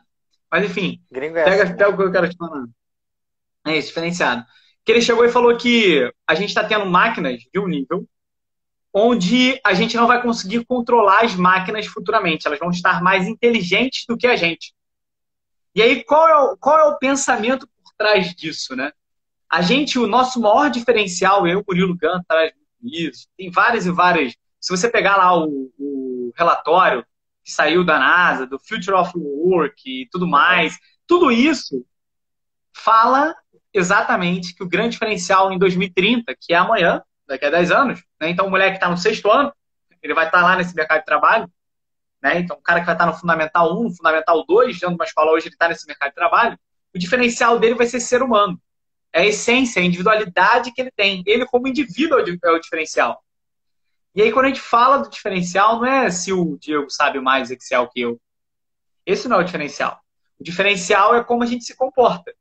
Mas 0.53 0.67
enfim, 0.67 1.01
é 1.11 1.19
pega, 1.19 1.63
assim, 1.65 1.75
pega 1.75 1.89
o 1.89 1.97
que 1.97 2.03
eu 2.03 2.13
quero 2.13 2.29
te 2.29 2.37
falar. 2.37 2.67
É 3.67 3.79
isso, 3.79 3.89
diferenciado. 3.89 4.45
Que 4.85 4.93
ele 4.93 5.01
chegou 5.01 5.25
e 5.25 5.31
falou 5.31 5.57
que 5.57 6.13
a 6.27 6.35
gente 6.35 6.51
está 6.51 6.65
tendo 6.65 6.85
máquinas 6.85 7.41
de 7.41 7.59
um 7.59 7.67
nível 7.67 8.07
onde 8.93 9.59
a 9.65 9.73
gente 9.73 9.97
não 9.97 10.07
vai 10.07 10.21
conseguir 10.21 10.67
controlar 10.67 11.25
as 11.25 11.35
máquinas 11.35 11.87
futuramente. 11.87 12.47
Elas 12.47 12.59
vão 12.59 12.69
estar 12.69 13.03
mais 13.03 13.27
inteligentes 13.27 14.05
do 14.07 14.19
que 14.19 14.27
a 14.27 14.37
gente. 14.37 14.75
E 15.75 15.81
aí, 15.81 16.05
qual 16.05 16.29
é 16.29 16.37
o, 16.37 16.59
qual 16.59 16.79
é 16.79 16.85
o 16.85 16.99
pensamento 16.99 17.67
por 17.83 17.95
trás 17.97 18.35
disso, 18.35 18.77
né? 18.77 18.93
A 19.51 19.63
gente, 19.63 19.99
o 19.99 20.07
nosso 20.07 20.41
maior 20.41 20.71
diferencial, 20.71 21.47
eu, 21.47 21.65
Murilo 21.67 21.97
Gantt, 21.97 22.25
traz 22.27 22.53
isso. 22.83 23.27
Tem 23.37 23.51
várias 23.51 23.85
e 23.85 23.91
várias. 23.91 24.35
Se 24.61 24.71
você 24.77 24.89
pegar 24.89 25.17
lá 25.17 25.37
o, 25.37 25.71
o 25.79 26.33
relatório 26.37 27.05
que 27.45 27.51
saiu 27.51 27.85
da 27.85 27.99
NASA, 27.99 28.47
do 28.47 28.59
Future 28.59 28.97
of 28.97 29.13
Work 29.17 29.83
e 29.85 30.09
tudo 30.11 30.27
mais, 30.27 30.79
tudo 31.07 31.33
isso 31.33 31.85
fala 32.73 33.35
exatamente 33.73 34.55
que 34.55 34.63
o 34.63 34.69
grande 34.69 34.91
diferencial 34.91 35.53
em 35.53 35.59
2030, 35.59 36.35
que 36.39 36.53
é 36.53 36.57
amanhã, 36.57 37.03
daqui 37.27 37.45
a 37.45 37.51
10 37.51 37.71
anos, 37.71 38.03
né? 38.21 38.31
então 38.31 38.47
o 38.47 38.51
moleque 38.51 38.77
está 38.77 38.89
no 38.89 38.97
sexto 38.97 39.31
ano, 39.31 39.53
ele 40.03 40.15
vai 40.15 40.27
estar 40.27 40.41
tá 40.41 40.45
lá 40.45 40.57
nesse 40.57 40.75
mercado 40.75 41.01
de 41.01 41.07
trabalho, 41.07 41.51
né? 42.23 42.39
Então, 42.41 42.57
o 42.57 42.63
cara 42.63 42.81
que 42.81 42.87
vai 42.87 42.95
estar 42.95 43.07
no 43.07 43.15
Fundamental 43.15 43.79
1, 43.79 43.83
no 43.85 43.97
Fundamental 43.97 44.45
2, 44.47 44.75
dentro 44.75 44.89
de 44.89 44.95
uma 44.95 45.05
escola 45.05 45.33
hoje, 45.33 45.47
ele 45.47 45.55
está 45.55 45.69
nesse 45.69 45.87
mercado 45.87 46.11
de 46.11 46.15
trabalho, 46.15 46.59
o 46.95 46.99
diferencial 46.99 47.59
dele 47.59 47.75
vai 47.75 47.87
ser 47.87 48.01
ser 48.01 48.23
humano. 48.23 48.61
É 49.13 49.23
a 49.23 49.27
essência, 49.27 49.83
a 49.83 49.85
individualidade 49.85 50.73
que 50.73 50.81
ele 50.81 50.91
tem. 50.91 51.23
Ele, 51.27 51.47
como 51.47 51.69
indivíduo, 51.69 52.19
é 52.19 52.51
o 52.51 52.59
diferencial. 52.59 53.23
E 54.15 54.23
aí, 54.23 54.33
quando 54.33 54.47
a 54.47 54.49
gente 54.49 54.61
fala 54.61 54.99
do 54.99 55.11
diferencial, 55.11 55.79
não 55.79 55.87
é 55.87 56.11
se 56.11 56.33
o 56.33 56.57
Diego 56.59 56.91
sabe 56.91 57.21
mais 57.21 57.51
Excel 57.51 57.89
que 57.89 58.01
eu. 58.01 58.21
Esse 59.07 59.29
não 59.29 59.39
é 59.39 59.41
o 59.41 59.45
diferencial. 59.45 60.01
O 60.39 60.45
diferencial 60.45 61.15
é 61.15 61.25
como 61.25 61.43
a 61.43 61.47
gente 61.47 61.65
se 61.65 61.77
comporta. 61.77 62.35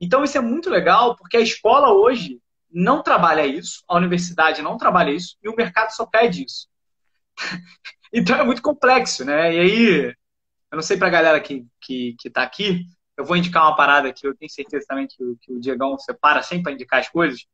Então, 0.00 0.24
isso 0.24 0.36
é 0.36 0.40
muito 0.40 0.68
legal, 0.70 1.16
porque 1.16 1.36
a 1.36 1.40
escola 1.40 1.92
hoje 1.92 2.40
não 2.70 3.02
trabalha 3.02 3.46
isso, 3.46 3.84
a 3.88 3.96
universidade 3.96 4.60
não 4.60 4.76
trabalha 4.76 5.10
isso, 5.10 5.36
e 5.42 5.48
o 5.48 5.54
mercado 5.54 5.90
só 5.90 6.04
pede 6.06 6.44
isso. 6.44 6.68
Então 8.16 8.36
é 8.36 8.44
muito 8.44 8.62
complexo, 8.62 9.24
né? 9.24 9.52
E 9.52 9.58
aí, 9.58 10.04
eu 10.06 10.76
não 10.76 10.82
sei 10.82 10.96
pra 10.96 11.10
galera 11.10 11.40
que, 11.40 11.66
que, 11.80 12.14
que 12.16 12.30
tá 12.30 12.44
aqui, 12.44 12.84
eu 13.16 13.24
vou 13.24 13.36
indicar 13.36 13.64
uma 13.64 13.76
parada 13.76 14.12
que 14.12 14.26
eu 14.26 14.34
tenho 14.34 14.50
certeza 14.50 14.86
também 14.88 15.06
que, 15.06 15.16
que 15.40 15.52
o 15.52 15.60
Diegão 15.60 15.98
separa 15.98 16.42
sempre 16.42 16.64
para 16.64 16.72
indicar 16.72 17.00
as 17.00 17.08
coisas. 17.08 17.46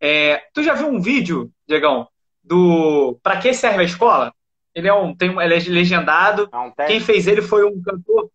É, 0.00 0.42
tu 0.54 0.62
já 0.62 0.74
viu 0.74 0.88
um 0.88 1.00
vídeo, 1.00 1.52
Diegão, 1.66 2.08
do 2.42 3.18
Pra 3.22 3.38
que 3.38 3.52
serve 3.52 3.80
a 3.80 3.84
escola? 3.84 4.32
Ele 4.74 4.88
é 4.88 4.94
um, 4.94 5.14
tem, 5.14 5.30
ele 5.40 5.54
é 5.54 5.58
legendado. 5.68 6.48
É 6.52 6.56
um 6.56 6.72
Quem 6.86 7.00
fez 7.00 7.26
ele 7.26 7.42
foi 7.42 7.64
um 7.64 7.82
cantor 7.82 8.30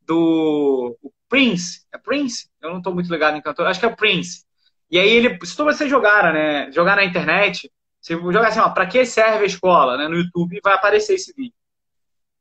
do 0.00 0.96
Prince. 1.28 1.86
É 1.92 1.98
Prince? 1.98 2.48
Eu 2.60 2.70
não 2.70 2.78
estou 2.78 2.94
muito 2.94 3.12
ligado 3.12 3.36
em 3.36 3.42
cantor. 3.42 3.66
Acho 3.66 3.80
que 3.80 3.86
é 3.86 3.94
Prince. 3.94 4.44
E 4.90 4.98
aí 4.98 5.10
ele, 5.10 5.38
se 5.44 5.56
tu 5.56 5.64
você 5.64 5.88
jogar, 5.88 6.32
né, 6.32 6.70
jogar 6.72 6.96
na 6.96 7.04
internet, 7.04 7.70
você 8.00 8.14
joga 8.14 8.48
assim, 8.48 8.60
ó, 8.60 8.68
para 8.70 8.86
que 8.86 9.04
serve 9.04 9.44
a 9.44 9.46
escola? 9.46 9.96
Né? 9.96 10.08
No 10.08 10.16
YouTube 10.16 10.60
vai 10.62 10.74
aparecer 10.74 11.14
esse 11.14 11.32
vídeo. 11.34 11.54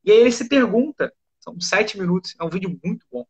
E 0.04 0.12
aí 0.12 0.17
ele 0.17 0.32
se 0.32 0.48
pergunta, 0.50 1.13
são 1.39 1.60
sete 1.60 1.98
minutos, 1.98 2.36
é 2.39 2.43
um 2.43 2.50
vídeo 2.50 2.78
muito 2.84 3.06
bom. 3.12 3.26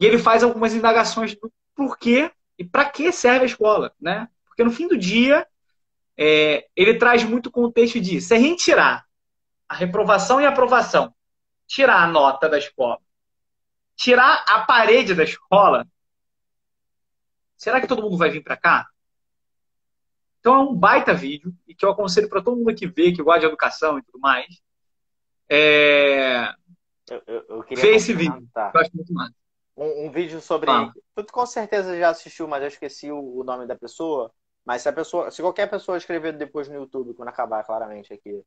E 0.00 0.06
ele 0.06 0.18
faz 0.18 0.42
algumas 0.42 0.74
indagações 0.74 1.36
do 1.36 1.52
porquê 1.74 2.32
e 2.58 2.64
para 2.64 2.88
que 2.88 3.12
serve 3.12 3.42
a 3.42 3.46
escola, 3.46 3.94
né? 4.00 4.28
Porque 4.46 4.64
no 4.64 4.70
fim 4.70 4.88
do 4.88 4.96
dia, 4.96 5.46
é, 6.16 6.66
ele 6.74 6.98
traz 6.98 7.22
muito 7.22 7.50
contexto 7.50 8.00
de 8.00 8.20
se 8.20 8.34
a 8.34 8.38
gente 8.38 8.64
tirar 8.64 9.04
a 9.68 9.74
reprovação 9.74 10.40
e 10.40 10.46
a 10.46 10.48
aprovação, 10.48 11.14
tirar 11.66 12.02
a 12.02 12.06
nota 12.06 12.48
da 12.48 12.58
escola, 12.58 12.98
tirar 13.94 14.44
a 14.48 14.60
parede 14.60 15.14
da 15.14 15.22
escola, 15.22 15.86
será 17.56 17.80
que 17.80 17.86
todo 17.86 18.02
mundo 18.02 18.16
vai 18.16 18.30
vir 18.30 18.42
para 18.42 18.56
cá? 18.56 18.88
Então 20.40 20.54
é 20.54 20.58
um 20.58 20.74
baita 20.74 21.12
vídeo 21.12 21.54
e 21.68 21.74
que 21.74 21.84
eu 21.84 21.90
aconselho 21.90 22.28
para 22.28 22.42
todo 22.42 22.56
mundo 22.56 22.74
que 22.74 22.86
vê, 22.86 23.12
que 23.12 23.22
gosta 23.22 23.40
de 23.40 23.46
educação 23.46 23.98
e 23.98 24.02
tudo 24.02 24.18
mais. 24.18 24.46
É... 25.48 26.54
Eu, 27.10 27.22
eu, 27.26 27.44
eu 27.48 27.64
Vê 27.76 27.96
esse 27.96 28.14
vídeo. 28.14 28.48
Eu 28.56 28.80
acho 28.80 28.90
muito 28.94 29.12
massa. 29.12 29.39
Um, 29.80 30.04
um, 30.04 30.10
vídeo 30.10 30.42
sobre. 30.42 30.70
Ah. 30.70 30.92
Tu 31.14 31.32
com 31.32 31.46
certeza 31.46 31.98
já 31.98 32.10
assistiu, 32.10 32.46
mas 32.46 32.60
eu 32.60 32.68
esqueci 32.68 33.10
o, 33.10 33.38
o, 33.38 33.42
nome 33.42 33.66
da 33.66 33.74
pessoa. 33.74 34.30
Mas 34.62 34.82
se 34.82 34.88
a 34.90 34.92
pessoa. 34.92 35.30
Se 35.30 35.40
qualquer 35.40 35.70
pessoa 35.70 35.96
escrever 35.96 36.36
depois 36.36 36.68
no 36.68 36.74
YouTube, 36.74 37.14
quando 37.14 37.30
acabar, 37.30 37.64
claramente 37.64 38.12
aqui. 38.12 38.44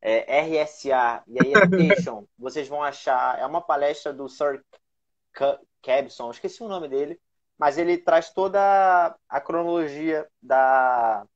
é, 0.00 0.40
RSA 0.40 1.22
e 1.26 1.38
aí 1.38 1.52
Education, 1.52 2.24
vocês 2.38 2.66
vão 2.66 2.82
achar. 2.82 3.38
É 3.38 3.44
uma 3.44 3.60
palestra 3.60 4.10
do 4.10 4.26
Sir 4.26 4.64
Cabson, 5.82 6.30
esqueci 6.30 6.62
o 6.62 6.68
nome 6.68 6.88
dele, 6.88 7.20
mas 7.58 7.76
ele 7.76 7.98
traz 7.98 8.30
toda 8.30 9.14
a 9.28 9.40
cronologia 9.40 10.26
da, 10.42 11.26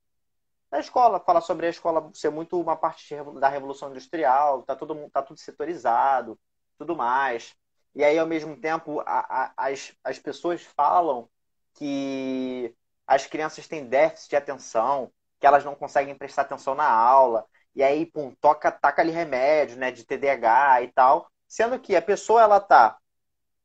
da 0.71 0.81
escola, 0.81 1.21
fala 1.21 1.43
sobre 1.43 1.67
a 1.67 1.71
escola 1.71 2.11
ser 2.15 2.31
muito 2.31 2.59
uma 2.59 2.77
parte 2.77 3.15
da 3.39 3.49
Revolução 3.51 3.91
Industrial, 3.91 4.63
tá 4.63 4.75
tudo, 4.75 5.11
tá 5.11 5.23
tudo 5.23 5.39
setorizado, 5.39 6.39
tudo 6.79 6.97
mais. 6.97 7.55
E 7.95 8.03
aí, 8.05 8.19
ao 8.19 8.27
mesmo 8.27 8.57
tempo, 8.57 9.01
a, 9.01 9.53
a, 9.57 9.69
as, 9.69 9.93
as 10.03 10.19
pessoas 10.19 10.63
falam 10.63 11.29
que 11.75 12.75
as 13.07 13.27
crianças 13.27 13.69
têm 13.69 13.87
déficit 13.87 14.31
de 14.31 14.37
atenção, 14.37 15.13
que 15.39 15.47
elas 15.47 15.65
não 15.65 15.75
conseguem 15.75 16.17
prestar 16.17 16.43
atenção 16.43 16.75
na 16.75 16.89
aula, 16.89 17.47
e 17.75 17.83
aí, 17.83 18.07
pum, 18.07 18.35
toca, 18.41 18.71
taca 18.73 19.03
ali 19.03 19.11
remédio, 19.13 19.77
né, 19.77 19.91
de 19.91 20.05
TDAH 20.05 20.83
e 20.83 20.89
tal, 20.93 21.31
sendo 21.49 21.79
que 21.79 21.95
a 21.97 22.03
pessoa, 22.03 22.43
ela 22.43 22.61
tá 22.61 22.99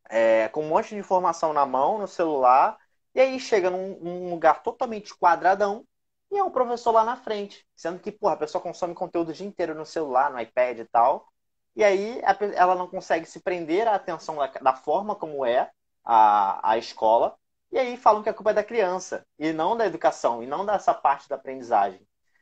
é, 0.09 0.49
com 0.49 0.63
um 0.63 0.67
monte 0.67 0.89
de 0.89 0.97
informação 0.97 1.53
na 1.53 1.65
mão, 1.65 1.97
no 1.97 2.07
celular, 2.07 2.77
e 3.13 3.21
aí 3.21 3.39
chega 3.39 3.69
num, 3.69 4.29
lugar 4.29 4.63
totalmente 4.63 5.15
quadradão 5.17 5.85
e 6.31 6.37
é 6.37 6.43
um 6.43 6.51
professor 6.51 6.91
lá 6.91 7.03
na 7.03 7.15
frente. 7.15 7.65
Sendo 7.75 7.99
que, 7.99 8.11
porra, 8.11 8.33
a 8.33 8.37
pessoa 8.37 8.61
consome 8.61 8.93
conteúdo 8.93 9.29
o 9.29 9.33
dia 9.33 9.47
inteiro 9.47 9.75
no 9.75 9.85
celular, 9.85 10.31
no 10.31 10.39
iPad 10.39 10.79
e 10.79 10.85
tal. 10.85 11.28
E 11.75 11.83
aí 11.83 12.21
ela 12.55 12.75
não 12.75 12.87
consegue 12.87 13.25
se 13.25 13.39
prender 13.41 13.87
à 13.87 13.95
atenção 13.95 14.35
da, 14.37 14.47
da 14.47 14.73
forma 14.75 15.15
como 15.15 15.45
é 15.45 15.69
a, 16.03 16.71
a 16.71 16.77
escola. 16.77 17.35
E 17.71 17.77
aí 17.77 17.97
falam 17.97 18.23
que 18.23 18.29
a 18.29 18.33
culpa 18.33 18.51
é 18.51 18.53
da 18.53 18.63
criança, 18.63 19.25
e 19.37 19.53
não 19.53 19.77
da 19.77 19.85
educação, 19.85 20.41
e 20.43 20.47
não 20.47 20.65
dessa 20.65 20.93
parte 20.93 21.29
da 21.29 21.35
aprendizagem. 21.35 22.01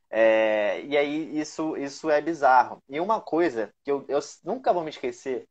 É, 0.09 0.81
e 0.83 0.97
aí 0.97 1.39
isso, 1.39 1.75
isso 1.77 2.09
é 2.09 2.21
bizarro. 2.21 2.81
E 2.89 2.99
uma 2.99 3.19
coisa 3.21 3.73
que 3.83 3.91
eu, 3.91 4.05
eu 4.07 4.19
nunca 4.43 4.71
vou 4.73 4.83
me 4.83 4.89
esquecer 4.89 5.47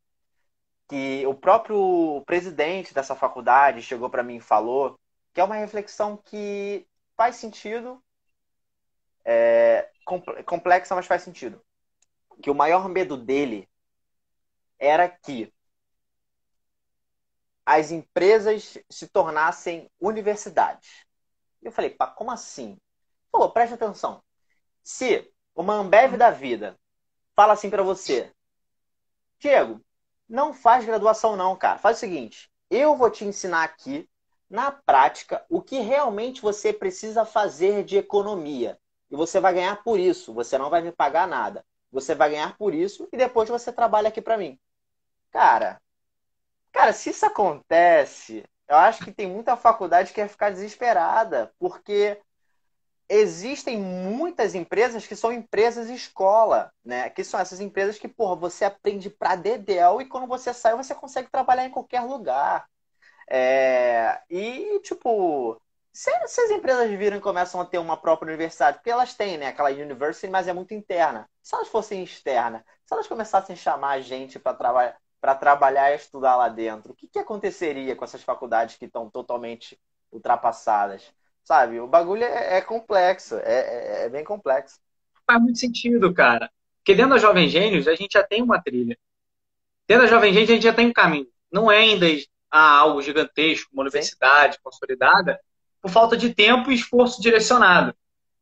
que 0.88 1.26
o 1.26 1.34
próprio 1.34 2.22
presidente 2.26 2.94
dessa 2.94 3.14
faculdade 3.16 3.82
chegou 3.82 4.08
para 4.10 4.22
mim 4.22 4.36
e 4.36 4.40
falou 4.40 4.98
que 5.34 5.40
é 5.40 5.44
uma 5.44 5.56
reflexão 5.56 6.16
que 6.16 6.86
faz 7.16 7.36
sentido, 7.36 8.02
é, 9.24 9.90
complexa, 10.46 10.94
mas 10.94 11.06
faz 11.06 11.22
sentido. 11.22 11.60
Que 12.42 12.50
o 12.50 12.54
maior 12.54 12.88
medo 12.88 13.16
dele 13.16 13.68
era 14.78 15.08
que 15.08 15.52
as 17.64 17.90
empresas 17.90 18.78
se 18.88 19.08
tornassem 19.08 19.90
universidades. 20.00 21.04
Eu 21.60 21.72
falei, 21.72 21.90
pá, 21.90 22.06
como 22.06 22.30
assim? 22.30 22.78
Falou, 23.32 23.50
preste 23.50 23.74
atenção. 23.74 24.22
Se 24.82 25.32
uma 25.54 25.74
Ambev 25.74 26.16
da 26.16 26.30
vida 26.30 26.78
fala 27.34 27.54
assim 27.54 27.68
para 27.68 27.82
você, 27.82 28.32
Diego, 29.38 29.80
não 30.28 30.54
faz 30.54 30.84
graduação, 30.84 31.36
não, 31.36 31.56
cara. 31.56 31.78
Faz 31.78 31.96
o 31.96 32.00
seguinte: 32.00 32.50
eu 32.70 32.96
vou 32.96 33.10
te 33.10 33.24
ensinar 33.24 33.64
aqui, 33.64 34.08
na 34.48 34.70
prática, 34.70 35.44
o 35.48 35.60
que 35.60 35.80
realmente 35.80 36.40
você 36.40 36.72
precisa 36.72 37.24
fazer 37.24 37.84
de 37.84 37.96
economia. 37.96 38.78
E 39.10 39.16
você 39.16 39.40
vai 39.40 39.54
ganhar 39.54 39.82
por 39.82 39.98
isso. 39.98 40.32
Você 40.34 40.56
não 40.56 40.70
vai 40.70 40.82
me 40.82 40.92
pagar 40.92 41.26
nada. 41.26 41.64
Você 41.90 42.14
vai 42.14 42.30
ganhar 42.30 42.56
por 42.56 42.74
isso 42.74 43.08
e 43.12 43.16
depois 43.16 43.48
você 43.48 43.72
trabalha 43.72 44.08
aqui 44.08 44.20
para 44.20 44.38
mim. 44.38 44.58
Cara, 45.30 45.80
cara, 46.72 46.92
se 46.92 47.10
isso 47.10 47.26
acontece, 47.26 48.44
eu 48.68 48.76
acho 48.76 49.04
que 49.04 49.12
tem 49.12 49.26
muita 49.28 49.56
faculdade 49.56 50.12
que 50.12 50.20
ia 50.20 50.28
ficar 50.28 50.50
desesperada, 50.50 51.52
porque 51.58 52.20
existem 53.08 53.78
muitas 53.80 54.54
empresas 54.54 55.06
que 55.06 55.14
são 55.16 55.32
empresas 55.32 55.88
escola, 55.88 56.72
né? 56.84 57.08
Que 57.10 57.22
são 57.24 57.38
essas 57.40 57.60
empresas 57.60 57.98
que, 57.98 58.08
porra, 58.08 58.36
você 58.36 58.64
aprende 58.64 59.10
pra 59.10 59.36
dedéu 59.36 60.00
e 60.00 60.06
quando 60.08 60.26
você 60.26 60.52
sai 60.52 60.74
você 60.76 60.94
consegue 60.94 61.30
trabalhar 61.30 61.64
em 61.66 61.70
qualquer 61.70 62.00
lugar. 62.02 62.68
É... 63.30 64.20
E, 64.30 64.80
tipo, 64.80 65.60
se, 65.92 66.10
se, 66.28 66.40
as 66.42 66.50
empresas 66.50 66.90
viram 66.90 67.16
e 67.18 67.20
começam 67.20 67.60
a 67.60 67.66
ter 67.66 67.78
uma 67.78 67.96
própria 67.96 68.28
universidade, 68.28 68.78
porque 68.78 68.90
elas 68.90 69.14
têm, 69.14 69.38
né? 69.38 69.48
Aquela 69.48 69.70
university, 69.70 70.28
mas 70.30 70.48
é 70.48 70.52
muito 70.52 70.74
interna. 70.74 71.28
Se 71.46 71.54
elas 71.54 71.68
fossem 71.68 72.02
externa, 72.02 72.64
se 72.84 72.92
elas 72.92 73.06
começassem 73.06 73.54
a 73.54 73.56
chamar 73.56 73.90
a 73.90 74.00
gente 74.00 74.36
para 74.36 74.52
trabalhar 74.52 74.96
para 75.20 75.32
trabalhar 75.32 75.92
e 75.92 75.96
estudar 75.96 76.34
lá 76.34 76.48
dentro, 76.48 76.92
o 76.92 76.94
que, 76.94 77.06
que 77.06 77.20
aconteceria 77.20 77.94
com 77.94 78.04
essas 78.04 78.22
faculdades 78.22 78.76
que 78.76 78.84
estão 78.84 79.08
totalmente 79.08 79.78
ultrapassadas? 80.10 81.12
Sabe? 81.44 81.78
O 81.78 81.86
bagulho 81.86 82.24
é, 82.24 82.56
é 82.56 82.60
complexo, 82.60 83.36
é, 83.36 83.42
é, 83.44 84.04
é, 84.04 84.08
bem 84.08 84.24
complexo. 84.24 84.80
Faz 85.24 85.40
muito 85.40 85.58
sentido, 85.58 86.12
cara. 86.12 86.50
Porque 86.78 86.96
dentro 86.96 87.12
da 87.12 87.18
Jovem 87.18 87.48
Gênios 87.48 87.86
a 87.86 87.94
gente 87.94 88.14
já 88.14 88.24
tem 88.24 88.42
uma 88.42 88.60
trilha. 88.60 88.98
Dentro 89.86 90.04
da 90.04 90.10
Jovem 90.10 90.32
Gênios 90.32 90.50
a 90.50 90.54
gente 90.54 90.64
já 90.64 90.74
tem 90.74 90.88
um 90.88 90.92
caminho. 90.92 91.28
Não 91.50 91.70
é 91.70 91.78
ainda 91.78 92.06
algo 92.50 93.00
gigantesco, 93.00 93.70
uma 93.72 93.82
universidade 93.82 94.56
Sim. 94.56 94.60
consolidada, 94.64 95.40
por 95.80 95.92
falta 95.92 96.16
de 96.16 96.34
tempo 96.34 96.72
e 96.72 96.74
esforço 96.74 97.22
direcionado. 97.22 97.94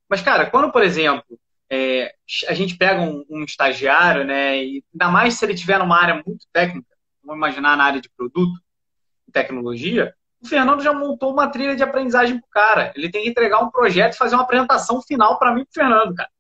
Mas, 0.09 0.23
cara, 0.23 0.51
quando, 0.51 0.73
por 0.73 0.83
exemplo, 0.83 1.39
é, 1.75 2.15
a 2.49 2.55
gente 2.55 2.77
pega 2.77 3.01
um, 3.01 3.25
um, 3.29 3.45
estagiário, 3.45 4.25
né, 4.25 4.63
e 4.63 4.85
ainda 4.93 5.11
mais 5.11 5.35
se 5.35 5.45
ele 5.45 5.55
tiver 5.55 5.79
numa 5.79 6.01
área 6.01 6.23
muito 6.25 6.47
técnica, 6.53 6.87
vamos 7.23 7.39
imaginar 7.39 7.77
na 7.77 7.85
área 7.85 8.01
de 8.01 8.09
produto 8.11 8.53
tecnologia, 9.33 10.15
o 10.41 10.47
Fernando 10.47 10.83
já 10.83 10.93
montou 10.93 11.33
uma 11.33 11.49
trilha 11.49 11.75
de 11.75 11.83
aprendizagem 11.83 12.39
pro 12.39 12.49
cara. 12.51 12.93
Ele 12.95 13.11
tem 13.11 13.25
que 13.25 13.31
entregar 13.31 13.61
um 13.61 13.71
projeto 13.71 14.15
e 14.15 14.17
fazer 14.17 14.37
uma 14.37 14.45
apresentação 14.45 15.03
final 15.03 15.39
para 15.39 15.53
mim 15.53 15.63
e 15.63 15.75
Fernando, 15.75 16.15
cara. 16.15 16.31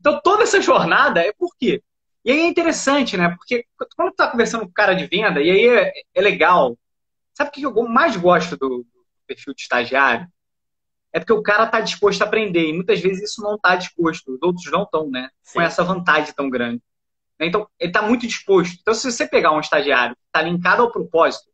Então 0.00 0.20
toda 0.22 0.42
essa 0.42 0.60
jornada 0.60 1.20
é 1.20 1.32
por 1.32 1.54
quê? 1.56 1.82
E 2.24 2.32
aí 2.32 2.40
é 2.40 2.46
interessante, 2.46 3.16
né? 3.16 3.28
Porque 3.36 3.66
quando 3.96 4.10
tu 4.10 4.16
tá 4.16 4.28
conversando 4.28 4.62
com 4.62 4.70
o 4.70 4.72
cara 4.74 4.94
de 4.94 5.06
venda, 5.06 5.40
e 5.40 5.50
aí 5.50 5.68
é, 5.68 5.92
é 6.14 6.20
legal. 6.20 6.76
Sabe 7.34 7.50
o 7.50 7.52
que 7.52 7.62
eu 7.62 7.88
mais 7.88 8.16
gosto 8.16 8.56
do, 8.56 8.78
do 8.78 8.86
perfil 9.26 9.54
de 9.54 9.62
estagiário? 9.62 10.26
É 11.14 11.20
porque 11.20 11.32
o 11.32 11.42
cara 11.42 11.66
tá 11.66 11.80
disposto 11.80 12.20
a 12.22 12.26
aprender. 12.26 12.68
E 12.68 12.72
muitas 12.72 13.00
vezes 13.00 13.30
isso 13.30 13.40
não 13.40 13.56
tá 13.56 13.76
disposto. 13.76 14.34
Os 14.34 14.42
outros 14.42 14.70
não 14.70 14.82
estão, 14.82 15.08
né? 15.08 15.30
Com 15.52 15.60
essa 15.60 15.84
vantagem 15.84 16.34
tão 16.34 16.50
grande. 16.50 16.82
Então, 17.40 17.68
ele 17.78 17.92
tá 17.92 18.02
muito 18.02 18.26
disposto. 18.26 18.76
Então, 18.80 18.92
se 18.92 19.10
você 19.10 19.26
pegar 19.26 19.52
um 19.52 19.60
estagiário 19.60 20.14
que 20.14 20.22
tá 20.32 20.42
linkado 20.42 20.82
ao 20.82 20.90
propósito, 20.90 21.50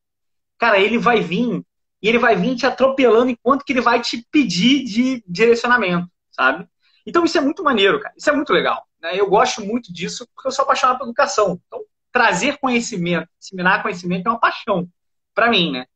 cara, 0.59 0.79
ele 0.79 0.99
vai 0.99 1.21
vir 1.21 1.63
e 2.03 2.09
ele 2.09 2.19
vai 2.19 2.37
vir 2.37 2.57
te 2.57 2.67
atropelando 2.67 3.31
enquanto 3.31 3.65
que 3.65 3.73
ele 3.73 3.81
vai 3.81 4.01
te 4.01 4.27
pedir 4.31 4.85
de 4.85 5.23
direcionamento, 5.27 6.09
sabe? 6.31 6.67
Então 7.07 7.25
isso 7.25 7.37
é 7.37 7.41
muito 7.41 7.63
maneiro, 7.63 8.01
cara. 8.01 8.15
Isso 8.17 8.31
é 8.31 8.33
muito 8.33 8.53
legal. 8.53 8.87
Né? 9.01 9.19
Eu 9.19 9.29
gosto 9.29 9.65
muito 9.65 9.93
disso 9.93 10.27
porque 10.35 10.49
eu 10.49 10.53
sou 10.53 10.65
apaixonado 10.65 10.99
por 10.99 11.05
educação. 11.05 11.61
Então, 11.67 11.83
trazer 12.13 12.59
conhecimento, 12.59 13.29
disseminar 13.39 13.83
conhecimento 13.83 14.27
é 14.27 14.31
uma 14.31 14.41
paixão 14.41 14.89
para 15.35 15.51
mim, 15.51 15.73
né? 15.73 15.87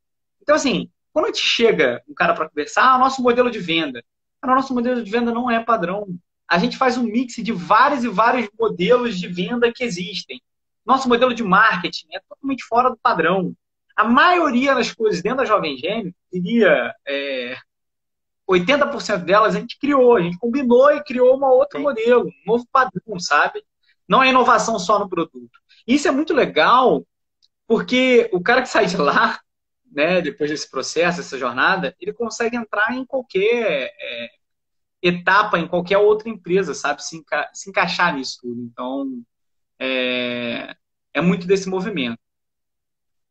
Então, 0.40 0.54
assim, 0.54 0.90
quando 1.14 1.26
a 1.26 1.28
gente 1.28 1.40
chega 1.40 2.02
um 2.06 2.12
cara 2.12 2.34
para 2.34 2.50
conversar, 2.50 2.94
ah, 2.94 2.98
nosso 2.98 3.22
modelo 3.22 3.50
de 3.50 3.58
venda. 3.58 4.04
o 4.42 4.46
nosso 4.46 4.74
modelo 4.74 5.02
de 5.02 5.10
venda 5.10 5.32
não 5.32 5.50
é 5.50 5.64
padrão. 5.64 6.06
A 6.46 6.58
gente 6.58 6.76
faz 6.76 6.98
um 6.98 7.04
mix 7.04 7.36
de 7.36 7.52
vários 7.52 8.04
e 8.04 8.08
vários 8.08 8.50
modelos 8.60 9.18
de 9.18 9.28
venda 9.28 9.72
que 9.72 9.82
existem. 9.82 10.42
Nosso 10.84 11.08
modelo 11.08 11.32
de 11.32 11.42
marketing 11.42 12.08
é 12.12 12.20
totalmente 12.20 12.62
fora 12.64 12.90
do 12.90 12.98
padrão 12.98 13.56
a 13.96 14.04
maioria 14.04 14.74
das 14.74 14.92
coisas 14.92 15.22
dentro 15.22 15.38
da 15.38 15.44
Jovem 15.44 15.76
Gênio, 15.76 16.14
diria 16.32 16.92
é, 17.06 17.56
80% 18.48 19.24
delas 19.24 19.54
a 19.54 19.60
gente 19.60 19.78
criou, 19.78 20.16
a 20.16 20.20
gente 20.20 20.38
combinou 20.38 20.90
e 20.92 21.02
criou 21.02 21.38
um 21.38 21.44
outro 21.44 21.78
Sim. 21.78 21.84
modelo, 21.84 22.26
um 22.26 22.52
novo 22.52 22.66
padrão, 22.72 23.18
sabe? 23.18 23.62
Não 24.08 24.22
é 24.22 24.30
inovação 24.30 24.78
só 24.78 24.98
no 24.98 25.08
produto. 25.08 25.58
Isso 25.86 26.08
é 26.08 26.10
muito 26.10 26.34
legal, 26.34 27.06
porque 27.66 28.28
o 28.32 28.42
cara 28.42 28.62
que 28.62 28.68
sai 28.68 28.86
de 28.86 28.96
lá, 28.96 29.38
né, 29.95 30.20
depois 30.20 30.51
desse 30.51 30.70
processo, 30.70 31.18
dessa 31.18 31.38
jornada, 31.38 31.95
ele 32.01 32.12
consegue 32.12 32.57
entrar 32.57 32.92
em 32.95 33.05
qualquer 33.05 33.92
é, 33.99 34.28
etapa, 35.03 35.59
em 35.59 35.68
qualquer 35.68 35.99
outra 35.99 36.28
empresa, 36.28 36.74
sabe? 36.74 37.05
Se, 37.05 37.16
enca 37.16 37.51
se 37.53 37.70
encaixar 37.70 38.14
nisso 38.14 38.38
tudo. 38.42 38.61
Então, 38.61 39.22
é, 39.78 40.74
é 41.14 41.20
muito 41.20 41.47
desse 41.47 41.68
movimento. 41.68 42.18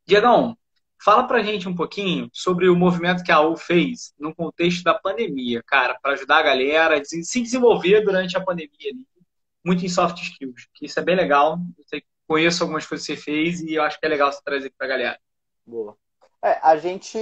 Diegão, 0.05 0.57
fala 1.03 1.28
pra 1.28 1.43
gente 1.43 1.68
um 1.68 1.76
pouquinho 1.76 2.30
sobre 2.34 2.70
o 2.70 2.76
movimento 2.76 3.24
que 3.24 3.32
a 3.32 3.41
U 3.41 3.57
fez 3.57 4.14
no 4.18 4.34
contexto 4.34 4.84
da 4.84 4.93
pandemia, 4.93 5.61
cara, 5.66 5.97
para 6.01 6.14
ajudar 6.14 6.39
a 6.39 6.43
galera 6.43 6.99
a 6.99 7.03
se 7.03 7.41
desenvolver 7.41 8.01
durante 8.01 8.38
a 8.38 8.43
pandemia 8.43 8.93
muito 9.64 9.86
em 9.86 9.89
soft 9.89 10.22
skills, 10.22 10.68
que 10.74 10.86
isso 10.86 10.99
é 10.99 11.03
bem 11.03 11.16
legal. 11.16 11.57
Eu 11.91 12.01
conheço 12.28 12.64
algumas 12.64 12.86
coisas 12.86 13.07
que 13.07 13.16
você 13.16 13.22
fez 13.22 13.61
e 13.61 13.74
eu 13.74 13.84
acho 13.84 13.99
que 13.99 14.05
é 14.05 14.09
legal 14.09 14.32
você 14.32 14.41
trazer 14.43 14.68
aqui 14.68 14.76
pra 14.78 14.88
galera. 14.88 15.20
Boa. 15.66 15.97
É, 16.43 16.59
a 16.61 16.75
gente 16.75 17.17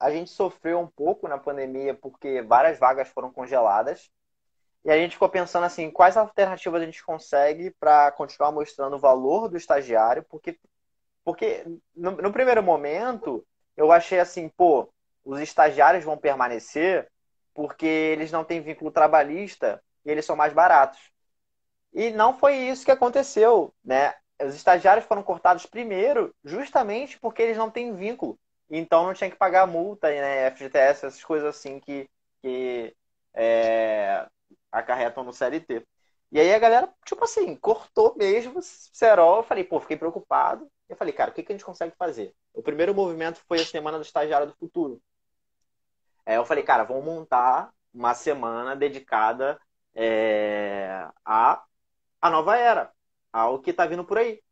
a 0.00 0.10
gente 0.10 0.30
sofreu 0.30 0.80
um 0.80 0.86
pouco 0.86 1.28
na 1.28 1.36
pandemia 1.38 1.94
porque 1.94 2.40
várias 2.42 2.78
vagas 2.78 3.08
foram 3.08 3.30
congeladas. 3.30 4.10
E 4.84 4.90
a 4.90 4.96
gente 4.96 5.12
ficou 5.12 5.28
pensando 5.28 5.64
assim, 5.66 5.90
quais 5.90 6.16
alternativas 6.16 6.82
a 6.82 6.84
gente 6.86 7.04
consegue 7.04 7.70
para 7.78 8.10
continuar 8.12 8.52
mostrando 8.52 8.96
o 8.96 8.98
valor 8.98 9.48
do 9.48 9.56
estagiário, 9.56 10.24
porque 10.30 10.58
porque 11.24 11.64
no, 11.94 12.12
no, 12.12 12.32
primeiro 12.32 12.62
momento 12.62 13.46
eu 13.76 13.92
achei 13.92 14.18
assim, 14.18 14.48
pô, 14.48 14.90
os 15.24 15.40
estagiários 15.40 16.04
vão 16.04 16.16
permanecer 16.16 17.10
porque 17.54 17.86
eles 17.86 18.32
não 18.32 18.44
têm 18.44 18.62
vínculo 18.62 18.90
trabalhista 18.90 19.82
e 20.06 20.10
eles 20.10 20.24
são 20.24 20.36
mais 20.36 20.54
baratos. 20.54 21.00
E 21.92 22.10
não 22.12 22.38
foi 22.38 22.56
isso 22.56 22.84
que 22.84 22.90
aconteceu, 22.90 23.74
né? 23.84 24.14
Os 24.42 24.54
estagiários 24.54 25.06
foram 25.06 25.22
cortados 25.22 25.66
primeiro, 25.66 26.34
justamente 26.44 27.18
porque 27.18 27.42
eles 27.42 27.56
não 27.56 27.70
têm 27.70 27.94
vínculo. 27.96 28.38
Então 28.70 29.06
não 29.06 29.14
tinha 29.14 29.30
que 29.30 29.36
pagar 29.36 29.66
multa, 29.66 30.08
né? 30.08 30.50
FGTS, 30.50 31.06
essas 31.06 31.24
coisas 31.24 31.48
assim 31.48 31.80
que, 31.80 32.08
que 32.42 32.94
é, 33.34 34.26
acarretam 34.70 35.24
no 35.24 35.32
CLT. 35.32 35.86
E 36.30 36.38
aí 36.40 36.52
a 36.54 36.58
galera, 36.58 36.92
tipo 37.04 37.24
assim, 37.24 37.56
cortou 37.56 38.14
mesmo 38.16 38.60
Serol. 38.62 39.38
Eu 39.38 39.42
falei, 39.42 39.64
pô, 39.64 39.80
fiquei 39.80 39.96
preocupado. 39.96 40.70
Eu 40.88 40.96
falei, 40.96 41.12
cara, 41.12 41.30
o 41.30 41.34
que, 41.34 41.42
que 41.42 41.52
a 41.52 41.54
gente 41.54 41.64
consegue 41.64 41.94
fazer? 41.96 42.34
O 42.54 42.62
primeiro 42.62 42.94
movimento 42.94 43.40
foi 43.48 43.60
a 43.60 43.64
Semana 43.64 43.98
do 43.98 44.04
Estagiário 44.04 44.46
do 44.46 44.54
Futuro. 44.54 45.00
É, 46.26 46.36
eu 46.36 46.44
falei, 46.44 46.62
cara, 46.62 46.84
vamos 46.84 47.04
montar 47.04 47.70
uma 47.92 48.14
semana 48.14 48.76
dedicada 48.76 49.58
é, 49.94 51.08
a, 51.24 51.64
a 52.20 52.30
nova 52.30 52.56
era, 52.56 52.92
ao 53.38 53.60
que 53.60 53.72
tá 53.72 53.86
vindo 53.86 54.04
por 54.04 54.18
aí. 54.18 54.42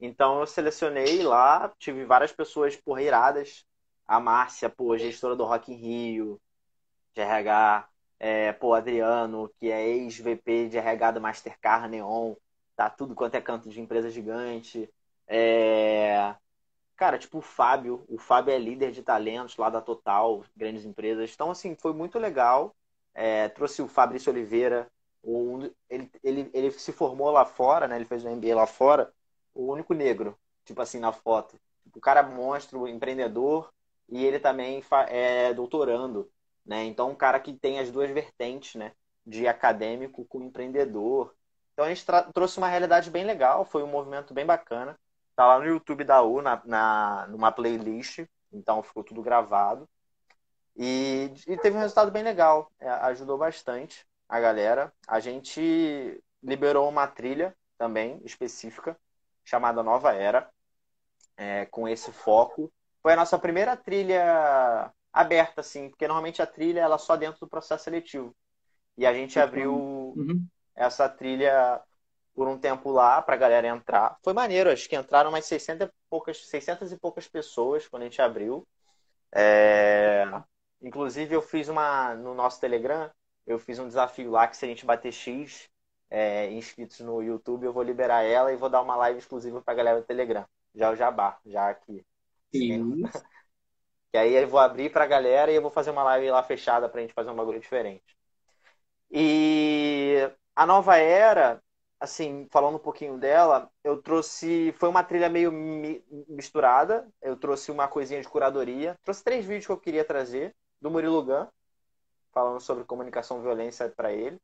Então 0.00 0.40
eu 0.40 0.46
selecionei 0.46 1.22
lá, 1.22 1.72
tive 1.78 2.04
várias 2.04 2.32
pessoas 2.32 2.76
porreiradas. 2.76 3.64
A 4.06 4.20
Márcia, 4.20 4.68
pô, 4.68 4.96
gestora 4.98 5.36
do 5.36 5.44
Rock 5.44 5.72
in 5.72 5.76
Rio, 5.76 6.40
de 7.14 7.20
RH, 7.22 7.88
é, 8.18 8.52
pô, 8.52 8.74
Adriano, 8.74 9.48
que 9.58 9.70
é 9.70 9.86
ex-VP 9.88 10.68
de 10.68 10.78
RH 10.78 11.12
do 11.12 11.20
Mastercard 11.20 11.88
Neon, 11.88 12.34
tá 12.76 12.90
tudo 12.90 13.14
quanto 13.14 13.34
é 13.36 13.40
canto 13.40 13.68
de 13.68 13.80
empresa 13.80 14.10
gigante. 14.10 14.88
É... 15.26 16.34
Cara, 16.96 17.18
tipo 17.18 17.38
o 17.38 17.42
Fábio, 17.42 18.04
o 18.08 18.18
Fábio 18.18 18.52
é 18.54 18.58
líder 18.58 18.92
de 18.92 19.02
talentos 19.02 19.56
lá 19.56 19.68
da 19.70 19.80
Total, 19.80 20.44
grandes 20.56 20.84
empresas. 20.84 21.32
Então, 21.34 21.50
assim, 21.50 21.74
foi 21.74 21.92
muito 21.92 22.18
legal. 22.18 22.76
É, 23.14 23.48
trouxe 23.48 23.82
o 23.82 23.88
Fabrício 23.88 24.32
Oliveira, 24.32 24.90
um, 25.24 25.70
ele, 25.88 26.10
ele, 26.22 26.50
ele 26.52 26.70
se 26.72 26.92
formou 26.92 27.30
lá 27.30 27.44
fora, 27.44 27.86
né? 27.86 27.96
Ele 27.96 28.04
fez 28.04 28.24
um 28.24 28.34
MBA 28.36 28.54
lá 28.54 28.66
fora, 28.66 29.12
o 29.54 29.72
único 29.72 29.94
negro, 29.94 30.38
tipo 30.64 30.80
assim, 30.82 30.98
na 30.98 31.12
foto. 31.12 31.58
O 31.94 32.00
cara 32.00 32.20
é 32.20 32.22
monstro, 32.22 32.88
empreendedor, 32.88 33.72
e 34.08 34.24
ele 34.24 34.38
também 34.38 34.82
é 35.08 35.54
doutorando, 35.54 36.30
né? 36.64 36.84
Então, 36.84 37.10
um 37.10 37.14
cara 37.14 37.40
que 37.40 37.52
tem 37.52 37.78
as 37.78 37.90
duas 37.90 38.10
vertentes, 38.10 38.74
né? 38.74 38.92
De 39.26 39.46
acadêmico 39.46 40.24
com 40.26 40.42
empreendedor. 40.42 41.34
Então, 41.72 41.84
a 41.84 41.88
gente 41.88 42.04
trouxe 42.34 42.58
uma 42.58 42.68
realidade 42.68 43.10
bem 43.10 43.24
legal, 43.24 43.64
foi 43.64 43.82
um 43.82 43.86
movimento 43.86 44.34
bem 44.34 44.44
bacana. 44.46 44.98
Tá 45.36 45.46
lá 45.46 45.58
no 45.58 45.66
YouTube 45.66 46.04
da 46.04 46.22
U, 46.22 46.42
na, 46.42 46.60
na, 46.64 47.26
numa 47.28 47.52
playlist. 47.52 48.26
Então 48.52 48.82
ficou 48.82 49.02
tudo 49.02 49.22
gravado. 49.22 49.88
E, 50.76 51.32
e 51.46 51.56
teve 51.56 51.76
um 51.76 51.80
resultado 51.80 52.10
bem 52.10 52.22
legal. 52.22 52.70
É, 52.78 52.88
ajudou 52.90 53.38
bastante 53.38 54.06
a 54.32 54.40
galera. 54.40 54.90
A 55.06 55.20
gente 55.20 56.18
liberou 56.42 56.88
uma 56.88 57.06
trilha 57.06 57.54
também 57.76 58.18
específica, 58.24 58.96
chamada 59.44 59.82
Nova 59.82 60.14
Era, 60.14 60.48
é, 61.36 61.66
com 61.66 61.86
esse 61.86 62.10
foco. 62.10 62.72
Foi 63.02 63.12
a 63.12 63.16
nossa 63.16 63.38
primeira 63.38 63.76
trilha 63.76 64.90
aberta, 65.12 65.60
assim, 65.60 65.90
porque 65.90 66.08
normalmente 66.08 66.40
a 66.40 66.46
trilha 66.46 66.80
ela 66.80 66.94
é 66.94 66.98
só 66.98 67.14
dentro 67.14 67.40
do 67.40 67.46
processo 67.46 67.84
seletivo. 67.84 68.34
E 68.96 69.04
a 69.04 69.12
gente 69.12 69.38
abriu 69.38 69.74
uhum. 70.16 70.46
essa 70.74 71.10
trilha 71.10 71.82
por 72.34 72.48
um 72.48 72.56
tempo 72.56 72.90
lá 72.90 73.20
para 73.20 73.34
a 73.34 73.38
galera 73.38 73.68
entrar. 73.68 74.16
Foi 74.24 74.32
maneiro, 74.32 74.70
acho 74.70 74.88
que 74.88 74.96
entraram 74.96 75.28
umas 75.28 75.44
600 75.44 75.88
e 75.88 75.92
poucas, 76.08 76.46
600 76.46 76.90
e 76.90 76.96
poucas 76.96 77.28
pessoas 77.28 77.86
quando 77.86 78.04
a 78.04 78.06
gente 78.06 78.22
abriu. 78.22 78.66
É... 79.30 80.24
Inclusive, 80.80 81.34
eu 81.34 81.42
fiz 81.42 81.68
uma. 81.68 82.14
No 82.14 82.32
nosso 82.34 82.58
Telegram, 82.58 83.10
eu 83.46 83.58
fiz 83.58 83.78
um 83.78 83.86
desafio 83.86 84.30
lá 84.30 84.46
que 84.46 84.56
se 84.56 84.64
a 84.64 84.68
gente 84.68 84.86
bater 84.86 85.12
X 85.12 85.68
é, 86.10 86.50
inscritos 86.52 87.00
no 87.00 87.22
YouTube, 87.22 87.64
eu 87.64 87.72
vou 87.72 87.82
liberar 87.82 88.22
ela 88.22 88.52
e 88.52 88.56
vou 88.56 88.68
dar 88.68 88.82
uma 88.82 88.96
live 88.96 89.18
exclusiva 89.18 89.62
para 89.62 89.72
a 89.72 89.76
galera 89.76 90.00
do 90.00 90.06
Telegram. 90.06 90.44
Já 90.74 90.90
o 90.90 90.96
Jabá, 90.96 91.38
já 91.44 91.68
aqui. 91.70 92.04
Sim. 92.54 93.02
que 94.12 94.18
aí 94.18 94.34
eu 94.34 94.46
vou 94.46 94.60
abrir 94.60 94.92
para 94.92 95.04
a 95.04 95.06
galera 95.06 95.50
e 95.50 95.54
eu 95.54 95.62
vou 95.62 95.70
fazer 95.70 95.90
uma 95.90 96.02
live 96.04 96.30
lá 96.30 96.42
fechada 96.42 96.88
para 96.88 97.00
a 97.00 97.02
gente 97.02 97.14
fazer 97.14 97.30
um 97.30 97.34
bagulho 97.34 97.58
diferente. 97.58 98.16
E 99.10 100.30
a 100.54 100.66
nova 100.66 100.96
era, 100.96 101.62
assim, 101.98 102.46
falando 102.50 102.76
um 102.76 102.78
pouquinho 102.78 103.18
dela, 103.18 103.70
eu 103.82 104.00
trouxe. 104.00 104.72
Foi 104.78 104.88
uma 104.88 105.02
trilha 105.02 105.28
meio 105.28 105.52
misturada. 106.28 107.08
Eu 107.20 107.36
trouxe 107.36 107.70
uma 107.70 107.88
coisinha 107.88 108.20
de 108.20 108.28
curadoria. 108.28 108.98
Trouxe 109.02 109.24
três 109.24 109.44
vídeos 109.44 109.66
que 109.66 109.72
eu 109.72 109.78
queria 109.78 110.04
trazer, 110.04 110.54
do 110.80 110.90
Murilo 110.90 111.22
Gun, 111.22 111.46
falando 112.32 112.60
sobre 112.60 112.84
comunicação 112.84 113.38
e 113.38 113.42
violência 113.42 113.88
para 113.88 114.12
ele. 114.12 114.38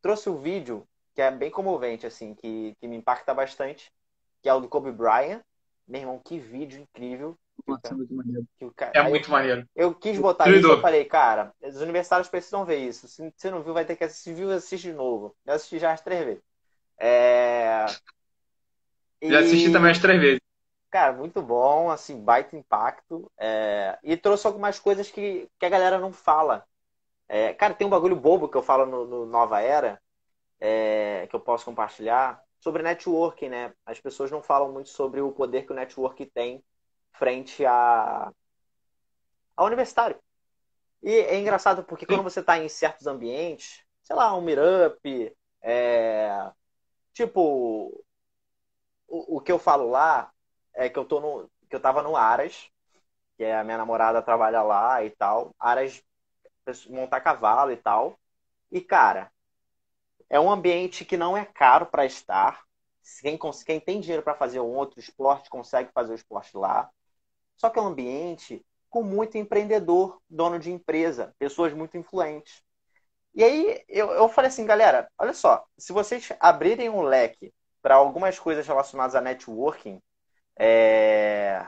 Trouxe 0.00 0.28
o 0.28 0.34
um 0.34 0.40
vídeo 0.40 0.86
que 1.14 1.22
é 1.22 1.30
bem 1.30 1.50
comovente, 1.50 2.06
assim, 2.06 2.34
que, 2.34 2.74
que 2.80 2.88
me 2.88 2.96
impacta 2.96 3.32
bastante, 3.32 3.92
que 4.42 4.48
é 4.48 4.54
o 4.54 4.60
do 4.60 4.68
Kobe 4.68 4.90
Bryant. 4.90 5.42
Meu 5.86 6.00
irmão, 6.00 6.18
que 6.18 6.38
vídeo 6.38 6.80
incrível. 6.80 7.38
Nossa, 7.66 7.88
é 7.88 7.94
muito 7.94 8.14
maneiro. 8.14 8.46
é 8.94 9.02
muito 9.02 9.30
maneiro. 9.30 9.68
Eu 9.76 9.94
quis 9.94 10.18
botar 10.18 10.48
isso, 10.50 10.66
eu 10.66 10.80
falei, 10.80 11.04
cara, 11.04 11.52
os 11.62 11.80
universitários 11.80 12.28
precisam 12.28 12.64
ver 12.64 12.78
isso. 12.78 13.06
Se 13.06 13.32
você 13.36 13.50
não 13.50 13.62
viu, 13.62 13.72
vai 13.72 13.84
ter 13.84 13.96
que 13.96 14.04
assistir. 14.04 14.34
Viu, 14.34 14.50
assiste 14.50 14.88
de 14.88 14.92
novo. 14.92 15.36
Eu 15.46 15.54
assisti 15.54 15.78
já 15.78 15.92
as 15.92 16.00
três 16.00 16.24
vezes. 16.24 16.42
É... 16.98 17.86
Já 19.22 19.40
assisti 19.40 19.70
também 19.70 19.92
as 19.92 19.98
três 19.98 20.20
vezes. 20.20 20.40
Cara, 20.90 21.12
muito 21.12 21.42
bom, 21.42 21.90
assim, 21.90 22.20
baita 22.22 22.56
impacto. 22.56 23.30
É... 23.38 23.98
E 24.02 24.16
trouxe 24.16 24.46
algumas 24.46 24.78
coisas 24.78 25.10
que, 25.10 25.48
que 25.58 25.66
a 25.66 25.70
galera 25.70 25.98
não 25.98 26.12
fala. 26.12 26.66
É... 27.28 27.54
Cara, 27.54 27.74
tem 27.74 27.86
um 27.86 27.90
bagulho 27.90 28.16
bobo 28.16 28.48
que 28.48 28.56
eu 28.56 28.62
falo 28.62 28.86
no, 28.86 29.06
no 29.06 29.26
Nova 29.26 29.60
Era, 29.60 30.00
é... 30.60 31.26
que 31.28 31.36
eu 31.36 31.40
posso 31.40 31.64
compartilhar, 31.64 32.40
sobre 32.60 32.82
networking, 32.82 33.48
né? 33.48 33.74
As 33.86 34.00
pessoas 34.00 34.30
não 34.30 34.42
falam 34.42 34.72
muito 34.72 34.88
sobre 34.88 35.20
o 35.20 35.32
poder 35.32 35.66
que 35.66 35.72
o 35.72 35.76
network 35.76 36.24
tem 36.26 36.64
frente 37.12 37.64
a... 37.64 38.32
ao 39.56 39.66
universitário. 39.66 40.18
E 41.02 41.10
é 41.10 41.38
engraçado 41.38 41.84
porque 41.84 42.06
quando 42.06 42.22
você 42.22 42.40
está 42.40 42.58
em 42.58 42.68
certos 42.68 43.06
ambientes, 43.06 43.82
sei 44.02 44.16
lá, 44.16 44.34
um 44.34 44.40
meetup, 44.40 45.36
é, 45.62 46.50
Tipo, 47.14 48.04
o, 49.08 49.36
o 49.36 49.40
que 49.40 49.52
eu 49.52 49.58
falo 49.58 49.88
lá 49.90 50.32
é 50.74 50.88
que 50.88 50.98
eu 50.98 51.04
tô 51.04 51.20
no. 51.20 51.50
que 51.70 51.76
eu 51.76 51.80
tava 51.80 52.02
no 52.02 52.16
Aras, 52.16 52.68
que 53.36 53.44
a 53.44 53.64
minha 53.64 53.78
namorada 53.78 54.22
trabalha 54.22 54.62
lá 54.62 55.04
e 55.04 55.10
tal. 55.10 55.54
Aras 55.58 56.02
montar 56.88 57.20
cavalo 57.20 57.72
e 57.72 57.76
tal. 57.76 58.18
E, 58.70 58.80
cara, 58.80 59.30
é 60.28 60.38
um 60.40 60.50
ambiente 60.50 61.04
que 61.04 61.16
não 61.16 61.36
é 61.36 61.44
caro 61.44 61.86
para 61.86 62.04
estar. 62.04 62.64
Quem, 63.20 63.38
quem 63.66 63.80
tem 63.80 64.00
dinheiro 64.00 64.22
para 64.22 64.34
fazer 64.34 64.60
um 64.60 64.74
outro 64.74 64.98
esporte 64.98 65.50
consegue 65.50 65.90
fazer 65.92 66.12
o 66.12 66.16
esporte 66.16 66.56
lá. 66.56 66.90
Só 67.56 67.70
que 67.70 67.78
é 67.78 67.82
um 67.82 67.86
ambiente 67.86 68.64
com 68.90 69.02
muito 69.02 69.36
empreendedor, 69.36 70.20
dono 70.28 70.58
de 70.58 70.70
empresa, 70.70 71.34
pessoas 71.38 71.72
muito 71.72 71.96
influentes. 71.96 72.62
E 73.34 73.42
aí 73.42 73.84
eu, 73.88 74.10
eu 74.12 74.28
falei 74.28 74.48
assim, 74.48 74.64
galera, 74.64 75.10
olha 75.18 75.34
só, 75.34 75.64
se 75.76 75.92
vocês 75.92 76.28
abrirem 76.38 76.88
um 76.88 77.02
leque 77.02 77.52
para 77.82 77.96
algumas 77.96 78.38
coisas 78.38 78.66
relacionadas 78.66 79.14
a 79.14 79.20
networking, 79.20 80.00
é, 80.56 81.66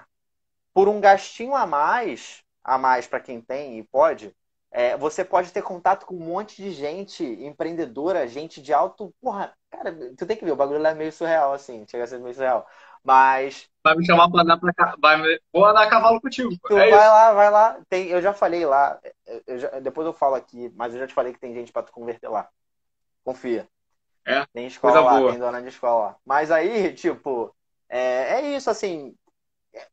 por 0.73 0.89
um 0.89 1.01
gastinho 1.01 1.55
a 1.55 1.67
mais, 1.67 2.43
a 2.63 2.79
mais 2.79 3.07
para 3.07 3.21
quem 3.21 3.41
tem 3.41 3.79
e 3.79 3.85
pode, 3.85 4.35
é, 4.77 4.95
você 4.95 5.25
pode 5.25 5.55
ter 5.55 5.63
contato 5.63 6.05
com 6.05 6.15
um 6.15 6.21
monte 6.21 6.61
de 6.61 6.71
gente 6.71 7.25
empreendedora, 7.25 8.29
gente 8.29 8.61
de 8.61 8.75
alto. 8.75 9.11
Porra, 9.23 9.51
cara, 9.71 9.91
tu 10.15 10.27
tem 10.27 10.37
que 10.37 10.45
ver, 10.45 10.53
o 10.53 10.57
bagulho 10.57 10.79
lá 10.79 10.91
é 10.91 10.95
meio 10.95 11.11
surreal, 11.11 11.55
assim, 11.55 11.87
chega 11.89 12.05
a 12.05 12.07
ser 12.07 12.19
meio 12.19 12.35
surreal. 12.35 12.69
Mas. 13.03 13.71
Vai 13.83 13.97
me 13.97 14.05
chamar 14.05 14.31
pra 14.31 14.43
andar 14.43 14.59
pra 14.59 14.95
vai 15.01 15.17
me... 15.17 15.41
Vou 15.51 15.65
andar 15.65 15.85
a 15.85 15.89
cavalo 15.89 16.21
contigo. 16.21 16.51
Tu 16.67 16.77
é 16.77 16.91
vai 16.91 16.91
isso. 16.91 16.99
lá, 16.99 17.33
vai 17.33 17.51
lá. 17.51 17.79
Tem, 17.89 18.09
eu 18.09 18.21
já 18.21 18.35
falei 18.35 18.67
lá, 18.67 19.01
eu 19.47 19.59
já, 19.59 19.81
depois 19.81 20.07
eu 20.07 20.13
falo 20.13 20.35
aqui, 20.35 20.71
mas 20.77 20.93
eu 20.93 21.01
já 21.01 21.07
te 21.07 21.15
falei 21.15 21.33
que 21.33 21.41
tem 21.41 21.55
gente 21.55 21.73
pra 21.73 21.83
tu 21.83 21.91
converter 21.91 22.29
lá. 22.29 22.47
Confia. 23.25 23.67
É. 24.27 24.45
Tem 24.53 24.67
escola 24.67 25.01
lá, 25.01 25.19
boa. 25.19 25.31
tem 25.31 25.41
dona 25.41 25.63
de 25.63 25.69
escola 25.69 26.09
lá. 26.09 26.17
Mas 26.23 26.51
aí, 26.51 26.93
tipo, 26.93 27.51
é, 27.89 28.41
é 28.41 28.55
isso, 28.55 28.69
assim. 28.69 29.15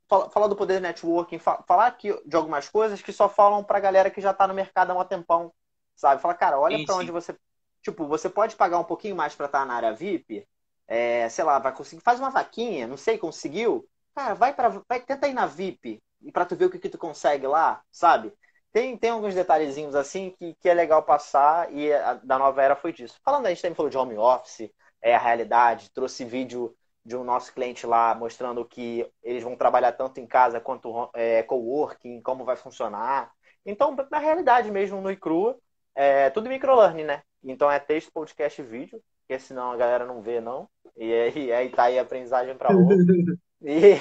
Falar 0.08 0.48
do 0.48 0.56
poder 0.56 0.80
networking, 0.80 1.40
falar 1.40 1.88
aqui 1.88 2.14
de 2.26 2.36
algumas 2.36 2.70
coisas 2.70 3.02
que 3.02 3.12
só 3.12 3.28
falam 3.28 3.64
pra 3.64 3.80
galera 3.80 4.10
que 4.10 4.22
já 4.22 4.34
tá 4.34 4.48
no 4.48 4.54
mercado 4.54 4.92
há 4.92 4.96
um 5.00 5.04
tempão, 5.04 5.52
sabe? 5.96 6.22
Fala, 6.22 6.34
cara, 6.34 6.60
olha 6.60 6.78
sim. 6.78 6.86
onde 6.90 7.12
você. 7.12 7.36
Tipo, 7.82 8.08
você 8.08 8.30
pode 8.30 8.56
pagar 8.56 8.80
um 8.80 8.84
pouquinho 8.84 9.16
mais 9.16 9.36
pra 9.36 9.48
estar 9.48 9.66
na 9.66 9.74
área 9.74 9.94
VIP, 9.94 10.48
é, 10.88 11.28
sei 11.30 11.44
lá, 11.44 11.60
vai 11.60 11.74
conseguir, 11.74 12.02
faz 12.02 12.20
uma 12.20 12.30
vaquinha, 12.30 12.88
não 12.88 12.96
sei, 12.96 13.18
conseguiu. 13.18 13.88
Cara, 14.16 14.34
vai 14.36 14.54
para 14.54 14.70
vai 14.88 15.02
tenta 15.02 15.28
ir 15.28 15.34
na 15.34 15.46
VIP 15.46 16.02
e 16.22 16.32
para 16.32 16.46
tu 16.46 16.56
ver 16.56 16.66
o 16.66 16.70
que, 16.70 16.80
que 16.80 16.90
tu 16.90 16.98
consegue 16.98 17.48
lá, 17.48 17.82
sabe? 17.92 18.32
Tem, 18.72 18.98
tem 18.98 19.10
alguns 19.12 19.36
detalhezinhos 19.36 19.96
assim 19.96 20.32
que, 20.32 20.56
que 20.56 20.70
é 20.70 20.74
legal 20.74 21.04
passar 21.04 21.72
e 21.74 21.92
a, 21.94 22.16
da 22.16 22.40
nova 22.40 22.62
era 22.62 22.76
foi 22.76 22.94
disso. 22.94 23.20
Falando, 23.24 23.46
a 23.46 23.50
gente 23.50 23.62
também 23.62 23.76
falou 23.76 23.90
de 23.90 23.98
home 23.98 24.18
office, 24.18 24.72
é 25.02 25.16
a 25.16 25.20
realidade, 25.20 25.92
trouxe 25.92 26.24
vídeo 26.26 26.76
de 27.06 27.16
um 27.16 27.24
nosso 27.24 27.54
cliente 27.54 27.86
lá 27.86 28.16
mostrando 28.16 28.64
que 28.64 29.06
eles 29.22 29.44
vão 29.44 29.56
trabalhar 29.56 29.92
tanto 29.92 30.20
em 30.20 30.28
casa 30.28 30.60
quanto 30.60 31.10
é, 31.14 31.44
coworking, 31.44 32.22
como 32.22 32.46
vai 32.46 32.56
funcionar. 32.56 33.32
Então, 33.66 33.96
na 34.10 34.20
realidade 34.20 34.72
mesmo, 34.72 35.02
no 35.02 35.12
e 35.12 35.18
crua, 35.18 35.58
é 35.96 36.30
tudo 36.30 36.50
microlearning, 36.50 37.04
né? 37.04 37.22
Então 37.44 37.70
é 37.70 37.80
texto, 37.80 38.12
podcast 38.12 38.62
e 38.62 38.66
vídeo, 38.66 39.02
porque 39.22 39.38
senão 39.40 39.72
a 39.72 39.78
galera 39.78 40.06
não 40.06 40.22
vê, 40.22 40.40
não. 40.40 40.70
E 40.96 41.14
aí, 41.14 41.52
aí 41.54 41.70
tá 41.70 41.84
aí 41.84 42.00
a 42.00 42.02
aprendizagem 42.02 42.58
para 42.58 42.76
outro. 42.76 42.96
e, 43.62 43.98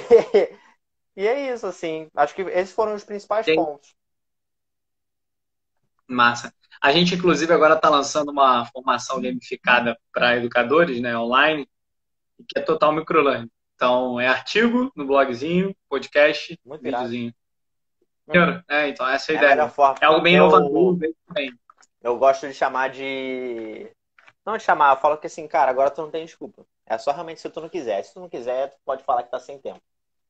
e 1.15 1.27
é 1.27 1.53
isso, 1.53 1.67
assim. 1.67 2.07
Acho 2.15 2.33
que 2.33 2.41
esses 2.43 2.73
foram 2.73 2.95
os 2.95 3.03
principais 3.03 3.45
Tem... 3.45 3.55
pontos. 3.55 3.95
Massa. 6.07 6.53
A 6.81 6.91
gente, 6.91 7.15
inclusive, 7.15 7.51
agora 7.53 7.75
está 7.75 7.89
lançando 7.89 8.29
uma 8.29 8.65
formação 8.65 9.21
gamificada 9.21 9.97
para 10.11 10.35
educadores, 10.35 11.01
né, 11.01 11.17
online, 11.17 11.67
que 12.47 12.59
é 12.59 12.61
total 12.61 12.91
microlearning. 12.91 13.49
Então, 13.75 14.19
é 14.19 14.27
artigo 14.27 14.91
no 14.95 15.05
blogzinho, 15.05 15.75
podcast, 15.89 16.57
Muito 16.65 16.81
videozinho. 16.81 17.33
É, 18.69 18.87
então 18.87 19.07
essa 19.07 19.31
é 19.31 19.35
a 19.35 19.37
é 19.37 19.43
ideia. 19.43 19.63
A 19.65 19.95
é 20.01 20.05
algo 20.05 20.21
bem 20.21 20.35
inovador. 20.35 20.97
Eu 22.01 22.17
gosto 22.17 22.47
de 22.47 22.53
chamar 22.53 22.89
de. 22.89 23.89
Não 24.45 24.57
de 24.57 24.63
chamar, 24.63 24.95
eu 24.95 24.99
falo 24.99 25.17
que 25.17 25.27
assim, 25.27 25.47
cara, 25.47 25.71
agora 25.71 25.89
tu 25.89 26.01
não 26.01 26.11
tem 26.11 26.25
desculpa. 26.25 26.65
É 26.85 26.97
só 26.97 27.11
realmente 27.11 27.41
se 27.41 27.49
tu 27.49 27.61
não 27.61 27.69
quiser. 27.69 28.03
Se 28.03 28.13
tu 28.13 28.19
não 28.19 28.29
quiser, 28.29 28.69
tu 28.69 28.77
pode 28.85 29.03
falar 29.03 29.23
que 29.23 29.31
tá 29.31 29.39
sem 29.39 29.57
tempo. 29.57 29.81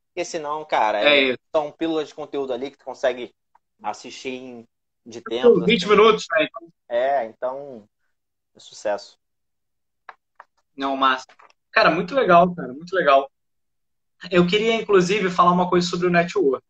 Porque 0.08 0.24
senão, 0.24 0.64
cara, 0.66 1.02
é, 1.02 1.32
é 1.32 1.38
são 1.52 1.72
pílulas 1.72 2.08
de 2.08 2.16
conteúdo 2.16 2.54
ali 2.54 2.70
que 2.70 2.78
tu 2.78 2.86
consegue 2.86 3.34
assistir 3.82 4.30
em, 4.30 4.68
de 5.06 5.22
tempo. 5.22 5.66
20 5.66 5.84
assim. 5.84 5.90
minutos, 5.90 6.26
né? 6.32 6.48
É, 6.88 7.26
então. 7.26 7.88
É 8.56 8.60
sucesso. 8.60 9.18
Não, 10.78 10.96
massa. 10.96 11.26
Cara, 11.74 11.92
muito 11.92 12.16
legal, 12.16 12.54
cara, 12.56 12.72
muito 12.72 12.96
legal. 12.96 13.30
Eu 14.32 14.48
queria, 14.48 14.76
inclusive, 14.76 15.30
falar 15.30 15.52
uma 15.52 15.70
coisa 15.70 15.86
sobre 15.86 16.08
o 16.08 16.10
network 16.10 16.64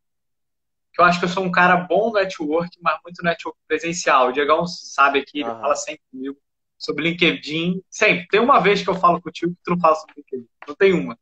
eu 0.98 1.06
acho 1.06 1.20
que 1.20 1.26
eu 1.26 1.30
sou 1.30 1.44
um 1.44 1.52
cara 1.52 1.76
bom 1.76 2.08
no 2.08 2.14
network, 2.14 2.78
mas 2.82 3.00
muito 3.04 3.24
network 3.24 3.58
presencial. 3.68 4.28
O 4.28 4.32
Diegão 4.32 4.68
sabe 4.68 5.20
aqui, 5.20 5.40
ele 5.40 5.50
uhum. 5.50 5.60
fala 5.60 5.76
sempre 5.76 6.02
comigo 6.12 6.38
sobre 6.78 7.04
LinkedIn. 7.04 7.82
Sempre. 7.90 8.28
Tem 8.28 8.40
uma 8.40 8.60
vez 8.60 8.84
que 8.84 8.90
eu 8.90 8.96
falo 8.96 9.22
contigo 9.22 9.54
que 9.54 9.62
tu 9.64 9.72
não 9.72 9.80
fala 9.80 9.96
sobre 9.96 10.16
LinkedIn. 10.18 10.48
Não 10.68 10.76
tem 10.76 10.94
uma. 10.94 11.18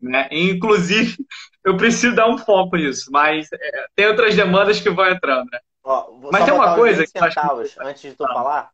Né? 0.00 0.26
inclusive, 0.32 1.16
eu 1.64 1.76
preciso 1.76 2.16
dar 2.16 2.28
um 2.28 2.36
foco 2.36 2.74
nisso, 2.74 3.08
mas 3.12 3.48
é, 3.52 3.86
tem 3.94 4.08
outras 4.08 4.34
demandas 4.34 4.80
que 4.80 4.90
vão 4.90 5.08
entrando. 5.08 5.48
Né? 5.48 5.60
Ó, 5.84 6.18
mas 6.32 6.44
tem 6.44 6.52
uma 6.52 6.74
coisa 6.74 7.04
que 7.04 7.10
centavos, 7.10 7.72
que... 7.72 7.80
antes 7.80 8.02
de 8.02 8.16
tu 8.16 8.24
ah. 8.24 8.34
falar. 8.34 8.70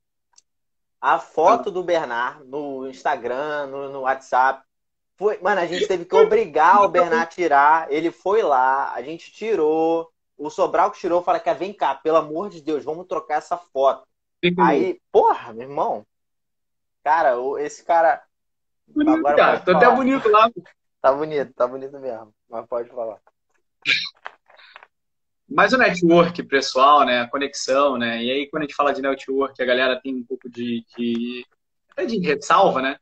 A 1.01 1.19
foto 1.19 1.69
ah. 1.69 1.73
do 1.73 1.83
Bernard 1.83 2.45
no 2.45 2.89
Instagram, 2.89 3.67
no, 3.67 3.89
no 3.91 4.01
WhatsApp, 4.01 4.63
foi, 5.19 5.39
mano, 5.39 5.61
a 5.61 5.67
gente 5.67 5.87
teve 5.89 6.05
que 6.05 6.15
obrigar 6.15 6.83
o 6.85 6.89
Bernard 6.89 7.23
a 7.23 7.27
tirar. 7.27 7.93
Ele 7.93 8.13
foi 8.13 8.43
lá, 8.43 8.93
a 8.95 9.03
gente 9.03 9.33
tirou. 9.33 10.09
O 10.37 10.49
Sobral 10.49 10.93
que 10.93 11.01
tirou 11.01 11.21
fala 11.21 11.41
que 11.41 11.53
vem 11.55 11.73
cá, 11.73 11.97
pelo 11.97 12.19
amor 12.19 12.49
de 12.49 12.63
Deus, 12.63 12.85
vamos 12.85 13.09
trocar 13.09 13.39
essa 13.39 13.57
foto. 13.57 14.07
Aí, 14.61 15.01
porra, 15.11 15.53
meu 15.53 15.69
irmão. 15.69 16.07
Cara, 17.03 17.35
esse 17.59 17.85
cara. 17.85 18.23
Bonito, 18.87 19.23
cara. 19.25 19.59
Tô 19.59 19.77
até 19.77 19.91
bonito 19.91 20.29
lá. 20.29 20.49
Tá 21.01 21.13
bonito, 21.13 21.53
tá 21.53 21.67
bonito 21.67 21.99
mesmo. 21.99 22.33
Mas 22.49 22.67
pode 22.67 22.89
falar. 22.91 23.19
Mas 25.49 25.73
o 25.73 25.79
network 25.79 26.43
pessoal, 26.45 27.05
né? 27.05 27.21
A 27.21 27.29
conexão, 27.29 27.97
né? 27.97 28.23
E 28.23 28.31
aí, 28.31 28.51
quando 28.51 28.63
a 28.63 28.67
gente 28.67 28.77
fala 28.77 28.93
de 28.93 29.01
network, 29.01 29.61
a 29.63 29.67
galera 29.67 30.01
tem 30.01 30.15
um 30.15 30.25
pouco 30.25 30.49
de, 30.49 30.85
de 30.97 31.47
até 31.91 32.05
de 32.05 32.19
ressalva, 32.19 32.83
né? 32.83 32.99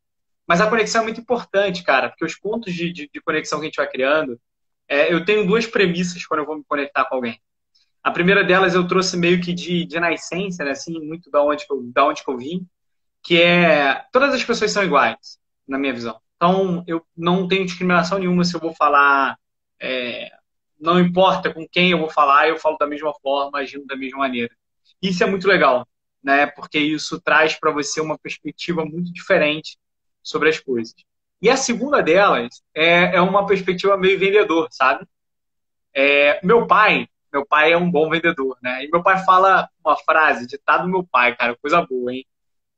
Mas 0.47 0.61
a 0.61 0.69
conexão 0.69 1.01
é 1.03 1.05
muito 1.05 1.21
importante, 1.21 1.83
cara, 1.83 2.09
porque 2.09 2.25
os 2.25 2.39
pontos 2.39 2.73
de, 2.73 2.93
de, 2.93 3.11
de 3.13 3.21
conexão 3.21 3.59
que 3.59 3.65
a 3.65 3.69
gente 3.69 3.77
vai 3.77 3.89
criando, 3.89 4.41
é, 4.89 5.13
eu 5.13 5.25
tenho 5.25 5.47
duas 5.47 5.67
premissas 5.67 6.25
quando 6.25 6.41
eu 6.41 6.47
vou 6.47 6.57
me 6.57 6.65
conectar 6.65 7.05
com 7.05 7.17
alguém. 7.17 7.41
A 8.03 8.13
primeira 8.13 8.45
delas 8.45 8.75
eu 8.75 8.87
trouxe 8.87 9.17
meio 9.17 9.41
que 9.41 9.53
de, 9.53 9.85
de 9.85 9.99
nascença, 9.99 10.65
né, 10.65 10.71
assim, 10.71 11.01
muito 11.01 11.29
da 11.29 11.43
onde, 11.43 11.67
que 11.67 11.73
eu, 11.73 11.83
da 11.93 12.07
onde 12.07 12.23
que 12.23 12.31
eu 12.31 12.39
vim, 12.39 12.65
que 13.25 13.43
é 13.43 14.05
todas 14.13 14.33
as 14.33 14.45
pessoas 14.45 14.71
são 14.71 14.85
iguais, 14.85 15.41
na 15.67 15.77
minha 15.77 15.93
visão. 15.93 16.21
Então, 16.37 16.85
eu 16.87 17.05
não 17.17 17.49
tenho 17.49 17.65
discriminação 17.65 18.21
nenhuma 18.21 18.45
se 18.45 18.55
eu 18.55 18.61
vou 18.61 18.73
falar, 18.73 19.37
é, 19.81 20.31
não 20.79 21.01
importa 21.01 21.53
com 21.53 21.67
quem 21.69 21.91
eu 21.91 21.99
vou 21.99 22.11
falar, 22.11 22.49
eu 22.49 22.59
falo 22.59 22.77
da 22.77 22.87
mesma 22.87 23.13
forma, 23.21 23.59
agindo 23.59 23.87
da 23.87 23.97
mesma 23.97 24.19
maneira. 24.19 24.55
Isso 25.01 25.23
é 25.23 25.27
muito 25.27 25.47
legal, 25.47 25.87
né, 26.23 26.47
porque 26.47 26.79
isso 26.79 27.21
traz 27.21 27.59
para 27.59 27.71
você 27.71 28.01
uma 28.01 28.19
perspectiva 28.19 28.85
muito 28.85 29.13
diferente 29.13 29.79
sobre 30.23 30.49
as 30.49 30.59
coisas. 30.59 30.95
E 31.41 31.51
a 31.51 31.57
segunda 31.57 32.03
delas 32.03 32.63
é, 32.75 33.17
é 33.17 33.21
uma 33.21 33.47
perspectiva 33.47 33.97
meio 33.97 34.19
vendedor, 34.19 34.69
sabe? 34.71 35.07
É, 35.95 36.41
meu 36.45 36.67
pai, 36.67 37.09
meu 37.33 37.45
pai 37.47 37.73
é 37.73 37.77
um 37.77 37.91
bom 37.91 38.09
vendedor, 38.09 38.57
né? 38.63 38.85
E 38.85 38.89
meu 38.89 39.03
pai 39.03 39.23
fala 39.25 39.69
uma 39.85 39.97
frase, 39.97 40.47
ditado 40.47 40.85
do 40.85 40.91
meu 40.91 41.05
pai, 41.05 41.37
cara, 41.37 41.57
coisa 41.57 41.83
boa, 41.83 42.13
hein? 42.13 42.27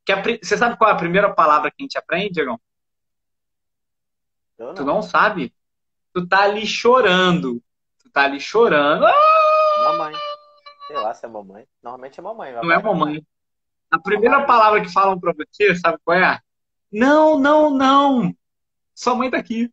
Que 0.04 0.12
a, 0.12 0.22
você 0.22 0.56
sabe 0.56 0.76
qual 0.76 0.90
é 0.90 0.92
a 0.92 0.96
primeira 0.96 1.32
palavra 1.32 1.70
que 1.70 1.76
a 1.80 1.84
gente 1.84 1.98
aprende, 1.98 2.34
Diegão? 2.34 2.60
Tu 4.74 4.84
não 4.84 5.02
sabe? 5.02 5.54
Tu 6.12 6.26
tá 6.26 6.42
ali 6.42 6.66
chorando. 6.66 7.62
Tá 8.12 8.24
ali 8.24 8.40
chorando. 8.40 9.06
Ah! 9.06 9.84
Mamãe. 9.84 10.14
Sei 10.86 10.96
lá 10.96 11.14
se 11.14 11.26
é 11.26 11.28
mamãe. 11.28 11.66
Normalmente 11.82 12.18
é 12.18 12.22
mamãe. 12.22 12.52
Não 12.52 12.72
é 12.72 12.82
mamãe. 12.82 13.26
A 13.90 13.98
primeira 13.98 14.44
palavra 14.44 14.80
que 14.80 14.92
falam 14.92 15.18
pra 15.18 15.32
você, 15.32 15.74
sabe 15.76 15.98
qual 16.04 16.16
é? 16.16 16.38
Não, 16.90 17.38
não, 17.38 17.70
não 17.70 18.34
sua 18.98 19.14
mãe 19.14 19.30
tá 19.30 19.38
aqui. 19.38 19.70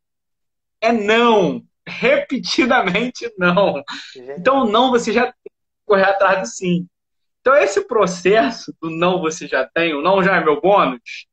É 0.80 0.92
não. 0.92 1.66
Repetidamente 1.88 3.32
não. 3.38 3.84
Então, 4.38 4.66
não, 4.66 4.92
você 4.92 5.12
já 5.12 5.24
tem 5.24 5.34
que 5.44 5.52
correr 5.86 6.04
atrás 6.04 6.42
do 6.42 6.48
sim. 6.48 6.88
Então, 7.42 7.56
esse 7.56 7.82
processo 7.88 8.74
do 8.80 8.90
não 8.90 9.20
você 9.20 9.48
já 9.48 9.68
tem, 9.68 9.94
o 9.94 10.02
não 10.02 10.24
já 10.24 10.36
é 10.36 10.44
meu 10.44 10.62
bônus, 10.62 11.28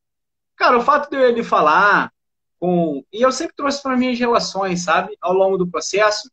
cara, 0.57 0.78
o 0.78 0.82
fato 0.82 1.11
de 1.11 1.16
eu 1.16 1.28
ele 1.28 1.42
falar 1.42 2.12
com. 2.59 3.03
E 3.12 3.22
eu 3.22 3.32
sempre 3.32 3.55
trouxe 3.57 3.82
para 3.82 3.96
minhas 3.96 4.18
relações, 4.18 4.84
sabe, 4.84 5.16
ao 5.20 5.32
longo 5.32 5.57
do 5.57 5.66
processo, 5.66 6.30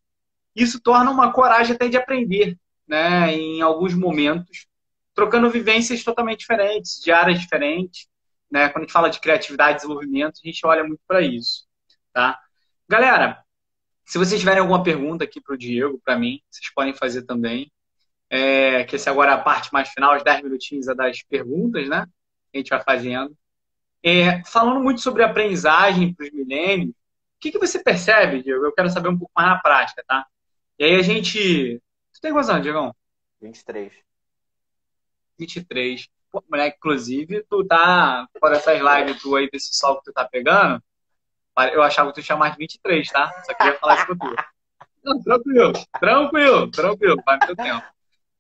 isso 0.64 0.80
torna 0.80 1.12
uma 1.12 1.32
coragem 1.32 1.76
até 1.76 1.88
de 1.88 1.98
aprender, 1.98 2.58
né, 2.88 3.34
em 3.34 3.62
alguns 3.62 3.94
momentos, 3.94 4.68
trocando 5.14 5.50
vivências 5.50 6.04
totalmente 6.04 6.40
diferentes, 6.40 7.00
de 7.02 7.12
áreas 7.12 7.40
diferentes. 7.40 8.08
Né? 8.50 8.70
Quando 8.70 8.84
a 8.84 8.86
gente 8.86 8.94
fala 8.94 9.10
de 9.10 9.20
criatividade 9.20 9.74
e 9.74 9.76
desenvolvimento, 9.76 10.40
a 10.44 10.48
gente 10.48 10.66
olha 10.66 10.84
muito 10.84 11.02
para 11.08 11.22
isso. 11.22 11.68
Tá? 12.14 12.40
Galera, 12.88 13.44
se 14.06 14.18
vocês 14.18 14.40
tiverem 14.40 14.62
alguma 14.62 14.82
pergunta 14.82 15.24
aqui 15.24 15.40
para 15.40 15.54
o 15.54 15.58
Diego, 15.58 16.02
para 16.04 16.18
mim, 16.18 16.42
vocês 16.50 16.74
podem 16.74 16.94
fazer 16.94 17.24
também. 17.24 17.72
É, 18.28 18.84
que 18.84 18.96
essa 18.96 19.10
agora 19.10 19.32
é 19.32 19.34
a 19.36 19.40
parte 19.40 19.74
mais 19.74 19.90
final, 19.90 20.16
os 20.16 20.24
10 20.24 20.44
minutinhos 20.44 20.88
é 20.88 20.96
das 20.96 21.22
perguntas, 21.24 21.88
né? 21.88 22.06
Que 22.52 22.58
a 22.58 22.62
gente 22.62 22.70
vai 22.70 22.82
fazendo. 22.82 23.36
É, 24.04 24.44
falando 24.46 24.80
muito 24.80 25.02
sobre 25.02 25.24
aprendizagem 25.24 26.14
para 26.14 26.26
os 26.26 26.32
milênios, 26.32 26.90
o 26.90 26.94
que, 27.40 27.52
que 27.52 27.60
você 27.60 27.84
percebe, 27.84 28.42
Diego? 28.42 28.66
Eu 28.66 28.74
quero 28.74 28.90
saber 28.90 29.10
um 29.10 29.18
pouco 29.18 29.32
mais 29.36 29.50
na 29.50 29.60
prática, 29.60 30.04
tá? 30.08 30.26
E 30.80 30.86
aí 30.86 30.96
a 30.96 31.02
gente. 31.02 31.82
Tu 32.14 32.22
tem 32.22 32.32
quantos 32.32 32.50
anos, 32.50 32.64
Diegão? 32.64 32.96
23. 33.42 33.92
23. 35.38 36.08
Pô, 36.32 36.42
moleque, 36.50 36.78
inclusive, 36.78 37.44
tu 37.50 37.66
tá, 37.66 38.28
por 38.40 38.54
essas 38.54 38.80
lives 38.80 39.22
tu 39.22 39.36
aí, 39.36 39.50
desse 39.50 39.76
sol 39.76 39.98
que 39.98 40.06
tu 40.06 40.14
tá 40.14 40.26
pegando, 40.26 40.82
eu 41.74 41.82
achava 41.82 42.12
que 42.12 42.22
tu 42.22 42.26
tinha 42.26 42.38
mais 42.38 42.54
de 42.54 42.60
23, 42.60 43.10
tá? 43.10 43.30
Só 43.44 43.54
queria 43.54 43.78
falar 43.78 43.96
isso 43.96 44.08
contigo. 44.08 44.36
Não, 45.04 45.22
tranquilo, 45.22 45.74
tranquilo, 46.00 46.72
tranquilo, 46.72 47.24
vai 47.26 47.40
teu 47.40 47.56
tempo. 47.56 47.86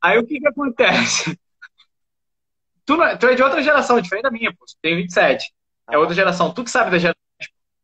Aí 0.01 0.17
o 0.17 0.25
que 0.25 0.39
que 0.39 0.47
acontece? 0.47 1.37
Tu, 2.85 2.95
não, 2.95 3.05
é, 3.05 3.17
tu 3.17 3.27
é 3.27 3.35
de 3.35 3.43
outra 3.43 3.61
geração, 3.61 3.99
diferente 3.99 4.23
da 4.23 4.31
minha, 4.31 4.53
pô. 4.53 4.65
Tu 4.65 4.75
tem 4.81 4.95
27. 4.95 5.53
É 5.91 5.97
outra 5.97 6.15
geração. 6.15 6.53
Tu 6.53 6.63
que 6.63 6.71
sabe 6.71 6.91
da 6.91 6.97
geração. 6.97 7.21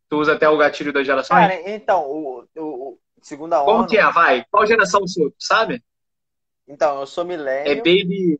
Tu 0.10 0.18
usa 0.18 0.34
até 0.34 0.48
o 0.48 0.58
gatilho 0.58 0.94
das 0.94 1.06
gerações? 1.06 1.48
Cara, 1.48 1.70
então, 1.70 2.04
o, 2.04 2.48
o 2.56 3.00
segunda 3.26 3.62
ONU... 3.64 3.72
Como 3.72 3.88
que 3.88 3.98
é? 3.98 4.12
Vai. 4.12 4.46
Qual 4.52 4.68
geração 4.68 5.02
o 5.02 5.08
seu? 5.08 5.34
Sabe? 5.40 5.84
Então, 6.68 7.00
eu 7.00 7.08
sou 7.08 7.26
milênio. 7.26 7.72
É 7.72 7.76
baby... 7.76 8.38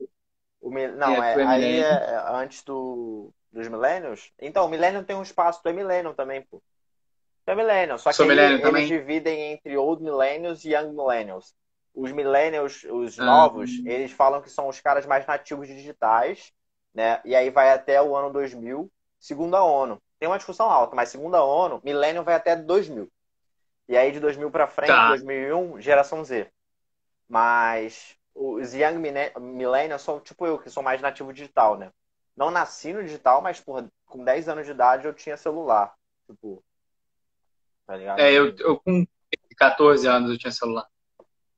O, 0.62 0.70
não, 0.70 1.24
é, 1.24 1.42
é 1.42 1.44
aí 1.44 1.80
é, 1.80 1.90
é, 1.90 2.24
antes 2.34 2.64
do, 2.64 3.32
dos 3.52 3.68
milênios. 3.68 4.32
Então, 4.40 4.66
o 4.66 4.70
milênio 4.70 5.04
tem 5.04 5.16
um 5.16 5.22
espaço, 5.22 5.62
tu 5.62 5.70
é 5.70 5.74
milênio 5.74 6.14
também, 6.14 6.42
pô. 6.42 6.62
Tu 7.46 7.52
é 7.52 7.56
milênio, 7.56 8.00
só 8.00 8.12
que 8.12 8.22
ele, 8.24 8.42
eles 8.42 8.88
dividem 8.88 9.54
entre 9.54 9.78
old 9.78 10.04
millennials 10.04 10.66
e 10.66 10.74
young 10.74 10.92
millennials. 10.92 11.54
Os 11.94 12.12
millennials, 12.12 12.84
os 12.84 13.20
ah. 13.20 13.26
novos, 13.26 13.72
eles 13.86 14.12
falam 14.12 14.42
que 14.42 14.50
são 14.50 14.68
os 14.68 14.80
caras 14.80 15.06
mais 15.06 15.26
nativos 15.26 15.68
digitais, 15.68 16.52
né? 16.94 17.22
E 17.24 17.36
aí 17.36 17.52
vai 17.52 17.72
até 17.72 18.02
o 18.02 18.16
ano 18.16 18.34
2000, 18.34 18.92
segundo 19.20 19.56
a 19.56 19.64
ONU. 19.64 20.02
Tem 20.20 20.28
uma 20.28 20.38
discussão 20.38 20.70
alta, 20.70 20.96
mas 20.96 21.10
segundo 21.10 21.36
a 21.36 21.44
ONU, 21.44 21.80
milênio 21.84 22.24
vai 22.24 22.34
até 22.34 22.56
2000. 22.56 23.12
E 23.88 23.96
aí 23.96 24.12
de 24.12 24.20
2000 24.20 24.50
para 24.50 24.68
frente, 24.68 24.90
tá. 24.90 25.10
2001, 25.10 25.82
geração 25.82 26.24
Z. 26.24 26.50
Mas 27.28 28.16
os 28.34 28.74
young 28.74 29.00
millennials 29.40 30.02
são 30.02 30.20
tipo 30.20 30.46
eu, 30.46 30.60
que 30.60 30.70
sou 30.70 30.84
mais 30.84 31.02
nativo 31.02 31.32
digital, 31.32 31.78
né? 31.78 31.92
Não 32.36 32.52
nasci 32.52 32.92
no 32.92 33.04
digital, 33.04 33.42
mas 33.42 33.60
por, 33.62 33.88
com 34.06 34.24
10 34.24 34.50
anos 34.50 34.66
de 34.66 34.72
idade 34.72 35.06
eu 35.06 35.14
tinha 35.14 35.38
celular. 35.38 35.94
Tipo, 36.28 36.64
tá 37.86 37.96
ligado? 37.96 38.20
É, 38.20 38.32
eu, 38.32 38.54
eu 38.58 38.78
com 38.80 39.06
14 39.56 40.08
anos 40.08 40.32
eu 40.32 40.38
tinha 40.38 40.52
celular. 40.52 40.86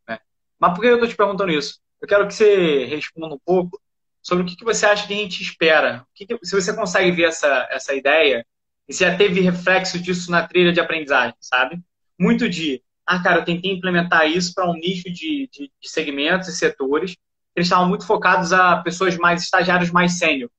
Né? 0.08 0.20
Mas 0.60 0.74
por 0.74 0.82
que 0.82 0.88
eu 0.88 1.00
tô 1.00 1.08
te 1.08 1.16
perguntando 1.16 1.52
isso? 1.52 1.80
Eu 2.00 2.08
quero 2.08 2.28
que 2.28 2.34
você 2.34 2.86
responda 2.86 3.34
um 3.34 3.40
pouco 3.40 3.82
sobre 4.22 4.44
o 4.44 4.48
que, 4.48 4.56
que 4.56 4.66
você 4.66 4.86
acha 4.86 5.08
que 5.08 5.14
a 5.14 5.18
gente 5.18 5.42
espera. 5.42 6.06
Que 6.14 6.28
que, 6.28 6.38
se 6.46 6.54
você 6.54 6.76
consegue 6.76 7.12
ver 7.12 7.30
essa, 7.30 7.68
essa 7.72 7.96
ideia, 7.96 8.46
e 8.88 8.94
se 8.94 9.04
já 9.04 9.18
teve 9.18 9.42
reflexo 9.42 10.00
disso 10.00 10.30
na 10.30 10.48
trilha 10.48 10.72
de 10.72 10.80
aprendizagem, 10.80 11.36
sabe? 11.40 11.82
Muito 12.20 12.50
de, 12.50 12.84
ah, 13.06 13.22
cara, 13.22 13.40
eu 13.40 13.46
tentei 13.46 13.72
implementar 13.72 14.28
isso 14.28 14.54
para 14.54 14.70
um 14.70 14.74
nicho 14.74 15.12
de, 15.12 15.50
de, 15.52 15.72
de, 15.80 15.90
segmentos 15.90 16.48
e 16.48 16.56
setores. 16.56 17.16
Eles 17.56 17.68
estavam 17.68 17.88
muito 17.88 18.06
focados 18.06 18.52
a 18.54 18.78
pessoas 18.78 19.18
mais 19.18 19.44
estagiários 19.44 19.92
mais 19.92 20.18
sênior. 20.18 20.50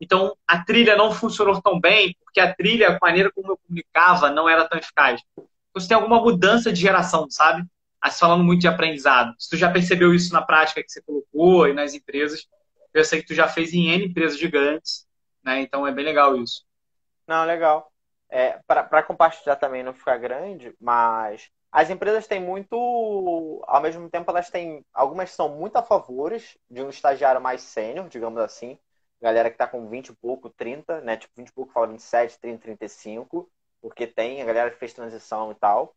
Então, 0.00 0.36
a 0.46 0.62
trilha 0.64 0.96
não 0.96 1.12
funcionou 1.12 1.62
tão 1.62 1.80
bem, 1.80 2.16
porque 2.24 2.40
a 2.40 2.52
trilha, 2.52 2.90
a 2.90 2.98
maneira 3.00 3.30
como 3.32 3.52
eu 3.52 3.56
comunicava, 3.56 4.30
não 4.30 4.48
era 4.48 4.68
tão 4.68 4.78
eficaz. 4.78 5.22
Então, 5.30 5.48
você 5.72 5.88
tem 5.88 5.94
alguma 5.94 6.20
mudança 6.20 6.72
de 6.72 6.80
geração, 6.80 7.30
sabe? 7.30 7.64
Mas 8.02 8.18
falando 8.18 8.42
muito 8.42 8.60
de 8.60 8.68
aprendizado. 8.68 9.34
Se 9.38 9.48
tu 9.48 9.56
já 9.56 9.70
percebeu 9.70 10.12
isso 10.12 10.32
na 10.32 10.42
prática 10.42 10.82
que 10.82 10.90
você 10.90 11.00
colocou 11.02 11.68
e 11.68 11.72
nas 11.72 11.94
empresas, 11.94 12.48
eu 12.92 13.04
sei 13.04 13.20
que 13.20 13.28
tu 13.28 13.34
já 13.34 13.46
fez 13.46 13.72
em 13.72 13.88
N 13.90 14.06
empresas 14.06 14.38
gigantes, 14.38 15.06
né? 15.42 15.60
Então 15.60 15.86
é 15.86 15.92
bem 15.92 16.04
legal 16.04 16.36
isso. 16.36 16.64
Não, 17.26 17.44
legal. 17.44 17.91
É, 18.34 18.58
para 18.66 19.02
compartilhar 19.02 19.56
também 19.56 19.82
não 19.82 19.92
ficar 19.92 20.16
grande, 20.16 20.74
mas 20.80 21.50
as 21.70 21.90
empresas 21.90 22.26
têm 22.26 22.40
muito, 22.40 23.62
ao 23.66 23.82
mesmo 23.82 24.08
tempo 24.08 24.30
elas 24.30 24.48
têm, 24.48 24.82
algumas 24.92 25.30
são 25.32 25.50
muito 25.50 25.76
a 25.76 25.82
favores 25.82 26.56
de 26.70 26.80
um 26.82 26.88
estagiário 26.88 27.42
mais 27.42 27.60
sênior, 27.60 28.08
digamos 28.08 28.40
assim, 28.40 28.78
galera 29.20 29.50
que 29.50 29.54
está 29.56 29.66
com 29.66 29.86
20 29.86 30.08
e 30.08 30.14
pouco, 30.14 30.48
30, 30.48 31.02
né? 31.02 31.16
Tipo, 31.18 31.34
20 31.36 31.48
e 31.48 31.52
pouco 31.52 31.72
fala 31.72 31.88
27, 31.88 32.38
30, 32.40 32.58
35, 32.62 33.50
porque 33.82 34.06
tem 34.06 34.40
a 34.40 34.44
galera 34.46 34.70
que 34.70 34.78
fez 34.78 34.94
transição 34.94 35.52
e 35.52 35.54
tal. 35.54 35.94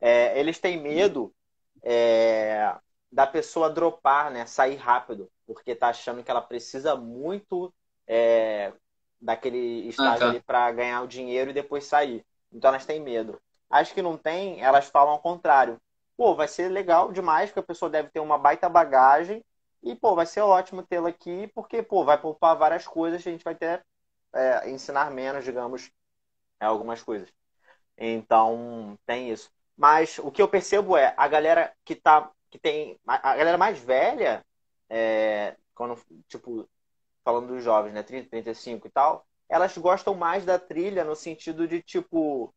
É, 0.00 0.38
eles 0.38 0.58
têm 0.60 0.80
medo 0.80 1.34
é, 1.82 2.74
da 3.10 3.26
pessoa 3.26 3.70
dropar, 3.70 4.30
né? 4.30 4.46
Sair 4.46 4.76
rápido, 4.76 5.30
porque 5.46 5.74
tá 5.74 5.88
achando 5.88 6.22
que 6.24 6.30
ela 6.30 6.42
precisa 6.42 6.96
muito 6.96 7.74
é, 8.06 8.72
daquele 9.22 9.88
estágio 9.88 10.14
ah, 10.14 10.18
tá. 10.18 10.28
ali 10.28 10.40
para 10.40 10.72
ganhar 10.72 11.02
o 11.02 11.06
dinheiro 11.06 11.50
e 11.50 11.54
depois 11.54 11.84
sair. 11.84 12.24
Então 12.52 12.68
elas 12.68 12.84
têm 12.84 13.00
medo. 13.00 13.40
As 13.70 13.90
que 13.90 14.02
não 14.02 14.18
têm, 14.18 14.60
elas 14.60 14.88
falam 14.88 15.12
ao 15.12 15.20
contrário. 15.20 15.80
Pô, 16.16 16.34
vai 16.34 16.46
ser 16.48 16.68
legal 16.68 17.10
demais, 17.12 17.48
porque 17.48 17.60
a 17.60 17.62
pessoa 17.62 17.90
deve 17.90 18.10
ter 18.10 18.20
uma 18.20 18.36
baita 18.36 18.68
bagagem 18.68 19.42
e, 19.82 19.94
pô, 19.94 20.14
vai 20.14 20.26
ser 20.26 20.40
ótimo 20.42 20.82
tê-la 20.82 21.08
aqui, 21.08 21.50
porque, 21.54 21.82
pô, 21.82 22.04
vai 22.04 22.20
poupar 22.20 22.56
várias 22.56 22.86
coisas, 22.86 23.26
a 23.26 23.30
gente 23.30 23.42
vai 23.42 23.54
ter, 23.54 23.84
é, 24.34 24.70
ensinar 24.70 25.10
menos, 25.10 25.44
digamos, 25.44 25.90
é, 26.60 26.66
algumas 26.66 27.02
coisas. 27.02 27.32
Então, 27.96 28.98
tem 29.06 29.30
isso. 29.30 29.50
Mas 29.76 30.18
o 30.18 30.30
que 30.30 30.42
eu 30.42 30.48
percebo 30.48 30.96
é, 30.96 31.14
a 31.16 31.26
galera 31.28 31.72
que 31.84 31.94
tá, 31.96 32.30
que 32.50 32.58
tem, 32.58 32.98
a 33.06 33.36
galera 33.36 33.58
mais 33.58 33.78
velha, 33.78 34.44
é, 34.88 35.56
quando, 35.74 35.98
tipo, 36.28 36.68
falando 37.24 37.48
dos 37.48 37.62
jovens, 37.62 37.92
né, 37.92 38.02
30, 38.02 38.30
35 38.30 38.86
e 38.86 38.90
tal, 38.90 39.26
elas 39.48 39.76
gostam 39.76 40.14
mais 40.14 40.44
da 40.44 40.58
trilha 40.58 41.04
no 41.04 41.14
sentido 41.14 41.68
de, 41.68 41.82
tipo, 41.82 42.54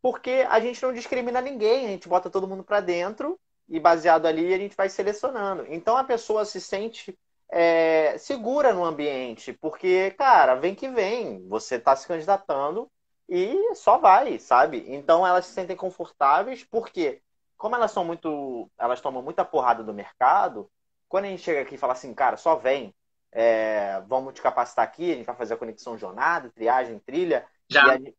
porque 0.00 0.46
a 0.48 0.58
gente 0.60 0.82
não 0.82 0.92
discrimina 0.92 1.40
ninguém, 1.40 1.86
a 1.86 1.88
gente 1.90 2.08
bota 2.08 2.30
todo 2.30 2.48
mundo 2.48 2.64
para 2.64 2.80
dentro 2.80 3.38
e 3.68 3.78
baseado 3.78 4.26
ali 4.26 4.52
a 4.52 4.58
gente 4.58 4.76
vai 4.76 4.88
selecionando. 4.88 5.66
Então 5.68 5.96
a 5.96 6.04
pessoa 6.04 6.44
se 6.44 6.60
sente 6.60 7.16
é, 7.50 8.16
segura 8.18 8.72
no 8.72 8.84
ambiente, 8.84 9.52
porque, 9.52 10.10
cara, 10.12 10.54
vem 10.54 10.74
que 10.74 10.88
vem, 10.88 11.46
você 11.48 11.76
está 11.76 11.94
se 11.94 12.06
candidatando 12.06 12.90
e 13.28 13.74
só 13.74 13.98
vai, 13.98 14.38
sabe? 14.38 14.84
Então 14.88 15.26
elas 15.26 15.46
se 15.46 15.52
sentem 15.52 15.76
confortáveis, 15.76 16.64
porque 16.64 17.22
como 17.62 17.76
elas 17.76 17.92
são 17.92 18.04
muito. 18.04 18.68
Elas 18.76 19.00
tomam 19.00 19.22
muita 19.22 19.44
porrada 19.44 19.84
do 19.84 19.94
mercado, 19.94 20.68
quando 21.08 21.26
a 21.26 21.28
gente 21.28 21.42
chega 21.42 21.60
aqui 21.60 21.76
e 21.76 21.78
fala 21.78 21.92
assim, 21.92 22.12
cara, 22.12 22.36
só 22.36 22.56
vem, 22.56 22.92
é, 23.32 24.00
vamos 24.06 24.34
te 24.34 24.42
capacitar 24.42 24.84
aqui, 24.84 25.10
a 25.10 25.16
gente 25.16 25.26
vai 25.26 25.34
fazer 25.34 25.54
a 25.54 25.56
conexão 25.56 25.96
jornada, 25.96 26.50
triagem, 26.50 26.98
trilha. 26.98 27.46
Já. 27.68 27.96
E, 27.96 28.14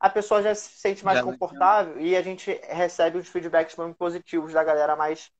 a 0.00 0.10
pessoa 0.10 0.42
já 0.42 0.52
se 0.52 0.68
sente 0.70 1.04
mais 1.04 1.18
já 1.18 1.24
confortável 1.24 2.00
e 2.00 2.16
a 2.16 2.22
gente 2.22 2.50
recebe 2.64 3.18
os 3.18 3.28
feedbacks 3.28 3.76
muito 3.76 3.96
positivos 3.96 4.52
da 4.52 4.64
galera 4.64 4.96
mais. 4.96 5.30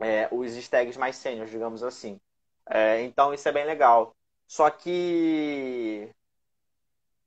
É, 0.00 0.28
os 0.32 0.52
stags 0.56 0.96
mais 0.96 1.16
sêniores, 1.16 1.50
digamos 1.50 1.82
assim. 1.82 2.20
É, 2.68 3.00
então 3.02 3.32
isso 3.32 3.48
é 3.48 3.52
bem 3.52 3.64
legal. 3.64 4.16
Só 4.48 4.68
que 4.68 6.10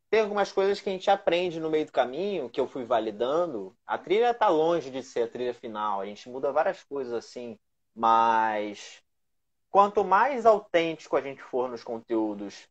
tem 0.10 0.20
algumas 0.20 0.52
coisas 0.52 0.82
que 0.82 0.90
a 0.90 0.92
gente 0.92 1.10
aprende 1.10 1.58
no 1.58 1.70
meio 1.70 1.86
do 1.86 1.92
caminho, 1.92 2.50
que 2.50 2.60
eu 2.60 2.68
fui 2.68 2.84
validando. 2.84 3.74
A 3.88 3.98
trilha 3.98 4.32
está 4.32 4.50
longe 4.50 4.92
de 4.92 5.02
ser 5.04 5.24
a 5.24 5.28
trilha 5.28 5.54
final, 5.54 6.02
a 6.02 6.06
gente 6.06 6.30
muda 6.30 6.52
várias 6.52 6.84
coisas 6.84 7.14
assim, 7.14 7.58
mas 7.96 9.02
quanto 9.72 10.04
mais 10.04 10.46
autêntico 10.46 11.16
a 11.16 11.22
gente 11.22 11.42
for 11.42 11.70
nos 11.70 11.84
conteúdos 11.84 12.68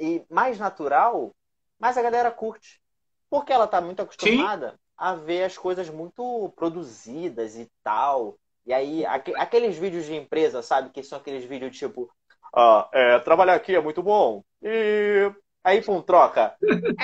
e 0.00 0.24
mais 0.30 0.58
natural, 0.58 1.30
mas 1.78 1.98
a 1.98 2.02
galera 2.02 2.30
curte. 2.30 2.80
Porque 3.28 3.52
ela 3.52 3.68
tá 3.68 3.80
muito 3.80 4.00
acostumada 4.00 4.70
Sim. 4.70 4.78
a 4.96 5.14
ver 5.14 5.44
as 5.44 5.56
coisas 5.56 5.90
muito 5.90 6.52
produzidas 6.56 7.54
e 7.56 7.70
tal. 7.84 8.36
E 8.66 8.72
aí, 8.72 9.04
aqu 9.04 9.32
aqueles 9.36 9.76
vídeos 9.76 10.06
de 10.06 10.16
empresa, 10.16 10.62
sabe? 10.62 10.90
Que 10.90 11.02
são 11.02 11.18
aqueles 11.18 11.44
vídeos 11.44 11.76
tipo. 11.76 12.10
Ah, 12.52 12.88
é, 12.92 13.18
trabalhar 13.20 13.54
aqui 13.54 13.76
é 13.76 13.80
muito 13.80 14.02
bom. 14.02 14.42
E 14.62 15.30
aí, 15.62 15.82
pum, 15.82 16.02
troca. 16.02 16.56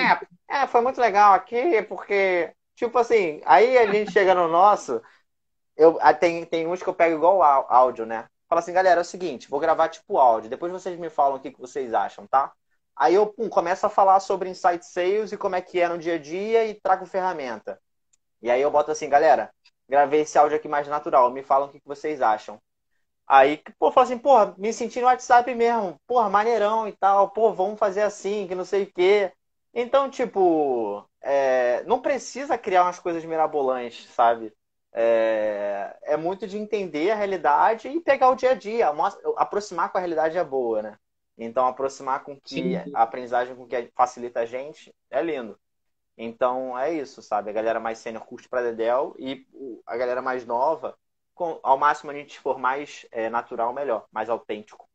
é, 0.49 0.63
é, 0.63 0.67
foi 0.67 0.81
muito 0.81 0.99
legal 0.99 1.33
aqui, 1.33 1.81
porque. 1.83 2.51
Tipo 2.75 2.99
assim, 2.99 3.41
aí 3.45 3.77
a 3.77 3.91
gente 3.91 4.11
chega 4.11 4.35
no 4.35 4.47
nosso. 4.47 5.01
Eu, 5.75 5.97
tem, 6.19 6.45
tem 6.45 6.67
uns 6.67 6.81
que 6.81 6.89
eu 6.89 6.93
pego 6.93 7.15
igual 7.15 7.41
áudio, 7.41 8.05
né? 8.05 8.27
Fala 8.47 8.59
assim, 8.61 8.73
galera, 8.73 8.99
é 8.99 9.03
o 9.03 9.05
seguinte, 9.05 9.49
vou 9.49 9.59
gravar 9.59 9.89
tipo 9.89 10.17
áudio. 10.17 10.49
Depois 10.49 10.71
vocês 10.71 10.97
me 10.99 11.09
falam 11.09 11.37
o 11.37 11.39
que, 11.39 11.51
que 11.51 11.59
vocês 11.59 11.93
acham, 11.93 12.25
tá? 12.27 12.53
Aí 12.95 13.13
eu 13.13 13.27
pum, 13.27 13.49
começo 13.49 13.85
a 13.85 13.89
falar 13.89 14.19
sobre 14.19 14.49
Insight 14.49 14.85
Sales 14.85 15.31
e 15.31 15.37
como 15.37 15.55
é 15.55 15.61
que 15.61 15.79
é 15.79 15.87
no 15.89 15.97
dia 15.97 16.15
a 16.15 16.17
dia 16.17 16.65
e 16.65 16.73
trago 16.75 17.05
ferramenta. 17.05 17.79
E 18.41 18.49
aí 18.51 18.61
eu 18.61 18.71
boto 18.71 18.91
assim, 18.91 19.09
galera, 19.09 19.53
gravei 19.89 20.21
esse 20.21 20.37
áudio 20.37 20.57
aqui 20.57 20.67
mais 20.67 20.87
natural, 20.87 21.31
me 21.31 21.43
falam 21.43 21.69
o 21.69 21.71
que 21.71 21.81
vocês 21.85 22.21
acham. 22.21 22.59
Aí, 23.27 23.61
pô, 23.79 23.91
fala 23.91 24.05
assim, 24.05 24.17
porra, 24.17 24.55
me 24.57 24.71
senti 24.73 24.99
no 25.01 25.07
WhatsApp 25.07 25.53
mesmo, 25.53 25.99
porra, 26.07 26.29
maneirão 26.29 26.87
e 26.87 26.93
tal, 26.93 27.29
pô, 27.31 27.53
vamos 27.53 27.77
fazer 27.79 28.01
assim, 28.01 28.47
que 28.47 28.55
não 28.55 28.65
sei 28.65 28.83
o 28.83 28.93
quê. 28.93 29.33
Então, 29.73 30.09
tipo, 30.09 31.05
é, 31.21 31.83
não 31.85 32.01
precisa 32.01 32.57
criar 32.57 32.83
umas 32.83 32.99
coisas 32.99 33.23
mirabolantes, 33.25 34.09
sabe? 34.13 34.53
É, 34.99 35.95
é, 36.01 36.17
muito 36.17 36.47
de 36.47 36.57
entender 36.57 37.11
a 37.11 37.15
realidade 37.15 37.87
e 37.87 38.01
pegar 38.01 38.31
o 38.31 38.35
dia 38.35 38.51
a 38.51 38.53
dia, 38.55 38.87
aproximar 39.35 39.91
com 39.91 39.99
a 39.99 40.01
realidade 40.01 40.39
é 40.39 40.43
boa, 40.43 40.81
né? 40.81 40.97
Então, 41.37 41.67
aproximar 41.67 42.23
com 42.23 42.35
que 42.35 42.75
a 42.95 43.03
aprendizagem 43.03 43.55
com 43.55 43.67
que 43.67 43.91
facilita 43.95 44.39
a 44.39 44.45
gente 44.47 44.91
é 45.11 45.21
lindo. 45.21 45.55
Então, 46.17 46.75
é 46.75 46.91
isso, 46.91 47.21
sabe? 47.21 47.51
A 47.51 47.53
galera 47.53 47.79
mais 47.79 47.99
sênior 47.99 48.25
curte 48.25 48.49
para 48.49 48.63
Dedel 48.63 49.15
e 49.19 49.45
a 49.85 49.95
galera 49.95 50.19
mais 50.19 50.47
nova, 50.47 50.97
com, 51.35 51.59
ao 51.61 51.77
máximo 51.77 52.09
a 52.09 52.15
gente 52.15 52.39
for 52.39 52.57
mais 52.57 53.05
é, 53.11 53.29
natural, 53.29 53.71
melhor, 53.71 54.07
mais 54.11 54.31
autêntico. 54.31 54.89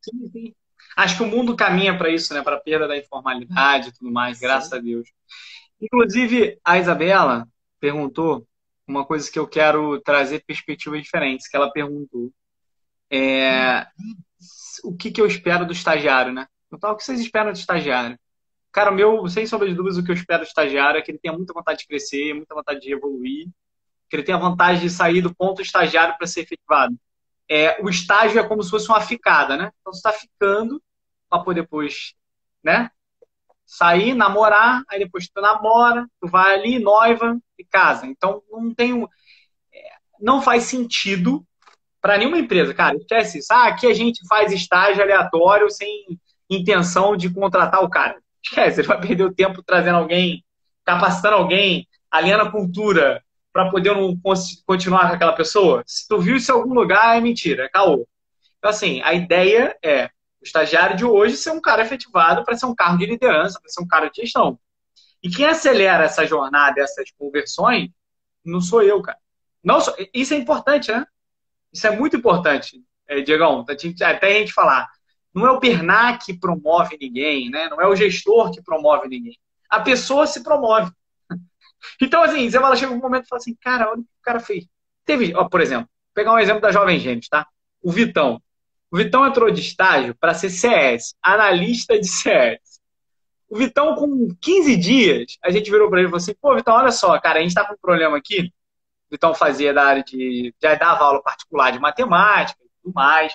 Sim, 0.00 0.30
sim. 0.30 0.54
Acho 0.96 1.16
que 1.16 1.22
o 1.24 1.26
mundo 1.26 1.56
caminha 1.56 1.98
para 1.98 2.10
isso, 2.10 2.32
né? 2.32 2.42
Para 2.42 2.60
perda 2.60 2.86
da 2.86 2.96
informalidade 2.96 3.88
e 3.88 3.92
tudo 3.92 4.12
mais, 4.12 4.38
sim. 4.38 4.44
graças 4.44 4.72
a 4.72 4.78
Deus. 4.78 5.08
Inclusive, 5.80 6.60
a 6.64 6.78
Isabela 6.78 7.48
perguntou 7.80 8.46
uma 8.92 9.06
coisa 9.06 9.30
que 9.30 9.38
eu 9.38 9.46
quero 9.46 10.00
trazer 10.00 10.44
perspectivas 10.46 11.02
diferentes, 11.02 11.48
que 11.48 11.56
ela 11.56 11.72
perguntou. 11.72 12.30
É, 13.10 13.86
o 14.84 14.96
que, 14.96 15.10
que 15.10 15.20
eu 15.20 15.26
espero 15.26 15.66
do 15.66 15.72
estagiário, 15.72 16.32
né? 16.32 16.46
Então, 16.72 16.92
o 16.92 16.96
que 16.96 17.04
vocês 17.04 17.20
esperam 17.20 17.52
do 17.52 17.58
estagiário? 17.58 18.18
Cara, 18.72 18.90
o 18.90 18.94
meu, 18.94 19.28
sem 19.28 19.46
sombra 19.46 19.68
de 19.68 19.74
dúvidas, 19.74 19.98
o 19.98 20.04
que 20.04 20.10
eu 20.10 20.14
espero 20.14 20.42
do 20.42 20.46
estagiário 20.46 20.98
é 20.98 21.02
que 21.02 21.10
ele 21.10 21.18
tenha 21.18 21.36
muita 21.36 21.52
vontade 21.52 21.80
de 21.80 21.86
crescer, 21.86 22.32
muita 22.34 22.54
vontade 22.54 22.80
de 22.80 22.92
evoluir, 22.92 23.48
que 24.08 24.16
ele 24.16 24.22
tenha 24.22 24.38
vontade 24.38 24.80
de 24.80 24.88
sair 24.88 25.20
do 25.20 25.34
ponto 25.34 25.60
estagiário 25.60 26.16
para 26.16 26.26
ser 26.26 26.40
efetivado. 26.40 26.96
É, 27.48 27.82
o 27.82 27.90
estágio 27.90 28.40
é 28.40 28.48
como 28.48 28.62
se 28.62 28.70
fosse 28.70 28.88
uma 28.88 29.00
ficada, 29.00 29.56
né? 29.56 29.70
Então, 29.80 29.92
você 29.92 29.98
está 29.98 30.12
ficando 30.12 30.82
para 31.28 31.52
depois, 31.52 32.14
né? 32.62 32.90
Sair, 33.74 34.12
namorar, 34.12 34.82
aí 34.86 34.98
depois 34.98 35.26
tu 35.28 35.40
namora, 35.40 36.06
tu 36.20 36.28
vai 36.28 36.54
ali, 36.54 36.78
noiva 36.78 37.38
e 37.58 37.64
casa. 37.64 38.06
Então, 38.06 38.42
não 38.50 38.74
tem 38.74 38.92
um, 38.92 39.04
é, 39.72 39.78
não 40.20 40.42
faz 40.42 40.64
sentido 40.64 41.42
para 41.98 42.18
nenhuma 42.18 42.38
empresa, 42.38 42.74
cara, 42.74 42.96
esquece 42.96 43.38
isso. 43.38 43.50
Ah, 43.50 43.68
aqui 43.68 43.86
a 43.86 43.94
gente 43.94 44.20
faz 44.28 44.52
estágio 44.52 45.02
aleatório 45.02 45.70
sem 45.70 46.04
intenção 46.50 47.16
de 47.16 47.32
contratar 47.32 47.82
o 47.82 47.88
cara. 47.88 48.20
Esquece, 48.44 48.82
ele 48.82 48.88
vai 48.88 49.00
perder 49.00 49.24
o 49.24 49.34
tempo 49.34 49.62
trazendo 49.62 49.96
alguém, 49.96 50.44
capacitando 50.84 51.36
alguém, 51.36 51.88
alinhando 52.10 52.42
a 52.42 52.50
cultura 52.50 53.24
para 53.54 53.70
poder 53.70 53.94
não 53.94 54.14
continuar 54.66 55.08
com 55.08 55.14
aquela 55.14 55.32
pessoa. 55.32 55.82
Se 55.86 56.06
tu 56.06 56.18
viu 56.18 56.36
isso 56.36 56.52
em 56.52 56.54
algum 56.54 56.74
lugar, 56.74 57.16
é 57.16 57.20
mentira, 57.22 57.64
é 57.64 57.68
caô. 57.70 58.06
Então, 58.58 58.70
assim, 58.70 59.00
a 59.02 59.14
ideia 59.14 59.74
é 59.82 60.10
o 60.42 60.44
estagiário 60.44 60.96
de 60.96 61.04
hoje 61.04 61.36
ser 61.36 61.50
um 61.50 61.60
cara 61.60 61.82
efetivado 61.82 62.44
para 62.44 62.56
ser 62.56 62.66
um 62.66 62.74
cargo 62.74 62.98
de 62.98 63.06
liderança, 63.06 63.60
para 63.60 63.70
ser 63.70 63.80
um 63.80 63.86
cara 63.86 64.10
de 64.10 64.22
gestão. 64.22 64.58
E 65.22 65.30
quem 65.30 65.46
acelera 65.46 66.04
essa 66.04 66.26
jornada, 66.26 66.80
essas 66.80 67.10
conversões, 67.12 67.90
não 68.44 68.60
sou 68.60 68.82
eu, 68.82 69.00
cara. 69.00 69.18
Não, 69.62 69.78
isso 70.12 70.34
é 70.34 70.36
importante, 70.36 70.90
né? 70.90 71.06
Isso 71.72 71.86
é 71.86 71.96
muito 71.96 72.16
importante. 72.16 72.82
é, 73.06 73.20
Diegão, 73.20 73.64
até 73.68 74.26
a 74.26 74.32
gente 74.32 74.52
falar, 74.52 74.90
não 75.32 75.46
é 75.46 75.50
o 75.52 75.60
Bernard 75.60 76.24
que 76.24 76.36
promove 76.36 76.98
ninguém, 77.00 77.48
né? 77.48 77.68
Não 77.68 77.80
é 77.80 77.86
o 77.86 77.94
gestor 77.94 78.50
que 78.50 78.60
promove 78.60 79.08
ninguém. 79.08 79.38
A 79.70 79.80
pessoa 79.80 80.26
se 80.26 80.42
promove. 80.42 80.90
Então, 82.00 82.22
assim, 82.22 82.48
você 82.48 82.60
fala, 82.60 82.76
chega 82.76 82.92
um 82.92 82.98
momento 82.98 83.24
e 83.24 83.28
fala 83.28 83.40
assim, 83.40 83.56
cara, 83.60 83.90
olha 83.90 84.00
o 84.00 84.04
que 84.04 84.08
o 84.20 84.22
cara 84.22 84.38
fez. 84.38 84.66
Teve, 85.04 85.34
ó, 85.34 85.48
por 85.48 85.60
exemplo, 85.60 85.88
pegar 86.14 86.32
um 86.32 86.38
exemplo 86.38 86.60
da 86.60 86.70
Jovem 86.70 86.96
Gêmeos, 87.00 87.28
tá? 87.28 87.44
O 87.82 87.90
Vitão. 87.90 88.40
O 88.92 88.96
Vitão 88.98 89.26
entrou 89.26 89.50
de 89.50 89.62
estágio 89.62 90.14
para 90.14 90.34
ser 90.34 90.50
CS, 90.50 91.14
analista 91.22 91.98
de 91.98 92.06
CS. 92.06 92.60
O 93.48 93.56
Vitão, 93.56 93.94
com 93.94 94.28
15 94.38 94.76
dias, 94.76 95.38
a 95.42 95.50
gente 95.50 95.70
virou 95.70 95.88
para 95.88 96.00
ele 96.00 96.08
e 96.08 96.10
falou 96.10 96.18
assim: 96.18 96.34
pô, 96.38 96.54
Vitão, 96.54 96.74
olha 96.74 96.92
só, 96.92 97.18
cara, 97.18 97.38
a 97.38 97.40
gente 97.42 97.52
está 97.52 97.64
com 97.64 97.72
um 97.72 97.78
problema 97.80 98.18
aqui. 98.18 98.52
O 99.08 99.12
Vitão 99.12 99.34
fazia 99.34 99.72
da 99.72 99.82
área 99.82 100.04
de. 100.04 100.54
já 100.62 100.74
dava 100.74 101.04
aula 101.04 101.22
particular 101.22 101.70
de 101.70 101.78
matemática 101.78 102.60
e 102.62 102.68
tudo 102.82 102.94
mais. 102.94 103.34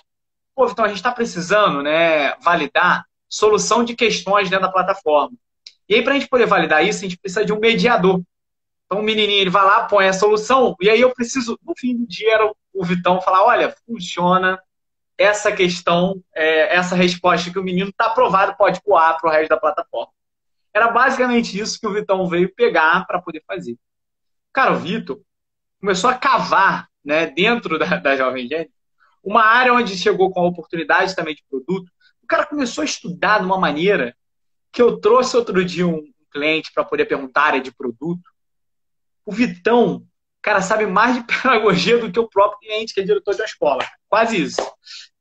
Pô, 0.55 0.68
Vitão, 0.68 0.86
a 0.86 0.89
gente 0.89 0.97
está 0.97 1.12
precisando 1.12 1.82
né, 1.82 2.36
validar 2.36 3.05
solução 3.28 3.84
de 3.84 3.95
questões 3.95 4.51
dentro 4.51 4.68
da 4.68 4.72
plataforma. 4.72 5.36
E 5.89 5.95
aí, 5.95 6.03
para 6.03 6.14
a 6.14 6.20
gente 6.20 6.30
poder 6.30 6.45
validar 6.45 6.86
isso, 6.86 6.99
a 6.99 7.10
gente 7.10 7.18
precisa 7.18 7.43
de 7.43 7.51
um 7.51 7.60
mediador. 7.60 8.22
Então, 8.86 8.99
o 8.99 9.03
menininho 9.03 9.41
ele 9.41 9.49
vai 9.49 9.66
lá, 9.66 9.86
põe 9.86 10.08
a 10.08 10.14
solução, 10.14 10.76
e 10.80 10.88
aí 10.88 11.01
eu 11.01 11.14
preciso, 11.14 11.60
no 11.66 11.74
fim 11.76 11.97
do 11.97 12.08
dia, 12.08 12.36
era 12.36 12.51
o 12.74 12.86
Vitão 12.86 13.20
falar: 13.22 13.43
olha, 13.43 13.76
funciona, 13.88 14.60
essa 15.18 15.51
questão, 15.51 16.22
é, 16.34 16.76
essa 16.76 16.95
resposta 16.95 17.51
que 17.51 17.57
o 17.57 17.63
menino 17.63 17.89
está 17.89 18.05
aprovado, 18.05 18.55
pode 18.55 18.80
voar 18.86 19.18
para 19.20 19.30
o 19.30 19.34
resto 19.34 19.49
da 19.49 19.57
plataforma. 19.57 20.11
Era 20.74 20.89
basicamente 20.89 21.57
isso 21.59 21.80
que 21.80 21.88
o 21.88 21.93
Vitão 21.93 22.28
veio 22.28 22.53
pegar 22.53 23.05
para 23.07 23.22
poder 23.22 23.43
fazer. 23.47 23.78
Cara, 24.53 24.74
o 24.74 24.80
Vitor 24.80 25.20
começou 25.80 26.09
a 26.09 26.15
cavar 26.15 26.88
né, 27.03 27.26
dentro 27.28 27.80
da, 27.80 27.97
da 27.97 28.15
Jovem 28.15 28.47
Gênio 28.47 28.72
uma 29.24 29.43
área 29.43 29.74
onde 29.74 29.97
chegou 29.97 30.32
com 30.32 30.39
a 30.39 30.47
oportunidade 30.47 31.15
também 31.15 31.36
de 31.36 31.43
produto. 31.49 31.91
O 32.24 32.28
cara 32.28 32.45
começou 32.45 32.82
a 32.82 32.86
estudar 32.86 33.39
de 33.39 33.45
uma 33.45 33.57
maneira 33.57 34.15
que 34.72 34.82
eu 34.82 34.99
trouxe 34.99 35.36
outro 35.36 35.65
dia 35.65 35.88
um 35.88 36.03
cliente 36.32 36.72
para 36.72 36.84
poder 36.84 37.05
perguntar 37.05 37.43
área 37.43 37.61
de 37.61 37.72
produto. 37.72 38.30
O 39.26 39.32
Vitão, 39.32 40.05
cara, 40.42 40.62
sabe 40.62 40.86
mais 40.86 41.16
de 41.16 41.24
pedagogia 41.28 41.98
do 41.98 42.12
que 42.12 42.20
o 42.20 42.30
próprio 42.30 42.60
cliente, 42.60 42.94
que 42.94 43.02
é 43.02 43.04
diretor 43.04 43.34
de 43.34 43.42
uma 43.42 43.46
escola. 43.46 43.86
Quase 44.10 44.42
isso 44.42 44.62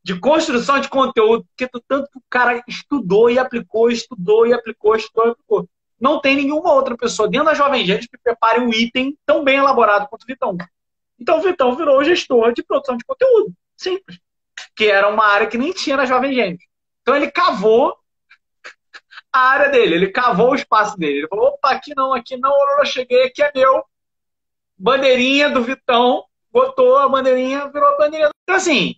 de 0.07 0.17
construção 0.21 0.79
de 0.79 0.89
conteúdo, 0.89 1.45
porque 1.47 1.69
tanto 1.89 2.09
que 2.09 2.19
o 2.19 2.23
cara 2.31 2.63
estudou 2.69 3.29
e 3.29 3.41
aplicou, 3.41 3.91
estudou 3.91 4.47
e 4.47 4.53
aplicou, 4.53 4.95
estudou 4.95 5.27
e 5.27 5.31
aplicou. 5.31 5.69
Não 6.01 6.21
tem 6.21 6.37
nenhuma 6.37 6.73
outra 6.73 6.97
pessoa 6.97 7.29
dentro 7.29 7.47
da 7.47 7.55
Jovem 7.55 7.85
Gente 7.85 8.09
que 8.09 8.17
prepare 8.17 8.61
um 8.61 8.71
item 8.71 9.19
tão 9.27 9.43
bem 9.43 9.57
elaborado 9.57 10.07
quanto 10.09 10.23
o 10.23 10.27
Vitão. 10.27 10.57
Então 11.19 11.41
o 11.41 11.43
Vitão 11.43 11.75
virou 11.75 12.05
gestor 12.05 12.53
de 12.53 12.63
produção 12.63 12.97
de 12.97 13.05
conteúdo. 13.05 13.53
Simples. 13.77 14.21
Que 14.77 14.87
era 14.87 15.09
uma 15.09 15.27
área 15.27 15.49
que 15.49 15.59
nem 15.59 15.73
tinha 15.73 15.97
na 15.97 16.07
Jovem 16.07 16.33
Gente. 16.33 16.65
Então 17.03 17.17
ele 17.17 17.29
cavou 17.29 17.93
a 19.33 19.41
área 19.41 19.71
dele, 19.71 19.97
ele 19.97 20.13
cavou 20.13 20.53
o 20.53 20.55
espaço 20.55 20.97
dele. 20.97 21.19
Ele 21.19 21.29
falou: 21.29 21.49
opa, 21.49 21.73
aqui 21.73 21.93
não, 21.97 22.13
aqui 22.13 22.37
não, 22.37 22.55
eu 22.79 22.87
cheguei, 22.87 23.25
aqui 23.25 23.43
é 23.43 23.51
meu. 23.53 23.85
Bandeirinha 24.79 25.51
do 25.51 25.63
Vitão, 25.63 26.25
botou 26.53 26.97
a 26.97 27.09
bandeirinha, 27.09 27.69
virou 27.69 27.89
a 27.89 27.97
bandeirinha. 27.99 28.31
Então, 28.43 28.57
assim, 28.57 28.97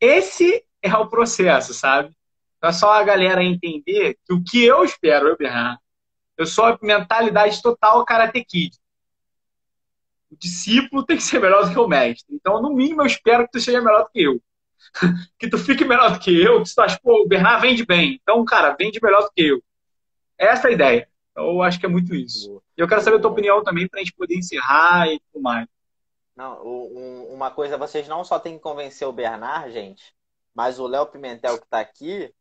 esse 0.00 0.64
é 0.82 0.94
o 0.96 1.08
processo, 1.08 1.74
sabe? 1.74 2.12
Então 2.56 2.70
é 2.70 2.72
só 2.72 2.92
a 2.92 3.02
galera 3.02 3.42
entender 3.42 4.18
que 4.24 4.32
o 4.32 4.42
que 4.42 4.64
eu 4.64 4.84
espero, 4.84 5.28
eu, 5.28 5.36
Bernardo, 5.36 5.80
eu 6.36 6.46
sou 6.46 6.64
a 6.64 6.78
mentalidade 6.82 7.62
total 7.62 8.04
Karate 8.04 8.44
Kid. 8.44 8.76
O 10.30 10.36
discípulo 10.36 11.04
tem 11.04 11.16
que 11.16 11.22
ser 11.22 11.40
melhor 11.40 11.66
do 11.66 11.72
que 11.72 11.78
o 11.78 11.88
mestre. 11.88 12.34
Então, 12.34 12.62
no 12.62 12.74
mínimo, 12.74 13.02
eu 13.02 13.06
espero 13.06 13.44
que 13.44 13.52
tu 13.52 13.60
seja 13.60 13.80
melhor 13.80 14.04
do 14.04 14.10
que 14.10 14.22
eu. 14.22 14.42
que 15.38 15.48
tu 15.48 15.58
fique 15.58 15.84
melhor 15.84 16.12
do 16.12 16.18
que 16.18 16.30
eu, 16.30 16.62
que 16.62 16.74
tu 16.74 16.80
acha, 16.80 16.98
pô, 17.02 17.22
o 17.22 17.28
Bernard 17.28 17.60
vende 17.60 17.84
bem. 17.84 18.18
Então, 18.22 18.44
cara, 18.44 18.76
vende 18.78 19.00
melhor 19.02 19.22
do 19.22 19.30
que 19.30 19.42
eu. 19.42 19.62
Essa 20.38 20.68
é 20.68 20.70
a 20.70 20.74
ideia. 20.74 21.08
Eu 21.36 21.62
acho 21.62 21.78
que 21.78 21.86
é 21.86 21.88
muito 21.88 22.14
isso. 22.14 22.62
E 22.80 22.82
eu 22.82 22.88
quero 22.88 23.02
saber 23.02 23.18
a 23.18 23.20
tua 23.20 23.30
opinião 23.30 23.62
também 23.62 23.86
para 23.86 24.00
a 24.00 24.02
gente 24.02 24.14
poder 24.14 24.38
encerrar 24.38 25.06
e 25.06 25.20
tudo 25.20 25.42
mais. 25.42 25.68
Não, 26.34 26.66
um, 26.66 27.24
uma 27.34 27.50
coisa, 27.50 27.76
vocês 27.76 28.08
não 28.08 28.24
só 28.24 28.38
tem 28.38 28.56
que 28.56 28.62
convencer 28.62 29.06
o 29.06 29.12
Bernard, 29.12 29.70
gente, 29.70 30.16
mas 30.54 30.78
o 30.78 30.86
Léo 30.86 31.04
Pimentel 31.04 31.60
que 31.60 31.66
tá 31.68 31.78
aqui, 31.78 32.34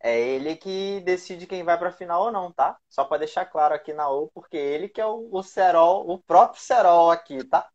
é 0.00 0.18
ele 0.18 0.56
que 0.56 1.02
decide 1.02 1.46
quem 1.46 1.62
vai 1.62 1.78
pra 1.78 1.92
final 1.92 2.22
ou 2.22 2.32
não, 2.32 2.50
tá? 2.50 2.78
Só 2.88 3.04
para 3.04 3.18
deixar 3.18 3.44
claro 3.44 3.74
aqui 3.74 3.92
na 3.92 4.08
U, 4.08 4.30
porque 4.32 4.56
ele 4.56 4.88
que 4.88 4.98
é 4.98 5.04
o, 5.04 5.28
o 5.30 5.42
Serol, 5.42 6.10
o 6.10 6.18
próprio 6.22 6.62
Serol 6.62 7.10
aqui, 7.10 7.44
tá? 7.44 7.68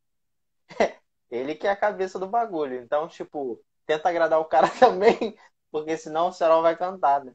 ele 1.29 1.53
que 1.53 1.67
é 1.67 1.69
a 1.69 1.75
cabeça 1.75 2.17
do 2.17 2.27
bagulho. 2.27 2.81
Então, 2.81 3.07
tipo, 3.07 3.63
tenta 3.85 4.09
agradar 4.09 4.39
o 4.39 4.45
cara 4.45 4.69
também, 4.79 5.37
porque 5.69 5.95
senão 5.95 6.29
o 6.29 6.33
Serol 6.33 6.63
vai 6.63 6.75
cantar, 6.75 7.23
né? 7.23 7.31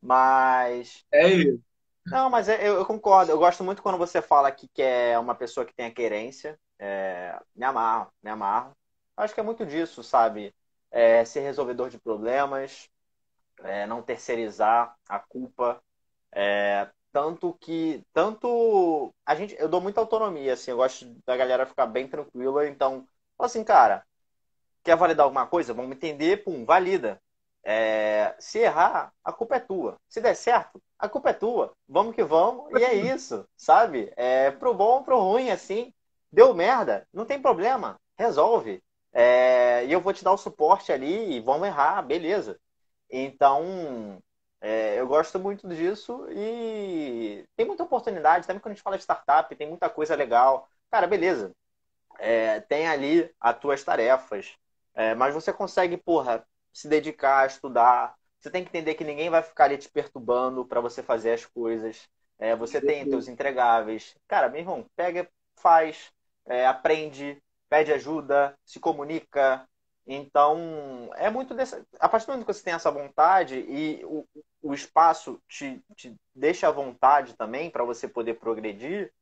Mas. 0.00 1.04
É 1.10 1.28
isso. 1.28 1.60
Não, 2.06 2.30
mas 2.30 2.48
é, 2.48 2.66
eu, 2.66 2.74
eu, 2.76 2.86
concordo. 2.86 3.30
Eu 3.30 3.38
gosto 3.38 3.62
muito 3.62 3.82
quando 3.82 3.98
você 3.98 4.20
fala 4.22 4.48
aqui 4.48 4.68
que 4.68 4.82
é 4.82 5.18
uma 5.18 5.34
pessoa 5.34 5.64
que 5.66 5.74
tem 5.74 5.86
a 5.86 5.94
querência. 5.94 6.58
É, 6.78 7.38
me 7.54 7.64
amarro, 7.64 8.10
me 8.22 8.30
amarro. 8.30 8.72
Acho 9.16 9.34
que 9.34 9.40
é 9.40 9.42
muito 9.42 9.66
disso, 9.66 10.02
sabe? 10.02 10.54
É, 10.90 11.24
ser 11.24 11.40
resolvedor 11.40 11.90
de 11.90 11.98
problemas, 12.00 12.88
é, 13.62 13.86
não 13.86 14.02
terceirizar 14.02 14.96
a 15.08 15.18
culpa. 15.20 15.82
É, 16.32 16.88
tanto 17.12 17.54
que. 17.60 18.04
Tanto. 18.12 19.14
A 19.26 19.34
gente, 19.36 19.56
eu 19.58 19.68
dou 19.68 19.80
muita 19.80 20.00
autonomia, 20.00 20.54
assim, 20.54 20.70
eu 20.72 20.78
gosto 20.78 21.06
da 21.26 21.36
galera 21.36 21.66
ficar 21.66 21.86
bem 21.86 22.08
tranquila. 22.08 22.68
Então, 22.68 23.06
assim, 23.38 23.64
cara, 23.64 24.04
quer 24.84 24.96
validar 24.96 25.24
alguma 25.24 25.46
coisa? 25.46 25.74
Vamos 25.74 25.92
entender, 25.96 26.44
pum, 26.44 26.64
valida. 26.64 27.20
É, 27.62 28.34
se 28.38 28.58
errar, 28.58 29.12
a 29.24 29.32
culpa 29.32 29.56
é 29.56 29.60
tua. 29.60 29.96
Se 30.08 30.20
der 30.20 30.34
certo, 30.34 30.82
a 30.98 31.08
culpa 31.08 31.30
é 31.30 31.32
tua. 31.34 31.72
Vamos 31.88 32.14
que 32.14 32.24
vamos, 32.24 32.70
e 32.78 32.84
é 32.84 32.94
isso, 32.94 33.46
sabe? 33.56 34.12
É 34.16 34.50
pro 34.50 34.74
bom, 34.74 35.02
pro 35.02 35.18
ruim, 35.20 35.50
assim. 35.50 35.92
Deu 36.32 36.54
merda, 36.54 37.06
não 37.12 37.24
tem 37.24 37.40
problema, 37.40 37.96
resolve. 38.18 38.82
É, 39.12 39.84
e 39.86 39.92
eu 39.92 40.00
vou 40.00 40.12
te 40.12 40.22
dar 40.24 40.32
o 40.32 40.38
suporte 40.38 40.92
ali 40.92 41.32
e 41.36 41.40
vamos 41.40 41.66
errar, 41.66 42.02
beleza. 42.02 42.58
Então, 43.10 44.22
é, 44.60 45.00
eu 45.00 45.06
gosto 45.06 45.38
muito 45.38 45.66
disso 45.68 46.26
e 46.30 47.44
tem 47.56 47.66
muita 47.66 47.82
oportunidade. 47.82 48.46
Também 48.46 48.60
quando 48.60 48.72
a 48.72 48.74
gente 48.74 48.82
fala 48.82 48.96
de 48.96 49.02
startup, 49.02 49.54
tem 49.56 49.68
muita 49.68 49.88
coisa 49.90 50.14
legal. 50.14 50.68
Cara, 50.90 51.06
beleza. 51.06 51.52
É, 52.18 52.60
tem 52.60 52.86
ali 52.88 53.30
as 53.40 53.58
tuas 53.58 53.82
tarefas. 53.82 54.54
É, 54.94 55.14
mas 55.14 55.34
você 55.34 55.52
consegue, 55.52 55.96
porra, 55.96 56.44
se 56.72 56.88
dedicar 56.88 57.40
a 57.40 57.46
estudar. 57.46 58.14
Você 58.38 58.50
tem 58.50 58.62
que 58.62 58.70
entender 58.70 58.94
que 58.94 59.04
ninguém 59.04 59.30
vai 59.30 59.42
ficar 59.42 59.64
ali 59.64 59.78
te 59.78 59.88
perturbando 59.88 60.64
para 60.64 60.80
você 60.80 61.02
fazer 61.02 61.32
as 61.32 61.44
coisas. 61.44 62.08
É, 62.38 62.56
você 62.56 62.80
tem 62.80 63.06
teus 63.08 63.28
entregáveis. 63.28 64.16
Cara, 64.26 64.48
meu 64.48 64.60
irmão, 64.60 64.86
pega, 64.96 65.28
faz, 65.56 66.10
é, 66.46 66.66
aprende, 66.66 67.42
pede 67.68 67.92
ajuda, 67.92 68.56
se 68.64 68.80
comunica. 68.80 69.66
Então, 70.06 71.10
é 71.16 71.30
muito 71.30 71.54
dessa. 71.54 71.86
A 71.98 72.08
partir 72.08 72.26
do 72.26 72.32
momento 72.32 72.46
que 72.46 72.52
você 72.52 72.64
tem 72.64 72.72
essa 72.74 72.90
vontade 72.90 73.56
e 73.60 74.02
o, 74.04 74.26
o 74.62 74.74
espaço 74.74 75.40
te, 75.48 75.82
te 75.94 76.16
deixa 76.34 76.66
à 76.68 76.70
vontade 76.70 77.36
também 77.36 77.70
para 77.70 77.84
você 77.84 78.08
poder 78.08 78.34
progredir, 78.34 79.12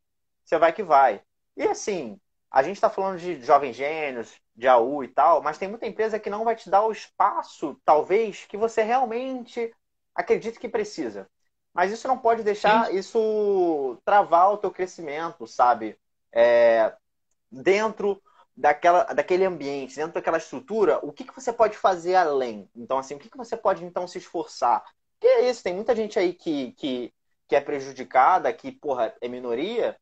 você 0.45 0.59
vai 0.59 0.73
que 0.73 0.83
vai. 0.83 1.23
E 1.57 1.65
assim, 1.65 2.19
a 2.51 2.63
gente 2.63 2.77
está 2.77 2.89
falando 2.89 3.19
de 3.19 3.43
jovens 3.43 3.77
gênios, 3.77 4.41
de 4.57 4.67
AU 4.67 5.05
e 5.05 5.09
tal, 5.09 5.43
mas 5.43 5.59
tem 5.59 5.69
muita 5.69 5.87
empresa 5.87 6.19
que 6.19 6.31
não 6.31 6.45
vai 6.45 6.57
te 6.57 6.71
dar 6.71 6.85
o 6.85 6.93
espaço, 6.93 7.81
talvez, 7.85 8.47
que 8.47 8.57
você 8.57 8.83
realmente 8.83 9.73
acredita 10.15 10.59
que 10.59 10.69
precisa. 10.69 11.29
Mas 11.73 11.93
isso 11.93 12.09
não 12.09 12.19
pode 12.19 12.43
deixar 12.43 12.87
Sim. 12.87 12.97
isso 12.97 13.99
travar 14.05 14.53
o 14.53 14.57
teu 14.57 14.71
crescimento, 14.71 15.47
sabe? 15.47 15.97
É, 16.33 16.93
dentro 17.51 18.21
daquela, 18.57 19.05
daquele 19.05 19.45
ambiente, 19.45 19.95
dentro 19.95 20.15
daquela 20.15 20.39
estrutura, 20.39 20.99
o 21.03 21.13
que, 21.13 21.25
que 21.25 21.35
você 21.35 21.53
pode 21.53 21.77
fazer 21.77 22.17
além? 22.17 22.69
Então, 22.75 22.99
assim, 22.99 23.15
o 23.15 23.19
que, 23.19 23.31
que 23.31 23.37
você 23.37 23.57
pode, 23.57 23.85
então, 23.85 24.09
se 24.09 24.19
esforçar? 24.19 24.85
Que 25.21 25.27
é 25.27 25.51
isso, 25.51 25.63
tem 25.63 25.75
muita 25.75 25.95
gente 25.95 26.19
aí 26.19 26.35
que, 26.35 26.73
que, 26.73 27.15
que 27.47 27.55
é 27.55 27.61
prejudicada, 27.61 28.53
que, 28.53 28.73
porra, 28.73 29.15
é 29.21 29.29
minoria, 29.29 29.97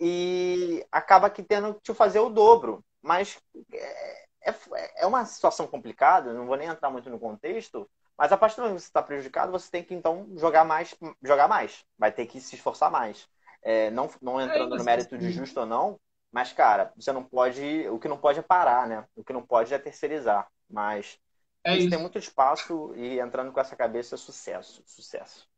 e 0.00 0.84
acaba 0.90 1.28
que 1.28 1.42
tendo 1.42 1.74
que 1.74 1.82
te 1.82 1.94
fazer 1.94 2.20
o 2.20 2.30
dobro. 2.30 2.82
Mas 3.02 3.38
é, 3.72 4.26
é, 4.42 5.02
é 5.02 5.06
uma 5.06 5.24
situação 5.24 5.66
complicada, 5.66 6.32
não 6.32 6.46
vou 6.46 6.56
nem 6.56 6.68
entrar 6.68 6.90
muito 6.90 7.10
no 7.10 7.18
contexto, 7.18 7.88
mas 8.16 8.32
a 8.32 8.36
partir 8.36 8.56
do 8.56 8.62
momento 8.62 8.76
que 8.76 8.82
você 8.82 8.88
está 8.88 9.02
prejudicado, 9.02 9.52
você 9.52 9.70
tem 9.70 9.82
que, 9.82 9.94
então, 9.94 10.28
jogar 10.36 10.64
mais, 10.64 10.94
jogar 11.22 11.48
mais. 11.48 11.84
Vai 11.98 12.12
ter 12.12 12.26
que 12.26 12.38
se 12.40 12.54
esforçar 12.54 12.90
mais. 12.90 13.26
É, 13.62 13.90
não, 13.90 14.10
não 14.20 14.40
entrando 14.40 14.76
no 14.76 14.84
mérito 14.84 15.16
de 15.16 15.30
justo 15.30 15.60
ou 15.60 15.66
não, 15.66 15.98
mas, 16.30 16.52
cara, 16.52 16.92
você 16.96 17.12
não 17.12 17.24
pode. 17.24 17.88
O 17.88 17.98
que 17.98 18.08
não 18.08 18.18
pode 18.18 18.38
é 18.38 18.42
parar, 18.42 18.86
né? 18.86 19.06
O 19.16 19.24
que 19.24 19.32
não 19.32 19.42
pode 19.42 19.72
é 19.72 19.78
terceirizar. 19.78 20.48
Mas 20.68 21.18
é 21.64 21.72
isso, 21.72 21.80
isso. 21.80 21.90
tem 21.90 21.98
muito 21.98 22.18
espaço 22.18 22.94
e 22.94 23.18
entrando 23.18 23.52
com 23.52 23.60
essa 23.60 23.74
cabeça 23.74 24.14
é 24.14 24.18
sucesso. 24.18 24.82
Sucesso. 24.86 25.48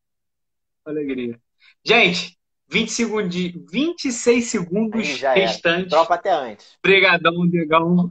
Alegria. 0.84 1.40
Gente, 1.84 2.38
20 2.72 2.90
segundos, 2.90 3.36
26 3.70 4.44
segundos 4.46 5.20
restantes. 5.20 5.90
Tropa 5.90 6.14
até 6.14 6.30
antes. 6.30 6.78
Obrigadão, 6.82 7.46
Diegão. 7.46 8.08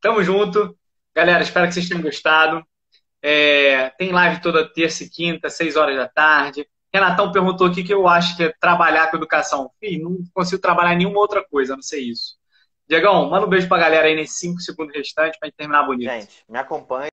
Tamo 0.00 0.22
junto. 0.22 0.78
Galera, 1.12 1.42
espero 1.42 1.66
que 1.66 1.74
vocês 1.74 1.88
tenham 1.88 2.02
gostado. 2.02 2.64
É, 3.20 3.90
tem 3.90 4.12
live 4.12 4.40
toda 4.40 4.72
terça 4.72 5.02
e 5.02 5.10
quinta, 5.10 5.50
seis 5.50 5.74
horas 5.74 5.96
da 5.96 6.06
tarde. 6.06 6.64
Renatão 6.92 7.32
perguntou 7.32 7.66
aqui 7.66 7.82
que 7.82 7.92
eu 7.92 8.06
acho 8.06 8.36
que 8.36 8.44
é 8.44 8.52
trabalhar 8.60 9.10
com 9.10 9.16
educação. 9.16 9.68
Fih, 9.80 9.98
não 9.98 10.18
consigo 10.32 10.62
trabalhar 10.62 10.94
nenhuma 10.94 11.18
outra 11.18 11.44
coisa, 11.44 11.74
não 11.74 11.82
ser 11.82 11.98
isso. 11.98 12.36
Diegão, 12.88 13.28
manda 13.28 13.46
um 13.46 13.48
beijo 13.50 13.66
pra 13.66 13.78
galera 13.78 14.06
aí 14.06 14.14
nesses 14.14 14.38
cinco 14.38 14.60
segundos 14.60 14.94
restantes 14.94 15.38
pra 15.40 15.48
gente 15.48 15.56
terminar 15.56 15.82
bonito. 15.82 16.08
Gente, 16.08 16.44
me 16.48 16.58
acompanhe. 16.58 17.10